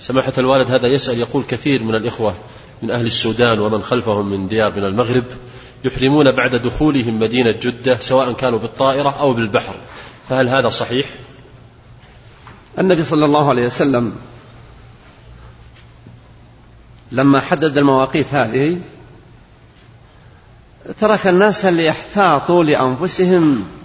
سماحة 0.00 0.32
الوالد 0.38 0.70
هذا 0.70 0.88
يسأل 0.88 1.18
يقول 1.18 1.44
كثير 1.44 1.82
من 1.82 1.94
الإخوة 1.94 2.34
من 2.82 2.90
أهل 2.90 3.06
السودان 3.06 3.58
ومن 3.58 3.82
خلفهم 3.82 4.30
من 4.30 4.48
ديار 4.48 4.72
من 4.72 4.84
المغرب 4.84 5.24
يحرمون 5.84 6.30
بعد 6.30 6.56
دخولهم 6.56 7.20
مدينة 7.20 7.50
جدة 7.50 7.96
سواء 7.96 8.32
كانوا 8.32 8.58
بالطائرة 8.58 9.10
أو 9.10 9.32
بالبحر 9.32 9.74
فهل 10.28 10.48
هذا 10.48 10.68
صحيح؟ 10.68 11.06
النبي 12.78 13.04
صلى 13.04 13.24
الله 13.24 13.48
عليه 13.48 13.66
وسلم 13.66 14.16
لما 17.12 17.40
حدد 17.40 17.78
المواقيت 17.78 18.26
هذه 18.32 18.80
ترك 21.00 21.26
الناس 21.26 21.64
ليحتاطوا 21.64 22.64
لأنفسهم 22.64 23.79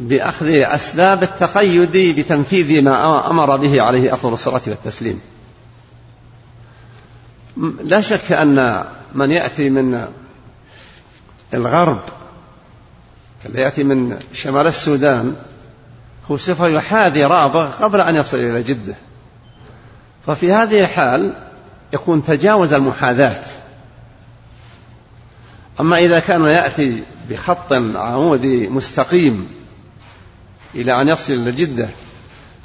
بأخذ 0.00 0.46
أسباب 0.48 1.22
التقيد 1.22 2.18
بتنفيذ 2.18 2.82
ما 2.82 3.30
أمر 3.30 3.56
به 3.56 3.82
عليه 3.82 4.14
أفضل 4.14 4.32
الصلاة 4.32 4.60
والتسليم. 4.66 5.20
لا 7.82 8.00
شك 8.00 8.32
أن 8.32 8.84
من 9.14 9.30
يأتي 9.30 9.70
من 9.70 10.08
الغرب 11.54 12.00
اللي 13.46 13.60
يأتي 13.60 13.84
من 13.84 14.18
شمال 14.32 14.66
السودان 14.66 15.36
هو 16.30 16.36
سوف 16.36 16.60
يحاذي 16.60 17.24
رابغ 17.24 17.70
قبل 17.70 18.00
أن 18.00 18.16
يصل 18.16 18.36
إلى 18.36 18.62
جدة. 18.62 18.94
ففي 20.26 20.52
هذه 20.52 20.80
الحال 20.80 21.34
يكون 21.92 22.24
تجاوز 22.24 22.72
المحاذاة. 22.72 23.42
أما 25.80 25.98
إذا 25.98 26.18
كان 26.20 26.44
يأتي 26.44 27.02
بخط 27.30 27.72
عمودي 27.72 28.68
مستقيم 28.68 29.61
إلى 30.74 31.00
أن 31.00 31.08
يصل 31.08 31.32
إلى 31.32 31.52
جدة 31.52 31.88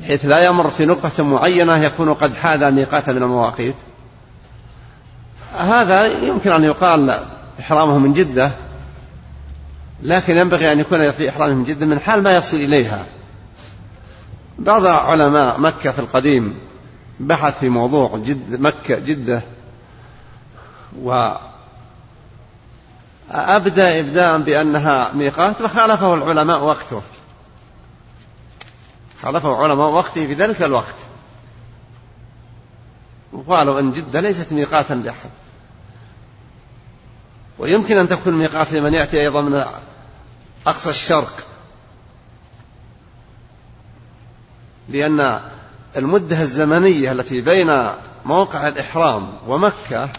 بحيث 0.01 0.25
لا 0.25 0.45
يمر 0.45 0.69
في 0.69 0.85
نقطة 0.85 1.23
معينة 1.23 1.77
يكون 1.77 2.13
قد 2.13 2.35
حاذى 2.35 2.71
ميقات 2.71 3.09
من 3.09 3.23
المواقيت. 3.23 3.75
هذا 5.57 6.05
يمكن 6.05 6.51
أن 6.51 6.63
يقال 6.63 7.19
إحرامه 7.59 7.97
من 7.97 8.13
جدة 8.13 8.51
لكن 10.03 10.37
ينبغي 10.37 10.71
أن 10.71 10.79
يكون 10.79 11.11
في 11.11 11.29
إحرامه 11.29 11.53
من 11.53 11.63
جدة 11.63 11.85
من 11.85 11.99
حال 11.99 12.23
ما 12.23 12.35
يصل 12.37 12.57
إليها. 12.57 13.05
بعض 14.59 14.85
علماء 14.85 15.59
مكة 15.59 15.91
في 15.91 15.99
القديم 15.99 16.59
بحث 17.19 17.59
في 17.59 17.69
موضوع 17.69 18.17
جد 18.17 18.61
مكة 18.61 18.99
جدة 18.99 19.41
و 21.03 21.31
أبدى 23.31 23.99
إبداء 23.99 24.37
بأنها 24.37 25.13
ميقات 25.13 25.61
وخالفه 25.61 26.13
العلماء 26.13 26.63
وقته. 26.63 27.01
خالفه 29.21 29.55
علماء 29.55 29.89
وقته 29.89 30.27
في 30.27 30.33
ذلك 30.33 30.61
الوقت. 30.61 30.95
وقالوا 33.33 33.79
أن 33.79 33.91
جدة 33.91 34.19
ليست 34.19 34.53
ميقاتا 34.53 34.93
لأحد. 34.93 35.29
ويمكن 37.59 37.97
أن 37.97 38.09
تكون 38.09 38.33
ميقات 38.33 38.73
لمن 38.73 38.93
يأتي 38.93 39.21
أيضا 39.21 39.41
من 39.41 39.65
أقصى 40.67 40.89
الشرق. 40.89 41.47
لأن 44.89 45.41
المدة 45.97 46.41
الزمنية 46.41 47.11
التي 47.11 47.41
بين 47.41 47.87
موقع 48.25 48.67
الإحرام 48.67 49.33
ومكة 49.47 50.09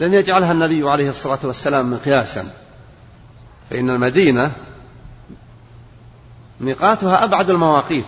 لم 0.00 0.14
يجعلها 0.14 0.52
النبي 0.52 0.90
عليه 0.90 1.10
الصلاة 1.10 1.38
والسلام 1.44 1.92
مقياسا. 1.92 2.52
فإن 3.70 3.90
المدينة 3.90 4.52
ميقاتها 6.60 7.24
أبعد 7.24 7.50
المواقيت 7.50 8.04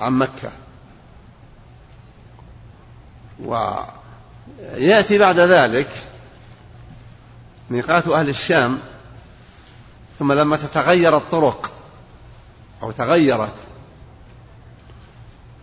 عن 0.00 0.12
مكة. 0.12 0.50
ويأتي 3.44 5.18
بعد 5.18 5.38
ذلك 5.38 5.90
ميقات 7.70 8.08
أهل 8.08 8.28
الشام 8.28 8.78
ثم 10.18 10.32
لما 10.32 10.56
تتغير 10.56 11.16
الطرق 11.16 11.72
أو 12.82 12.90
تغيرت 12.90 13.54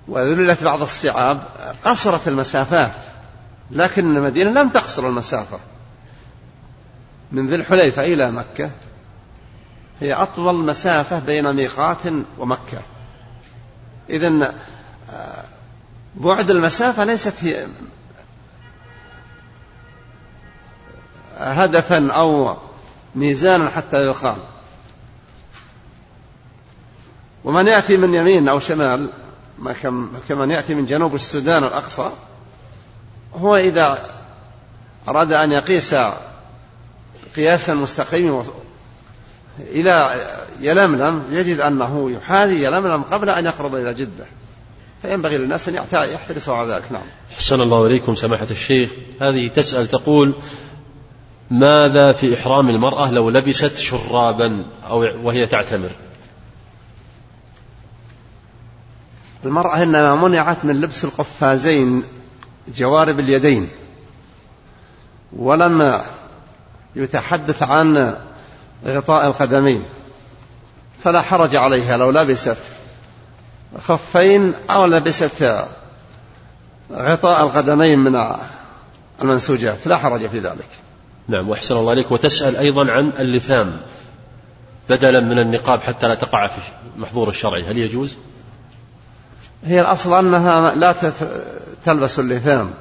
وذللت 0.08 0.64
بعض 0.64 0.82
الصعاب 0.82 1.44
قصرت 1.86 2.28
المسافات 2.28 2.92
لكن 3.72 4.18
المدينة 4.18 4.62
لم 4.62 4.70
تقصر 4.70 5.08
المسافة. 5.08 5.60
من 7.32 7.48
ذي 7.48 7.56
الحليفة 7.56 8.04
إلى 8.04 8.32
مكة 8.32 8.72
هي 10.02 10.14
أطول 10.14 10.56
مسافة 10.56 11.20
بين 11.20 11.54
ميقات 11.54 12.02
ومكة. 12.38 12.82
إذا 14.10 14.54
آه، 15.10 15.44
بعد 16.16 16.50
المسافة 16.50 17.04
ليست 17.04 17.44
هي 17.44 17.68
هدفا 21.38 22.12
أو 22.12 22.58
ميزانا 23.16 23.70
حتى 23.70 23.98
يقال 24.06 24.38
ومن 27.44 27.68
يأتي 27.68 27.98
من 27.98 28.14
يمين 28.14 28.48
أو 28.48 28.60
شمال 28.60 29.10
كمن 30.30 30.52
يأتي 30.52 30.74
من 30.74 30.86
جنوب 30.86 31.16
السودان 31.16 31.64
الأقصى 31.64 32.12
هو 33.36 33.56
إذا 33.56 34.00
أراد 35.08 35.32
أن 35.32 35.52
يقيس 35.52 35.96
قياسا 37.36 37.74
مستقيما 37.74 38.44
إلى 39.60 40.22
يلملم 40.60 41.24
يجد 41.32 41.60
أنه 41.60 42.12
يحاذي 42.12 42.64
يلملم 42.64 43.02
قبل 43.02 43.30
أن 43.30 43.46
يقرب 43.46 43.76
إلى 43.76 43.94
جدة. 43.94 44.26
فينبغي 45.02 45.38
للناس 45.38 45.70
أن 45.70 45.76
يحترسوا 45.94 46.56
على 46.56 46.74
ذلك. 46.74 46.92
نعم. 46.92 47.04
حسن 47.38 47.62
الله 47.62 47.88
إليكم 47.88 48.16
سماحة 48.16 48.48
الشيخ. 48.52 48.90
هذه 49.22 49.48
تسأل 49.48 49.88
تقول 49.88 50.34
ماذا 51.52 52.12
في 52.12 52.34
إحرام 52.34 52.70
المرأة 52.70 53.12
لو 53.12 53.30
لبست 53.30 53.78
شرابا 53.78 54.66
أو 54.90 55.00
وهي 55.00 55.46
تعتمر؟ 55.46 55.90
المرأة 59.46 59.84
إنما 59.84 60.16
منعت 60.16 60.66
من 60.66 60.82
لبس 60.82 61.06
القفازين 61.06 62.04
جوارب 62.76 63.20
اليدين 63.20 63.70
ولم 65.38 66.02
يتحدث 66.96 67.64
عن 67.64 68.16
غطاء 68.86 69.28
القدمين 69.28 69.84
فلا 71.04 71.22
حرج 71.22 71.56
عليها 71.56 71.98
لو 71.98 72.12
لبست 72.12 72.58
خفين 73.88 74.54
أو 74.70 74.86
لبست 74.86 75.66
غطاء 76.92 77.44
القدمين 77.44 78.00
من 78.00 78.36
المنسوجات 79.22 79.88
لا 79.88 79.98
حرج 79.98 80.28
في 80.28 80.40
ذلك. 80.40 80.68
نعم 81.28 81.50
وأحسن 81.50 81.76
الله 81.76 81.92
عليك 81.92 82.12
وتسأل 82.12 82.58
أيضا 82.58 82.92
عن 82.92 83.12
اللثام 83.20 83.82
بدلا 84.90 85.22
من 85.22 85.40
النقاب 85.40 85.82
حتى 85.82 86.08
لا 86.08 86.16
تقع 86.16 86.48
في 86.48 86.62
محظور 86.98 87.30
الشرعي. 87.30 87.64
هل 87.64 87.78
يجوز؟ 87.78 88.18
هي 89.66 89.82
الأصل 89.82 90.14
أنها 90.14 90.76
لا 90.76 90.96
تلبس 91.86 92.20
اللثام 92.20 92.74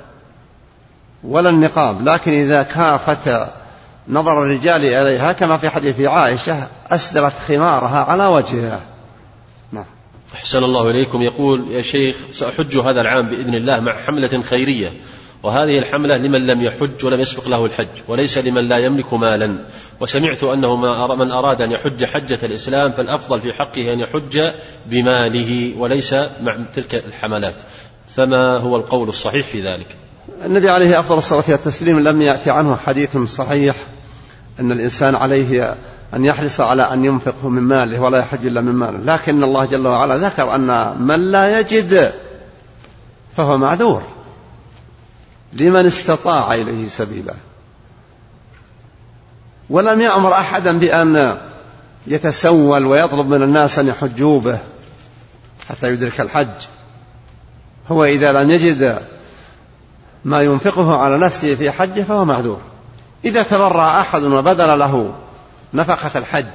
ولا 1.24 1.50
النقاب 1.50 2.08
لكن 2.08 2.32
إذا 2.32 2.62
كافت 2.62 3.48
نظر 4.08 4.42
الرجال 4.42 4.84
إليها 4.84 5.32
كما 5.32 5.56
في 5.56 5.70
حديث 5.70 6.00
عائشة 6.00 6.68
أسدلت 6.90 7.32
خمارها 7.48 7.98
على 7.98 8.26
وجهها. 8.26 8.80
نعم. 9.72 9.84
أحسن 10.34 10.64
الله 10.64 10.90
إليكم. 10.90 11.22
يقول 11.22 11.70
يا 11.70 11.82
شيخ 11.82 12.16
سأحج 12.30 12.78
هذا 12.78 13.00
العام 13.00 13.28
بإذن 13.28 13.54
الله 13.54 13.80
مع 13.80 13.96
حملة 13.96 14.42
خيرية 14.42 14.92
وهذه 15.42 15.78
الحملة 15.78 16.16
لمن 16.16 16.46
لم 16.46 16.64
يحج 16.64 17.04
ولم 17.04 17.20
يسبق 17.20 17.48
له 17.48 17.64
الحج 17.64 17.88
وليس 18.08 18.38
لمن 18.38 18.68
لا 18.68 18.78
يملك 18.78 19.14
مالا. 19.14 19.58
وسمعت 20.00 20.44
أنه 20.44 20.76
من 21.16 21.30
أراد 21.30 21.62
أن 21.62 21.72
يحج 21.72 22.04
حجة 22.04 22.38
الإسلام 22.42 22.92
فالأفضل 22.92 23.40
في 23.40 23.52
حقه 23.52 23.92
أن 23.92 24.00
يحج 24.00 24.52
بماله 24.86 25.74
وليس 25.78 26.14
مع 26.42 26.58
تلك 26.74 26.94
الحملات. 26.94 27.54
فما 28.16 28.58
هو 28.58 28.76
القول 28.76 29.08
الصحيح 29.08 29.46
في 29.46 29.62
ذلك؟ 29.62 29.86
النبي 30.44 30.68
عليه 30.68 31.00
أفضل 31.00 31.18
الصلاة 31.18 31.44
والتسليم 31.48 32.00
لم 32.00 32.22
يأتي 32.22 32.50
عنه 32.50 32.76
حديث 32.76 33.16
صحيح. 33.16 33.74
أن 34.60 34.72
الإنسان 34.72 35.14
عليه 35.14 35.76
أن 36.14 36.24
يحرص 36.24 36.60
على 36.60 36.82
أن 36.82 37.04
ينفقه 37.04 37.48
من 37.48 37.62
ماله 37.62 38.00
ولا 38.00 38.18
يحج 38.18 38.46
إلا 38.46 38.60
من 38.60 38.72
ماله. 38.72 38.98
لكن 39.14 39.44
الله 39.44 39.64
جل 39.64 39.86
وعلا 39.86 40.16
ذكر 40.16 40.54
أن 40.54 40.96
من 41.02 41.32
لا 41.32 41.60
يجد 41.60 42.12
فهو 43.36 43.58
معذور. 43.58 44.02
لمن 45.52 45.86
استطاع 45.86 46.54
إليه 46.54 46.88
سبيلا. 46.88 47.34
ولم 49.70 50.00
يأمر 50.00 50.32
أحدا 50.32 50.78
بأن 50.78 51.38
يتسول 52.06 52.86
ويطلب 52.86 53.26
من 53.26 53.42
الناس 53.42 53.78
أن 53.78 53.88
يحجوا 53.88 54.40
به 54.40 54.58
حتى 55.68 55.92
يدرك 55.92 56.20
الحج. 56.20 56.66
هو 57.88 58.04
إذا 58.04 58.32
لم 58.32 58.50
يجد 58.50 59.02
ما 60.24 60.42
ينفقه 60.42 60.96
على 60.96 61.18
نفسه 61.18 61.54
في 61.54 61.70
حجه 61.70 62.02
فهو 62.02 62.24
معذور. 62.24 62.60
إذا 63.26 63.42
تبرع 63.42 64.00
أحد 64.00 64.22
وبذل 64.22 64.78
له 64.78 65.14
نفقة 65.74 66.18
الحج 66.18 66.46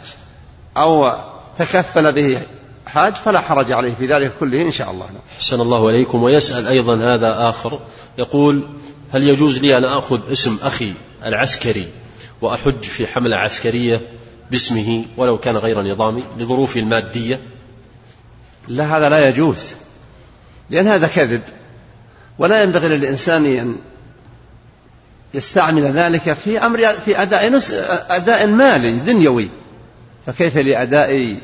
أو 0.78 1.12
تكفل 1.58 2.12
به 2.12 2.42
حاج 2.88 3.14
فلا 3.14 3.42
حرج 3.42 3.72
عليه 3.72 3.94
في 3.94 4.08
ذلك 4.14 4.34
كله 4.40 4.62
إن 4.62 4.72
شاء 4.72 4.92
الله. 4.92 5.10
حسن 5.40 5.62
الله 5.62 5.88
عليكم 5.88 6.24
ويسأل 6.24 6.68
أيضا 6.68 7.14
هذا 7.14 7.50
آخر. 7.50 7.80
يقول 8.18 8.68
هل 9.14 9.24
يجوز 9.24 9.58
لي 9.58 9.78
أن 9.78 9.84
أخذ 9.84 10.32
اسم 10.32 10.58
أخي 10.64 10.94
العسكري 11.26 11.88
وأحج 12.42 12.84
في 12.84 13.08
حملة 13.08 13.38
عسكرية 13.38 14.02
باسمه 14.52 15.06
ولو 15.18 15.38
كان 15.38 15.58
غير 15.58 15.82
نظامي 15.82 16.24
لظروفي 16.38 16.80
المادية؟ 16.80 17.42
لا 18.68 18.98
هذا 18.98 19.10
لا 19.10 19.28
يجوز 19.28 19.72
لأن 20.70 20.88
هذا 20.88 21.08
كذب. 21.08 21.42
ولا 22.40 22.64
ينبغي 22.64 22.88
للإنسان 22.88 23.46
أن 23.46 23.76
يستعمل 25.34 25.84
ذلك 25.84 26.34
في 26.34 26.66
أمر 26.66 26.80
في 27.06 27.22
أداء 27.22 27.62
أداء 28.10 28.48
مالي 28.48 28.92
دنيوي. 28.92 29.50
فكيف 30.28 30.58
لأداء 30.58 31.36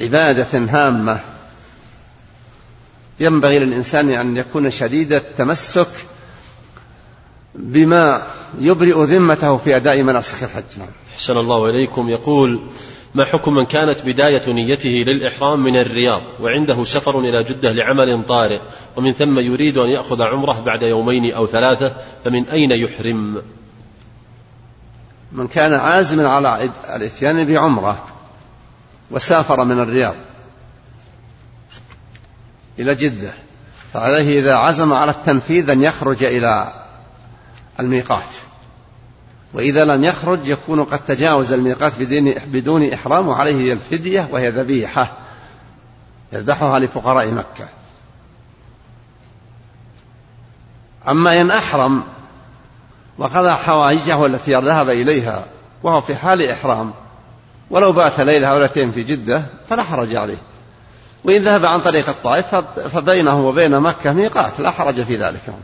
عبادة 0.00 0.46
هامة؟ 0.54 1.20
ينبغي 3.20 3.58
للإنسان 3.58 4.10
أن 4.10 4.36
يكون 4.36 4.70
شديد 4.70 5.12
التمسك 5.12 5.88
بما 7.54 8.22
يبرئ 8.60 9.04
ذمته 9.04 9.56
في 9.56 9.76
أداء 9.76 10.02
مناسك 10.02 10.42
الحج. 10.42 10.78
نعم. 10.78 10.88
أحسن 11.14 11.36
الله 11.36 11.70
إليكم. 11.70 12.08
يقول 12.08 12.60
ما 13.14 13.24
حكم 13.24 13.54
من 13.54 13.66
كانت 13.66 14.02
بداية 14.02 14.52
نيته 14.52 15.04
للإحرام 15.06 15.62
من 15.62 15.76
الرياض 15.76 16.22
وعنده 16.40 16.84
سفر 16.84 17.20
إلى 17.20 17.44
جدة 17.44 17.72
لعمل 17.72 18.26
طارئ 18.26 18.60
ومن 18.96 19.12
ثم 19.12 19.38
يريد 19.38 19.78
أن 19.78 19.88
يأخذ 19.88 20.22
عمرة 20.22 20.60
بعد 20.60 20.82
يومين 20.82 21.34
أو 21.34 21.46
ثلاثة 21.46 21.94
فمن 22.24 22.48
أين 22.48 22.70
يحرم؟ 22.70 23.42
من 25.32 25.48
كان 25.48 25.72
عازما 25.72 26.28
على 26.28 26.70
الإتيان 26.96 27.44
بعمرة 27.44 28.06
وسافر 29.10 29.64
من 29.64 29.80
الرياض 29.80 30.14
إلى 32.78 32.94
جدة 32.94 33.32
فعليه 33.92 34.40
إذا 34.40 34.54
عزم 34.54 34.92
على 34.92 35.10
التنفيذ 35.10 35.70
أن 35.70 35.82
يخرج 35.82 36.24
إلى 36.24 36.72
الميقات. 37.80 38.28
وإذا 39.54 39.84
لم 39.84 40.04
يخرج 40.04 40.48
يكون 40.48 40.84
قد 40.84 40.98
تجاوز 40.98 41.52
الميقات 41.52 41.92
بدون 42.46 42.92
إحرام 42.92 43.28
وعليه 43.28 43.72
الفدية 43.72 44.28
وهي 44.30 44.50
ذبيحة 44.50 45.16
يذبحها 46.32 46.78
لفقراء 46.78 47.30
مكة. 47.30 47.68
أما 51.08 51.40
إن 51.40 51.50
أحرم 51.50 52.02
وقضى 53.18 53.50
حوائجه 53.50 54.26
التي 54.26 54.54
ذهب 54.54 54.90
إليها 54.90 55.46
وهو 55.82 56.00
في 56.00 56.16
حال 56.16 56.50
إحرام 56.50 56.92
ولو 57.70 57.92
بات 57.92 58.20
ليلة 58.20 58.48
أو 58.48 58.58
ليلتين 58.58 58.92
في 58.92 59.02
جدة 59.02 59.44
فلا 59.68 59.82
حرج 59.82 60.16
عليه. 60.16 60.38
وإن 61.24 61.44
ذهب 61.44 61.66
عن 61.66 61.80
طريق 61.80 62.08
الطائف 62.08 62.54
فبينه 62.94 63.48
وبين 63.48 63.80
مكة 63.80 64.12
ميقات 64.12 64.60
لا 64.60 64.70
حرج 64.70 65.02
في 65.02 65.16
ذلك. 65.16 65.54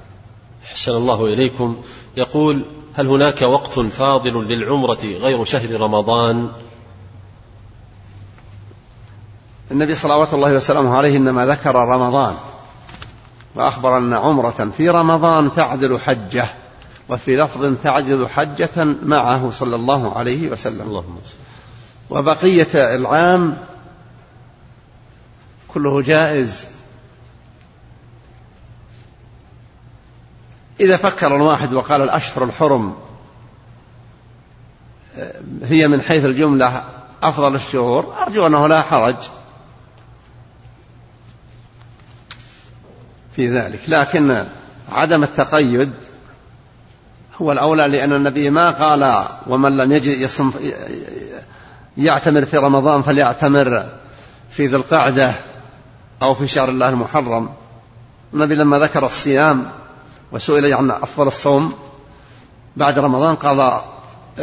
أحسن 0.65 0.93
الله 0.93 1.27
إليكم. 1.27 1.83
يقول 2.17 2.65
هل 3.01 3.07
هناك 3.07 3.43
وقت 3.43 3.81
فاضل 3.81 4.45
للعمرة 4.49 4.99
غير 5.03 5.45
شهر 5.45 5.81
رمضان؟ 5.81 6.51
النبي 9.71 9.95
صلوات 9.95 10.35
الله 10.35 10.53
وسلامه 10.53 10.97
عليه 10.97 11.17
إنما 11.17 11.47
ذكر 11.47 11.75
رمضان 11.75 12.35
وأخبر 13.55 13.99
أن 13.99 14.13
عمرة 14.15 14.71
في 14.77 14.89
رمضان 14.89 15.53
تعدل 15.53 15.99
حجة 15.99 16.45
وفي 17.09 17.37
لفظ 17.37 17.75
تعدل 17.83 18.29
حجة 18.29 18.85
معه 19.03 19.51
صلى 19.51 19.77
الله 19.77 20.19
عليه 20.19 20.51
وسلم. 20.51 20.83
اللهم 20.89 21.19
وبقية 22.11 22.69
العام 22.75 23.57
كله 25.69 26.03
جائز 26.03 26.67
إذا 30.81 30.97
فكر 30.97 31.37
الواحد 31.37 31.73
وقال 31.73 32.03
الأشهر 32.03 32.45
الحرم 32.45 32.95
هي 35.63 35.89
من 35.89 36.01
حيث 36.01 36.25
الجملة 36.25 36.85
أفضل 37.23 37.55
الشهور 37.55 38.15
أرجو 38.23 38.47
أنه 38.47 38.69
لا 38.69 38.83
حرج 38.83 39.17
في 43.37 43.59
ذلك. 43.59 43.81
لكن 43.89 44.45
عدم 44.93 45.23
التقيد 45.23 45.93
هو 47.43 47.53
الأولى 47.53 47.89
لأن 47.89 48.13
النبي 48.13 48.51
ما 48.51 48.71
قال 48.71 49.29
ومن 49.47 49.77
لم 49.77 49.93
يجد 49.93 50.21
يصم 50.21 50.53
يعتمر 51.97 52.45
في 52.45 52.57
رمضان 52.57 53.03
فليعتمر 53.03 53.87
في 54.51 54.67
ذي 54.67 54.77
القعدة 54.77 55.33
أو 56.23 56.35
في 56.35 56.49
شهر 56.49 56.69
الله 56.69 56.89
المحرم. 56.89 57.51
النبي 58.35 58.55
لما 58.55 58.79
ذكر 58.79 59.07
الصيام 59.07 59.71
وسئل 60.33 60.75
عن 60.75 60.91
أفضل 60.91 61.27
الصوم 61.27 61.75
بعد 62.77 62.99
رمضان 62.99 63.37
قال 63.37 63.81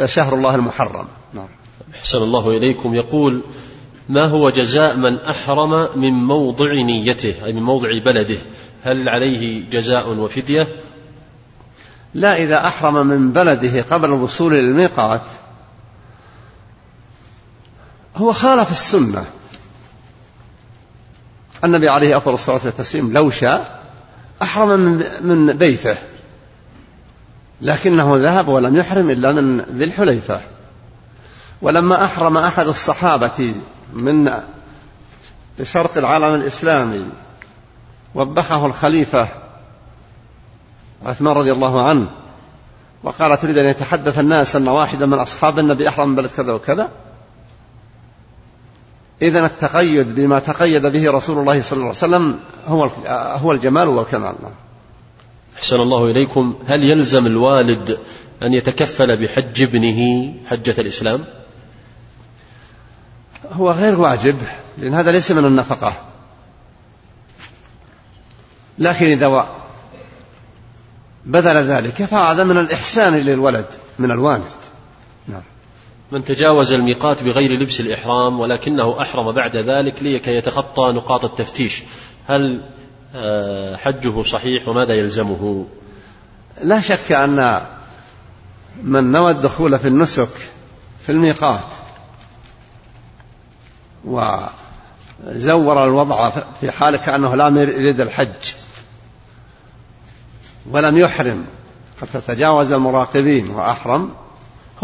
شهر 0.04 0.34
الله 0.34 0.54
المحرم. 0.54 1.08
نعم. 1.34 1.48
أحسن 1.94 2.18
الله 2.18 2.50
إليكم. 2.50 2.94
يقول 2.94 3.42
ما 4.08 4.24
هو 4.24 4.50
جزاء 4.50 4.96
من 4.96 5.18
أحرم 5.18 6.00
من 6.00 6.12
موضع 6.12 6.72
نيته؟ 6.72 7.44
أي 7.44 7.52
من 7.52 7.62
موضع 7.62 7.98
بلده. 7.98 8.38
هل 8.84 9.08
عليه 9.08 9.70
جزاء 9.70 10.08
وفدية؟ 10.08 10.68
لا 12.14 12.36
إذا 12.36 12.66
أحرم 12.66 13.06
من 13.06 13.32
بلده 13.32 13.82
قبل 13.82 14.08
الوصول 14.08 14.52
إلى 14.52 14.60
الميقات 14.60 15.22
هو 18.16 18.32
خالف 18.32 18.70
السنة. 18.70 19.24
النبي 21.64 21.88
عليه 21.88 22.16
أفضل 22.16 22.34
الصلاة 22.34 22.60
والتسليم 22.64 23.12
لو 23.12 23.30
شاء 23.30 23.77
أحرم 24.42 25.02
من 25.20 25.52
بيته. 25.52 25.96
لكنه 27.60 28.16
ذهب 28.16 28.48
ولم 28.48 28.76
يحرم 28.76 29.10
إلا 29.10 29.32
من 29.32 29.60
ذي 29.60 29.84
الحليفة. 29.84 30.40
ولما 31.62 32.04
أحرم 32.04 32.36
أحد 32.36 32.66
الصحابة 32.66 33.54
من 33.92 34.32
شرق 35.62 35.98
العالم 35.98 36.34
الإسلامي 36.34 37.04
وبخه 38.14 38.66
الخليفة 38.66 39.28
عثمان 41.06 41.34
رضي 41.34 41.52
الله 41.52 41.88
عنه 41.88 42.08
وقال 43.02 43.40
تريد 43.40 43.58
أن 43.58 43.66
يتحدث 43.66 44.18
الناس 44.18 44.56
أن 44.56 44.68
واحدا 44.68 45.06
من 45.06 45.18
أصحاب 45.18 45.58
النبي 45.58 45.88
أحرم 45.88 46.08
من 46.08 46.14
بلد 46.14 46.30
كذا 46.36 46.52
وكذا؟ 46.52 46.88
إذا 49.22 49.46
التقيد 49.46 50.14
بما 50.14 50.38
تقيد 50.38 50.86
به 50.86 51.10
رسول 51.10 51.38
الله 51.38 51.62
صلى 51.62 51.76
الله 51.76 51.86
عليه 51.86 51.98
وسلم 51.98 52.40
هو 52.66 52.84
هو 53.38 53.52
الجمال 53.52 53.88
والكمال. 53.88 54.36
أحسن 55.56 55.80
الله 55.80 56.10
إليكم. 56.10 56.58
هل 56.66 56.84
يلزم 56.84 57.26
الوالد 57.26 57.98
أن 58.42 58.52
يتكفل 58.52 59.16
بحج 59.16 59.62
ابنه 59.62 60.32
حجة 60.46 60.74
الإسلام؟ 60.78 61.24
هو 63.52 63.70
غير 63.70 64.00
واجب 64.00 64.36
لأن 64.78 64.94
هذا 64.94 65.12
ليس 65.12 65.30
من 65.30 65.44
النفقة. 65.44 65.92
لكن 68.78 69.06
إذا 69.06 69.48
بذل 71.26 71.56
ذلك 71.56 72.04
فهذا 72.04 72.44
من 72.44 72.58
الإحسان 72.58 73.14
للولد 73.14 73.66
من 73.98 74.10
الوالد. 74.10 74.52
نعم. 75.28 75.42
من 76.12 76.24
تجاوز 76.24 76.72
الميقات 76.72 77.22
بغير 77.22 77.52
لبس 77.52 77.80
الإحرام 77.80 78.40
ولكنه 78.40 79.02
أحرم 79.02 79.32
بعد 79.32 79.56
ذلك 79.56 80.02
لكي 80.02 80.34
يتخطى 80.34 80.92
نقاط 80.92 81.24
التفتيش. 81.24 81.82
هل 82.26 82.62
آه، 83.14 83.76
حجه 83.76 84.22
صحيح 84.22 84.68
وماذا 84.68 84.94
يلزمه؟ 84.94 85.66
لا 86.62 86.80
شك 86.80 87.12
أن 87.12 87.60
من 88.82 89.12
نوى 89.12 89.30
الدخول 89.30 89.78
في 89.78 89.88
النسك 89.88 90.28
في 91.00 91.12
الميقات 91.12 91.60
وزور 94.04 95.84
الوضع 95.84 96.30
في 96.60 96.70
حال 96.70 96.96
كأنه 96.96 97.34
لا 97.34 97.62
يريد 97.62 98.00
الحج 98.00 98.54
ولم 100.70 100.98
يحرم 100.98 101.44
حتى 102.00 102.20
تجاوز 102.20 102.72
المراقبين 102.72 103.50
وأحرم 103.50 104.10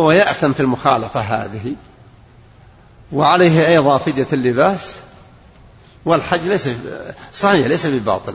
هو 0.00 0.10
يأثم 0.10 0.52
في 0.52 0.60
المخالفة 0.60 1.20
هذه 1.20 1.76
وعليه 3.12 3.68
أيضا 3.68 3.98
فدية 3.98 4.26
اللباس 4.32 4.96
والحج 6.04 6.40
ليس 6.40 6.68
صحيح 7.32 7.66
ليس 7.66 7.86
بباطل 7.86 8.34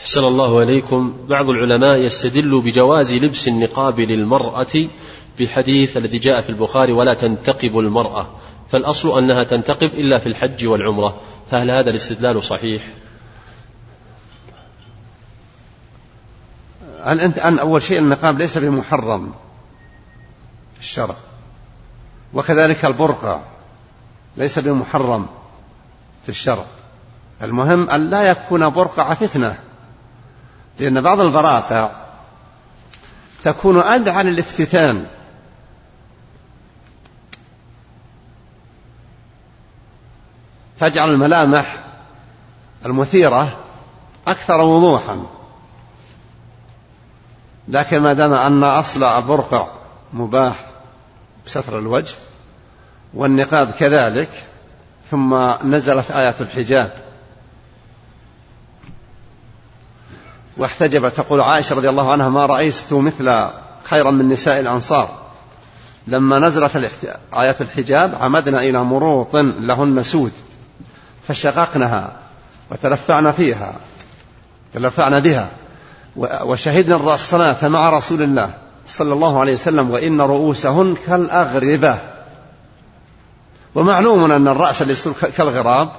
أحسن 0.00 0.24
الله 0.24 0.62
إليكم. 0.62 1.16
بعض 1.28 1.50
العلماء 1.50 1.98
يستدل 1.98 2.60
بجواز 2.60 3.12
لبس 3.12 3.48
النقاب 3.48 4.00
للمرأة 4.00 4.88
بحديث 5.38 5.96
الذي 5.96 6.18
جاء 6.18 6.40
في 6.40 6.50
البخاري 6.50 6.92
ولا 6.92 7.14
تنتقب 7.14 7.78
المرأة. 7.78 8.26
فالأصل 8.68 9.18
أنها 9.18 9.44
تنتقب 9.44 9.90
إلا 9.94 10.18
في 10.18 10.26
الحج 10.26 10.66
والعمرة. 10.66 11.20
فهل 11.50 11.70
هذا 11.70 11.90
الاستدلال 11.90 12.42
صحيح؟ 12.42 12.82
هل 17.02 17.20
أنت 17.20 17.38
أن 17.38 17.58
أول 17.58 17.82
شيء 17.82 17.98
النقاب 17.98 18.38
ليس 18.38 18.58
بمحرم. 18.58 19.32
في 20.80 20.86
الشرع. 20.86 21.14
وكذلك 22.34 22.84
البرقع 22.84 23.40
ليس 24.36 24.58
بمحرم 24.58 25.26
في 26.22 26.28
الشرع. 26.28 26.64
المهم 27.42 27.90
أن 27.90 28.10
لا 28.10 28.22
يكون 28.22 28.70
برقع 28.70 29.14
فتنة 29.14 29.58
لأن 30.78 31.00
بعض 31.00 31.20
البراقع 31.20 32.06
تكون 33.44 33.80
أدعى 33.80 34.24
للافتتان. 34.24 35.06
تجعل 40.78 41.10
الملامح 41.10 41.76
المثيرة 42.86 43.58
أكثر 44.26 44.60
وضوحا. 44.60 45.26
لكن 47.68 47.98
ما 47.98 48.12
دام 48.12 48.32
أن 48.32 48.64
أصل 48.64 49.04
البرقع 49.04 49.68
مباح 50.12 50.69
بستر 51.50 51.78
الوجه 51.78 52.14
والنقاب 53.14 53.70
كذلك 53.70 54.28
ثم 55.10 55.34
نزلت 55.64 56.10
آيات 56.10 56.40
الحجاب. 56.40 56.92
واحتجبت 60.56 61.16
تقول 61.16 61.40
عائشة 61.40 61.76
رضي 61.76 61.88
الله 61.88 62.12
عنها 62.12 62.28
ما 62.28 62.46
رأيت 62.46 62.92
مثل 62.92 63.48
خيرا 63.84 64.10
من 64.10 64.28
نساء 64.28 64.60
الأنصار. 64.60 65.22
لما 66.06 66.38
نزلت 66.38 66.76
آيات 67.34 67.60
الحجاب 67.60 68.14
عمدنا 68.14 68.60
إلى 68.60 68.84
مروط 68.84 69.36
لهن 69.36 70.02
سود 70.02 70.32
فشققناها 71.28 72.16
وتلفعنا 72.70 73.32
فيها 73.32 73.74
تلفعنا 74.74 75.20
بها 75.20 75.48
وشهدنا 76.16 77.14
الصلاة 77.14 77.68
مع 77.68 77.90
رسول 77.90 78.22
الله. 78.22 78.69
صلى 78.86 79.12
الله 79.12 79.40
عليه 79.40 79.54
وسلم 79.54 79.90
وإن 79.90 80.20
رؤوسهن 80.20 80.96
كالأغربة. 81.06 81.98
ومعلوم 83.74 84.32
أن 84.32 84.48
الرأس 84.48 84.82
اللي 84.82 84.94
كالغراب 85.36 85.90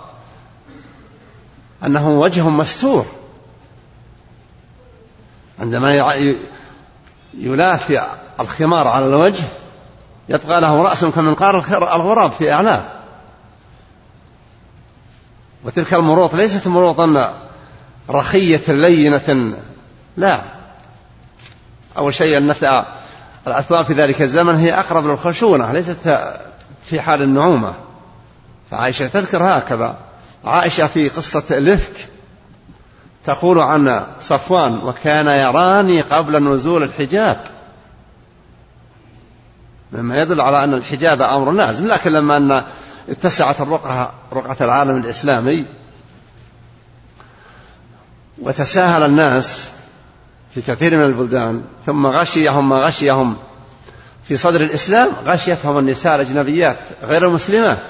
أنه 1.86 2.10
وجه 2.10 2.50
مستور. 2.50 3.06
عندما 5.60 6.16
يلاف 7.34 8.02
الخمار 8.40 8.88
على 8.88 9.06
الوجه 9.06 9.44
يبقى 10.30 10.62
له 10.62 10.82
رأس 10.84 11.06
كمنقار 11.06 11.58
الغراب 11.96 12.32
في 12.32 12.52
أعلاه. 12.52 12.84
وتلك 15.64 15.94
المروط 15.94 16.34
ليست 16.36 16.68
مروطا 16.68 17.34
رخية 18.10 18.62
لينة 18.68 19.54
لا. 20.18 20.42
أول 21.98 22.14
شيء 22.14 22.38
أن 22.38 22.56
الأثواب 23.48 23.86
في 23.86 23.94
ذلك 23.94 24.22
الزمن 24.22 24.56
هي 24.56 24.80
أقرب 24.80 25.08
للخشونة 25.08 25.74
ليست 25.74 26.20
في 26.86 27.02
حال 27.02 27.22
النعومة. 27.22 27.74
فعائشة 28.72 29.08
تذكر 29.08 29.44
هكذا. 29.44 29.98
عائشة 30.46 30.88
في 30.88 31.10
قصة 31.10 31.44
الإفك 31.58 32.10
تقول 33.26 33.60
عن 33.60 34.06
صفوان 34.22 34.78
وكان 34.78 35.28
يراني 35.28 36.02
قبل 36.02 36.54
نزول 36.54 36.84
الحجاب. 36.84 37.38
مما 39.92 40.22
يدل 40.22 40.42
على 40.42 40.64
أن 40.64 40.74
الحجاب 40.74 41.22
أمر 41.22 41.52
لازم 41.52 41.88
لكن 41.88 42.12
لما 42.12 42.38
أن 42.38 42.64
اتسعت 43.10 43.62
الرقعة 43.62 44.12
رقعة 44.34 44.58
العالم 44.62 44.98
الإسلامي 44.98 45.66
وتساهل 48.42 49.04
الناس 49.04 49.70
في 50.54 50.62
كثير 50.62 50.98
من 50.98 51.06
البلدان 51.06 51.64
ثم 51.86 52.08
غشيهم 52.08 52.70
ما 52.70 52.86
غشيهم. 52.86 53.38
في 54.24 54.38
صدر 54.38 54.62
الإسلام 54.62 55.10
غشيتهم 55.26 55.78
النساء 55.78 56.16
الأجنبيات 56.16 56.78
غير 57.04 57.28
المسلمات. 57.28 57.84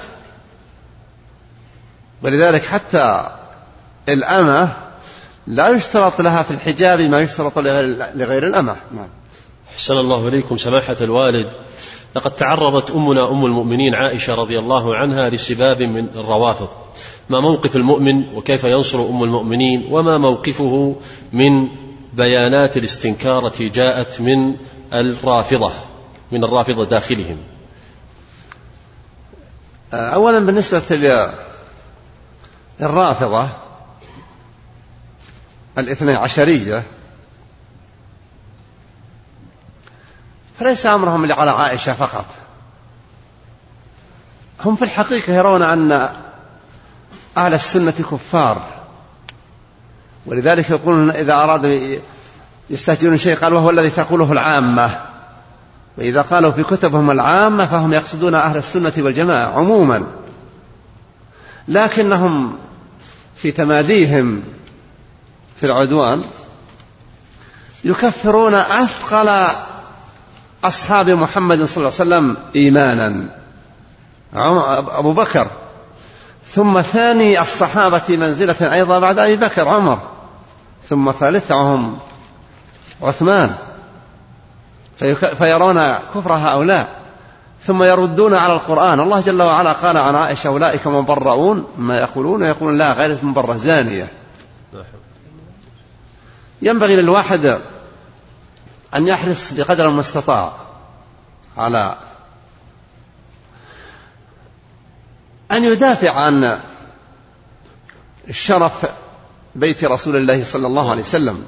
ولذلك 2.23 2.61
حتى 2.61 3.29
الأمة 4.09 4.69
لا 5.47 5.69
يشترط 5.69 6.21
لها 6.21 6.43
في 6.43 6.51
الحجاب 6.51 7.01
ما 7.01 7.21
يشترط 7.21 7.59
لغير, 7.59 8.05
لغير 8.15 8.47
الأمة. 8.47 8.75
نعم. 8.91 9.07
أحسن 9.73 9.97
الله 9.97 10.27
إليكم 10.27 10.57
سماحة 10.57 10.95
الوالد. 11.01 11.47
لقد 12.15 12.31
تعرضت 12.31 12.91
أمنا 12.91 13.31
أم 13.31 13.45
المؤمنين 13.45 13.95
عائشة 13.95 14.35
رضي 14.35 14.59
الله 14.59 14.95
عنها 14.95 15.29
لسباب 15.29 15.81
من 15.81 16.07
الروافض. 16.15 16.69
ما 17.29 17.41
موقف 17.41 17.75
المؤمن 17.75 18.35
وكيف 18.35 18.63
ينصر 18.63 19.09
أم 19.09 19.23
المؤمنين 19.23 19.87
وما 19.91 20.17
موقفه 20.17 20.95
من 21.33 21.67
بيانات 22.13 22.77
الاستنكار 22.77 23.47
التي 23.47 23.69
جاءت 23.69 24.21
من 24.21 24.57
الرافضة 24.93 25.73
من 26.31 26.43
الرافضة 26.43 26.85
داخلهم. 26.85 27.37
أولا 29.93 30.39
بالنسبة 30.39 31.27
للرافضة 32.79 33.49
الاثني 35.77 36.15
عشرية 36.15 36.83
فليس 40.59 40.85
أمرهم 40.85 41.31
على 41.31 41.51
عائشة 41.51 41.93
فقط. 41.93 42.25
هم 44.65 44.75
في 44.75 44.81
الحقيقة 44.81 45.33
يرون 45.33 45.61
أن 45.61 45.91
أهل 47.37 47.53
السنة 47.53 47.91
كفار. 47.91 48.80
ولذلك 50.25 50.69
يقولون 50.69 51.11
إذا 51.11 51.33
أرادوا 51.33 51.97
يستهجنون 52.69 53.17
شيء 53.17 53.35
قال 53.35 53.53
وهو 53.53 53.69
الذي 53.69 53.89
تقوله 53.89 54.31
العامة. 54.31 54.99
وإذا 55.97 56.21
قالوا 56.21 56.51
في 56.51 56.63
كتبهم 56.63 57.11
العامة 57.11 57.65
فهم 57.65 57.93
يقصدون 57.93 58.35
أهل 58.35 58.57
السنة 58.57 58.93
والجماعة 58.97 59.47
عموما. 59.47 60.03
لكنهم 61.67 62.57
في 63.35 63.51
تماديهم 63.51 64.43
في 65.59 65.65
العدوان 65.65 66.23
يكفرون 67.83 68.53
أثقل 68.53 69.47
أصحاب 70.63 71.09
محمد 71.09 71.63
صلى 71.63 71.77
الله 71.77 71.93
عليه 71.99 72.09
وسلم 72.09 72.37
إيمانا. 72.55 73.25
أبو 74.33 75.13
بكر 75.13 75.47
ثم 76.53 76.81
ثاني 76.81 77.41
الصحابة 77.41 78.17
منزلة 78.17 78.73
أيضا 78.73 78.99
بعد 78.99 79.19
أبي 79.19 79.35
بكر 79.35 79.67
عمر. 79.67 79.99
ثم 80.89 81.11
ثالثهم 81.11 81.97
عثمان. 83.01 83.55
فيرون 85.37 85.93
كفر 85.93 86.33
هؤلاء. 86.33 86.87
ثم 87.65 87.83
يردون 87.83 88.33
على 88.33 88.53
القرآن. 88.53 88.99
الله 88.99 89.21
جل 89.21 89.41
وعلا 89.41 89.71
قال 89.71 89.97
عن 89.97 90.15
عائشة 90.15 90.47
أولئك 90.47 90.87
مبرؤون 90.87 91.67
ما 91.77 91.99
يقولون. 91.99 92.43
يقولون 92.43 92.77
لا 92.77 92.93
غير 92.93 93.17
مبرة 93.23 93.55
زانية. 93.55 94.07
ينبغي 96.61 96.95
للواحد 96.95 97.59
أن 98.95 99.07
يحرص 99.07 99.53
بقدر 99.53 99.89
المستطاع 99.89 100.51
على 101.57 101.95
أن 105.51 105.63
يدافع 105.63 106.11
عن 106.11 106.59
الشرف 108.29 108.85
بيت 109.55 109.83
رسول 109.83 110.15
الله 110.15 110.43
صلى 110.43 110.67
الله 110.67 110.89
عليه 110.91 111.01
وسلم. 111.01 111.45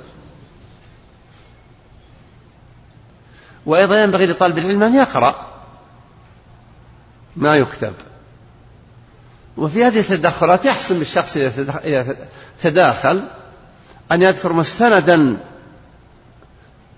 وأيضا 3.65 4.03
ينبغي 4.03 4.25
لطالب 4.25 4.57
العلم 4.57 4.83
أن 4.83 4.95
يقرأ 4.95 5.35
ما 7.35 7.57
يكتب. 7.57 7.93
وفي 9.57 9.83
هذه 9.83 9.99
التدخلات 9.99 10.65
يحسن 10.65 10.99
بالشخص 10.99 11.37
إذا 11.37 12.15
تداخل 12.61 13.23
أن 14.11 14.21
يذكر 14.21 14.53
مستندا 14.53 15.37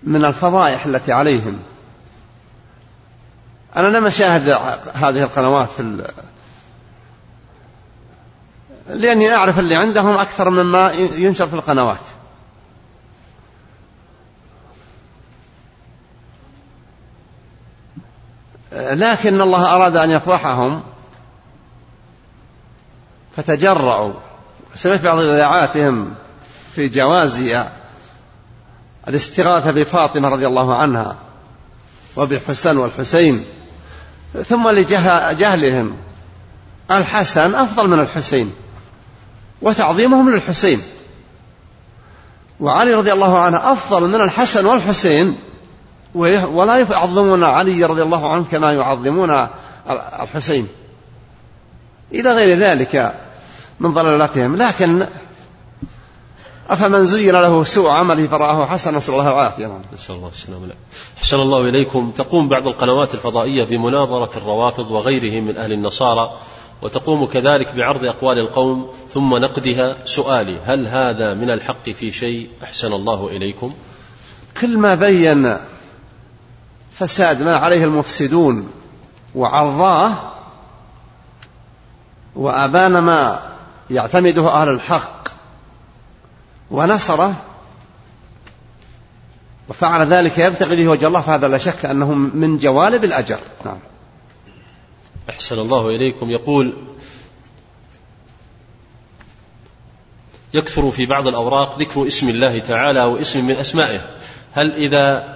من 0.03 0.25
الفضائح 0.25 0.85
التي 0.85 1.13
عليهم. 1.13 1.59
أنا 3.75 3.87
لم 3.87 4.05
أشاهد 4.05 4.49
هذه 4.93 5.23
القنوات 5.23 5.69
في 5.69 5.79
لأني 8.87 9.33
أعرف 9.35 9.59
اللي 9.59 9.75
عندهم 9.75 10.17
أكثر 10.17 10.49
مما 10.49 10.91
ينشر 10.91 11.47
في 11.47 11.53
القنوات. 11.53 11.99
لكن 18.71 19.41
الله 19.41 19.75
أراد 19.75 19.95
أن 19.95 20.11
يفضحهم 20.11 20.83
فتجرعوا. 23.37 24.13
سمعت 24.75 25.01
بعض 25.01 25.19
إذاعاتهم 25.19 26.13
في 26.75 26.87
جواز 26.87 27.55
الاستغاثة 29.07 29.71
بفاطمة 29.71 30.29
رضي 30.29 30.47
الله 30.47 30.75
عنها 30.75 31.15
وبالحسن 32.15 32.77
والحسين 32.77 33.45
ثم 34.45 34.69
لجهلهم. 34.69 35.97
الحسن 36.91 37.55
أفضل 37.55 37.87
من 37.87 37.99
الحسين. 37.99 38.53
وتعظيمهم 39.61 40.29
للحسين. 40.29 40.81
وعلي 42.59 42.93
رضي 42.93 43.13
الله 43.13 43.37
عنه 43.39 43.71
أفضل 43.71 44.07
من 44.07 44.21
الحسن 44.21 44.65
والحسين 44.65 45.37
ولا 46.15 46.77
يعظمون 46.77 47.43
علي 47.43 47.83
رضي 47.83 48.03
الله 48.03 48.33
عنه 48.33 48.45
كما 48.51 48.73
يعظمون 48.73 49.47
الحسين. 50.21 50.67
إلى 52.11 52.33
غير 52.33 52.59
ذلك 52.59 53.15
من 53.79 53.93
ضلالاتهم. 53.93 54.55
لكن 54.55 55.07
أفمن 56.69 57.05
زين 57.05 57.35
له 57.35 57.63
سوء 57.63 57.89
عمله 57.89 58.27
فرآه 58.27 58.65
حسنا 58.65 58.97
نسأل 58.97 59.13
الله 59.13 59.27
العافية. 59.27 59.81
نسأل 59.93 60.15
الله 60.15 60.29
السلامة. 60.29 60.73
أحسن 61.17 61.39
الله 61.39 61.69
إليكم. 61.69 62.11
تقوم 62.11 62.49
بعض 62.49 62.67
القنوات 62.67 63.13
الفضائية 63.13 63.63
بمناظرة 63.63 64.37
الروافض 64.37 64.91
وغيرهم 64.91 65.43
من 65.43 65.57
أهل 65.57 65.71
النصارى 65.71 66.37
وتقوم 66.81 67.25
كذلك 67.25 67.75
بعرض 67.75 68.05
أقوال 68.05 68.39
القوم 68.39 68.91
ثم 69.13 69.35
نقدها 69.35 70.05
سؤالي 70.05 70.59
هل 70.65 70.87
هذا 70.87 71.33
من 71.33 71.49
الحق 71.49 71.89
في 71.89 72.11
شيء؟ 72.11 72.49
أحسن 72.63 72.93
الله 72.93 73.27
إليكم. 73.27 73.73
كل 74.61 74.77
ما 74.77 74.95
بين 74.95 75.57
فساد 76.93 77.41
ما 77.41 77.55
عليه 77.55 77.83
المفسدون 77.83 78.69
وعراه 79.35 80.15
وأبان 82.35 82.97
ما 82.97 83.39
يعتمده 83.89 84.49
أهل 84.61 84.69
الحق 84.69 85.27
ونصره 86.71 87.33
وفعل 89.69 90.07
ذلك 90.07 90.37
يبتغي 90.37 90.75
به 90.75 90.87
وجه 90.87 91.07
الله 91.07 91.21
فهذا 91.21 91.47
لا 91.47 91.57
شك 91.57 91.85
أنه 91.85 92.13
من 92.13 92.57
جوالب 92.57 93.03
الأجر. 93.03 93.39
نعم. 93.65 93.77
أحسن 95.29 95.59
الله 95.59 95.89
إليكم. 95.89 96.29
يقول 96.29 96.73
يكثر 100.53 100.91
في 100.91 101.05
بعض 101.05 101.27
الأوراق 101.27 101.79
ذكر 101.79 102.07
اسم 102.07 102.29
الله 102.29 102.59
تعالى 102.59 103.03
أو 103.03 103.17
اسم 103.17 103.47
من 103.47 103.55
أسمائه. 103.55 104.01
هل 104.53 104.71
إذا 104.73 105.35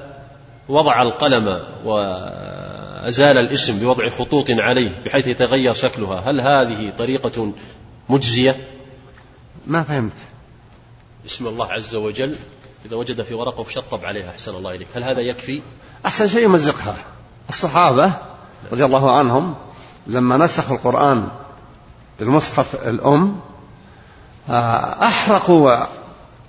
وضع 0.70 1.02
القلم 1.02 1.64
وأزال 1.86 3.38
الاسم 3.38 3.80
بوضع 3.80 4.10
خطوط 4.10 4.46
عليه 4.50 4.92
بحيث 5.06 5.28
يتغير 5.28 5.74
شكلها 5.74 6.20
هل 6.20 6.42
هذه 6.42 6.94
طريقة 6.98 7.52
مجزية؟ 8.10 8.56
ما 9.68 9.84
فهمت. 9.84 10.14
اسم 11.26 11.48
الله 11.48 11.66
عز 11.66 11.96
وجل 11.96 12.36
إذا 12.86 12.96
وجد 12.96 13.22
في 13.22 13.34
ورقة 13.34 13.60
وشطب 13.60 14.06
عليها 14.06 14.30
أحسن 14.30 14.56
الله 14.56 14.76
إليك. 14.76 14.88
هل 14.96 15.04
هذا 15.04 15.22
يكفي؟ 15.22 15.62
أحسن 16.06 16.28
شيء 16.28 16.44
يمزقها. 16.44 16.96
الصحابة 17.50 18.14
رضي 18.72 18.86
الله 18.86 19.18
عنهم 19.18 19.56
لما 20.10 20.38
نسخوا 20.38 20.76
القرآن 20.76 21.28
بالمصحف 22.20 22.88
الأم 22.88 23.40
آه، 24.50 25.08
أحرقوا 25.08 25.76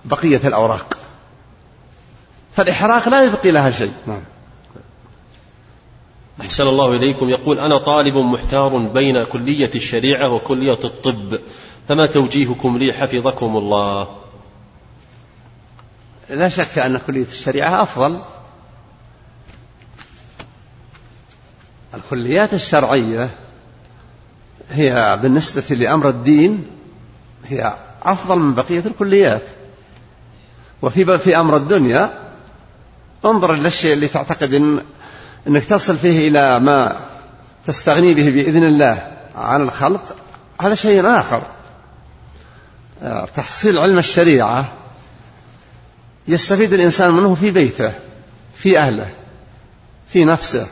بقية 0.04 0.40
الأوراق. 0.44 0.98
فالإحراق 2.56 3.08
لا 3.08 3.24
يبقي 3.24 3.50
لها 3.50 3.70
شيء. 3.70 3.92
نعم. 4.06 4.22
أحسن 6.40 6.66
الله 6.66 6.96
إليكم. 6.96 7.28
يقول 7.28 7.58
أنا 7.58 7.84
طالب 7.84 8.16
محتار 8.16 8.78
بين 8.78 9.24
كلية 9.24 9.70
الشريعة 9.74 10.30
وكلية 10.30 10.78
الطب 10.84 11.38
فما 11.88 12.06
توجيهكم 12.06 12.76
لي 12.76 12.92
حفظكم 12.92 13.56
الله؟ 13.56 14.08
لا 16.30 16.48
شك 16.48 16.78
أن 16.78 16.98
كلية 17.06 17.26
الشريعة 17.26 17.82
أفضل. 17.82 18.18
الكليات 21.94 22.54
الشرعية 22.54 23.30
هي 24.70 25.18
بالنسبة 25.22 25.74
لأمر 25.74 26.08
الدين 26.08 26.66
هي 27.48 27.74
أفضل 28.02 28.38
من 28.38 28.54
بقية 28.54 28.80
الكليات. 28.86 29.42
وفي 30.82 31.18
في 31.18 31.36
أمر 31.36 31.56
الدنيا 31.56 32.18
انظر 33.24 33.52
للشيء 33.52 33.92
اللي 33.92 34.08
تعتقد 34.08 34.54
إن 34.54 34.80
أنك 35.46 35.64
تصل 35.64 35.96
فيه 35.96 36.28
إلى 36.28 36.60
ما 36.60 37.00
تستغني 37.66 38.14
به 38.14 38.30
بإذن 38.30 38.64
الله 38.64 39.08
عن 39.34 39.62
الخلق 39.62 40.16
هذا 40.60 40.74
شيء 40.74 41.06
آخر. 41.06 41.42
تحصيل 43.36 43.78
علم 43.78 43.98
الشريعة 43.98 44.72
يستفيد 46.28 46.72
الإنسان 46.72 47.10
منه 47.10 47.34
في 47.34 47.50
بيته 47.50 47.92
في 48.56 48.78
أهله 48.78 49.10
في 50.08 50.24
نفسه 50.24 50.66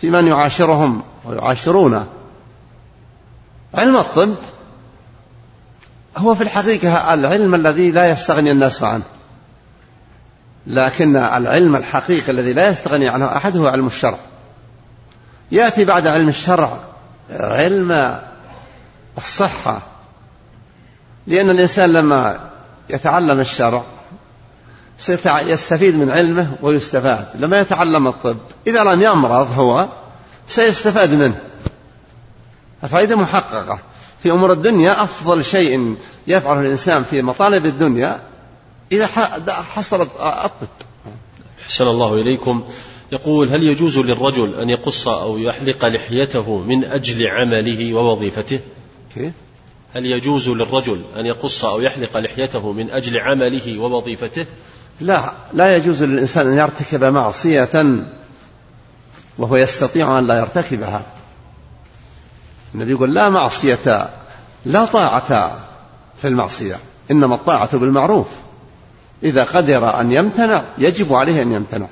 في 0.00 0.10
من 0.10 0.26
يعاشرهم 0.26 1.02
ويعاشرونه. 1.24 2.06
علم 3.74 3.96
الطب 3.96 4.34
هو 6.16 6.34
في 6.34 6.42
الحقيقة 6.42 7.14
العلم 7.14 7.54
الذي 7.54 7.90
لا 7.90 8.10
يستغني 8.10 8.50
الناس 8.50 8.82
عنه. 8.82 9.02
لكن 10.66 11.16
العلم 11.16 11.76
الحقيقي 11.76 12.32
الذي 12.32 12.52
لا 12.52 12.68
يستغني 12.68 13.08
عنه 13.08 13.36
أحد 13.36 13.56
هو 13.56 13.66
علم 13.66 13.86
الشرع. 13.86 14.18
يأتي 15.52 15.84
بعد 15.84 16.06
علم 16.06 16.28
الشرع 16.28 16.78
علم 17.30 18.20
الصحة 19.18 19.82
لأن 21.26 21.50
الإنسان 21.50 21.92
لما 21.92 22.50
يتعلم 22.90 23.40
الشرع 23.40 23.82
سيستفيد 24.98 25.94
من 25.94 26.10
علمه 26.10 26.54
ويستفاد. 26.62 27.26
لما 27.34 27.58
يتعلم 27.58 28.08
الطب 28.08 28.36
إذا 28.66 28.84
لم 28.84 29.02
يمرض 29.02 29.58
هو 29.58 29.88
سيستفاد 30.48 31.10
منه. 31.10 31.40
الفائدة 32.84 33.16
محققة 33.16 33.78
في 34.22 34.30
أمور 34.30 34.52
الدنيا 34.52 35.02
أفضل 35.02 35.44
شيء 35.44 35.96
يفعله 36.26 36.60
الإنسان 36.60 37.02
في 37.02 37.22
مطالب 37.22 37.66
الدنيا 37.66 38.20
إذا 38.92 39.06
حصل 39.46 40.02
الطب. 40.02 40.68
أحسن 41.62 41.86
الله 41.86 42.14
إليكم. 42.14 42.64
يقول 43.12 43.48
هل 43.48 43.62
يجوز 43.62 43.98
للرجل 43.98 44.54
أن 44.54 44.70
يقص 44.70 45.08
أو 45.08 45.38
يحلق 45.38 45.84
لحيته 45.84 46.58
من 46.58 46.84
أجل 46.84 47.26
عمله 47.26 47.94
ووظيفته؟ 47.94 48.60
كيف؟ 49.14 49.32
هل 49.94 50.06
يجوز 50.06 50.48
للرجل 50.48 51.02
أن 51.16 51.26
يقص 51.26 51.64
أو 51.64 51.80
يحلق 51.80 52.16
لحيته 52.16 52.72
من 52.72 52.90
أجل 52.90 53.18
عمله 53.18 53.78
ووظيفته؟ 53.78 54.46
لا 55.00 55.32
لا 55.52 55.76
يجوز 55.76 56.02
للإنسان 56.02 56.46
أن 56.46 56.58
يرتكب 56.58 57.04
معصية 57.04 58.04
وهو 59.38 59.56
يستطيع 59.56 60.18
أن 60.18 60.26
لا 60.26 60.38
يرتكبها. 60.38 61.13
النبي 62.74 62.90
يقول 62.90 63.14
لا 63.14 63.30
معصية 63.30 64.10
لا 64.66 64.84
طاعة 64.84 65.58
في 66.22 66.28
المعصية 66.28 66.76
إنما 67.10 67.34
الطاعة 67.34 67.78
بالمعروف. 67.78 68.28
إذا 69.22 69.44
قدر 69.44 70.00
أن 70.00 70.12
يمتنع 70.12 70.64
يجب 70.78 71.14
عليه 71.14 71.42
أن 71.42 71.52
يمتنع. 71.52 71.88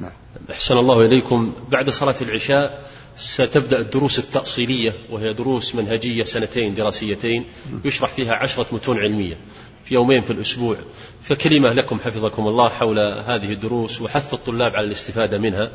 نعم. 0.00 0.10
أحسن 0.50 0.78
الله 0.78 1.06
إليكم. 1.06 1.52
بعد 1.68 1.90
صلاة 1.90 2.14
العشاء 2.20 2.88
ستبدأ 3.16 3.80
الدروس 3.80 4.18
التأصيلية 4.18 4.94
وهي 5.10 5.32
دروس 5.32 5.74
منهجية 5.74 6.24
سنتين 6.24 6.74
دراسيتين 6.74 7.44
يشرح 7.84 8.10
فيها 8.10 8.34
عشرة 8.34 8.66
متون 8.72 8.98
علمية 8.98 9.36
في 9.84 9.94
يومين 9.94 10.22
في 10.22 10.30
الأسبوع. 10.32 10.76
فكلمة 11.22 11.72
لكم 11.72 12.00
حفظكم 12.00 12.46
الله 12.46 12.68
حول 12.68 12.98
هذه 12.98 13.52
الدروس 13.52 14.02
وحث 14.02 14.34
الطلاب 14.34 14.76
على 14.76 14.86
الاستفادة 14.86 15.38
منها. 15.38 15.70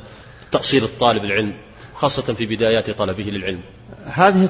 تأصيل 0.51 0.83
الطالب 0.83 1.23
العلم 1.23 1.53
خاصة 1.95 2.33
في 2.33 2.45
بدايات 2.45 2.89
طلبه 2.89 3.23
للعلم. 3.23 3.61
هذه 4.05 4.49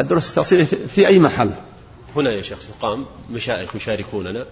الدروس 0.00 0.30
التأصيلية 0.30 0.66
في 0.94 1.06
أي 1.06 1.18
محل؟ 1.18 1.50
هنا 2.16 2.30
يا 2.30 2.42
شيخ 2.42 2.58
قام 2.80 3.06
مشايخ 3.30 3.76
يشاركوننا. 3.76 4.46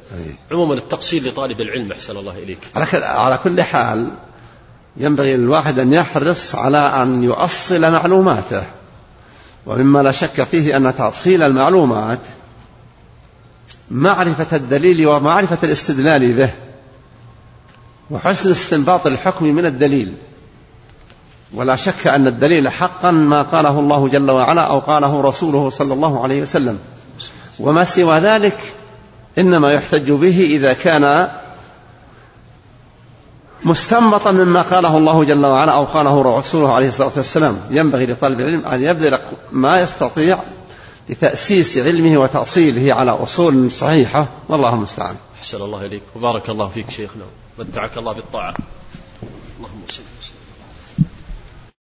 عموما 0.52 0.74
التقصير 0.74 1.22
لطالب 1.22 1.60
العلم 1.60 1.92
أحسن 1.92 2.16
الله 2.16 2.38
إليك. 2.38 2.58
على 2.92 3.38
كل 3.44 3.62
حال 3.62 4.10
ينبغي 4.96 5.36
للواحد 5.36 5.78
أن 5.78 5.92
يحرص 5.92 6.54
على 6.54 7.02
أن 7.02 7.22
يؤصل 7.22 7.80
معلوماته. 7.80 8.62
ومما 9.66 10.02
لا 10.02 10.12
شك 10.12 10.42
فيه 10.42 10.76
أن 10.76 10.94
تأصيل 10.94 11.42
المعلومات 11.42 12.20
معرفة 13.90 14.56
الدليل 14.56 15.06
ومعرفة 15.06 15.58
الاستدلال 15.62 16.32
به 16.32 16.50
وحسن 18.10 18.50
استنباط 18.50 19.06
الحكم 19.06 19.44
من 19.44 19.66
الدليل. 19.66 20.14
ولا 21.54 21.76
شك 21.76 22.06
أن 22.06 22.26
الدليل 22.26 22.68
حقا 22.68 23.10
ما 23.10 23.42
قاله 23.42 23.80
الله 23.80 24.08
جل 24.08 24.30
وعلا 24.30 24.62
أو 24.62 24.78
قاله 24.78 25.20
رسوله 25.20 25.70
صلى 25.70 25.94
الله 25.94 26.22
عليه 26.22 26.42
وسلم. 26.42 26.78
وما 27.60 27.84
سوى 27.84 28.18
ذلك 28.18 28.74
إنما 29.38 29.72
يحتج 29.72 30.12
به 30.12 30.40
إذا 30.40 30.72
كان 30.72 31.28
مستنبطا 33.64 34.32
مما 34.32 34.62
قاله 34.62 34.96
الله 34.96 35.24
جل 35.24 35.46
وعلا 35.46 35.72
أو 35.72 35.84
قاله 35.84 36.38
رسوله 36.38 36.72
عليه 36.72 36.88
الصلاة 36.88 37.12
والسلام. 37.16 37.60
ينبغي 37.70 38.06
لطالب 38.06 38.40
العلم 38.40 38.66
أن 38.66 38.82
يبذل 38.82 39.18
ما 39.52 39.80
يستطيع 39.80 40.38
لتأسيس 41.08 41.78
علمه 41.78 42.18
وتأصيله 42.18 42.94
على 42.94 43.10
أصول 43.10 43.72
صحيحة. 43.72 44.26
والله 44.48 44.74
المستعان. 44.74 45.16
أحسن 45.38 45.62
الله 45.62 45.86
إليك. 45.86 46.02
وبارك 46.16 46.50
الله 46.50 46.68
فيك 46.68 46.90
شيخنا. 46.90 47.24
متعك 47.58 47.98
الله 47.98 48.12
بالطاعة. 48.12 48.54
اللهم 49.58 49.80
صل. 49.88 50.02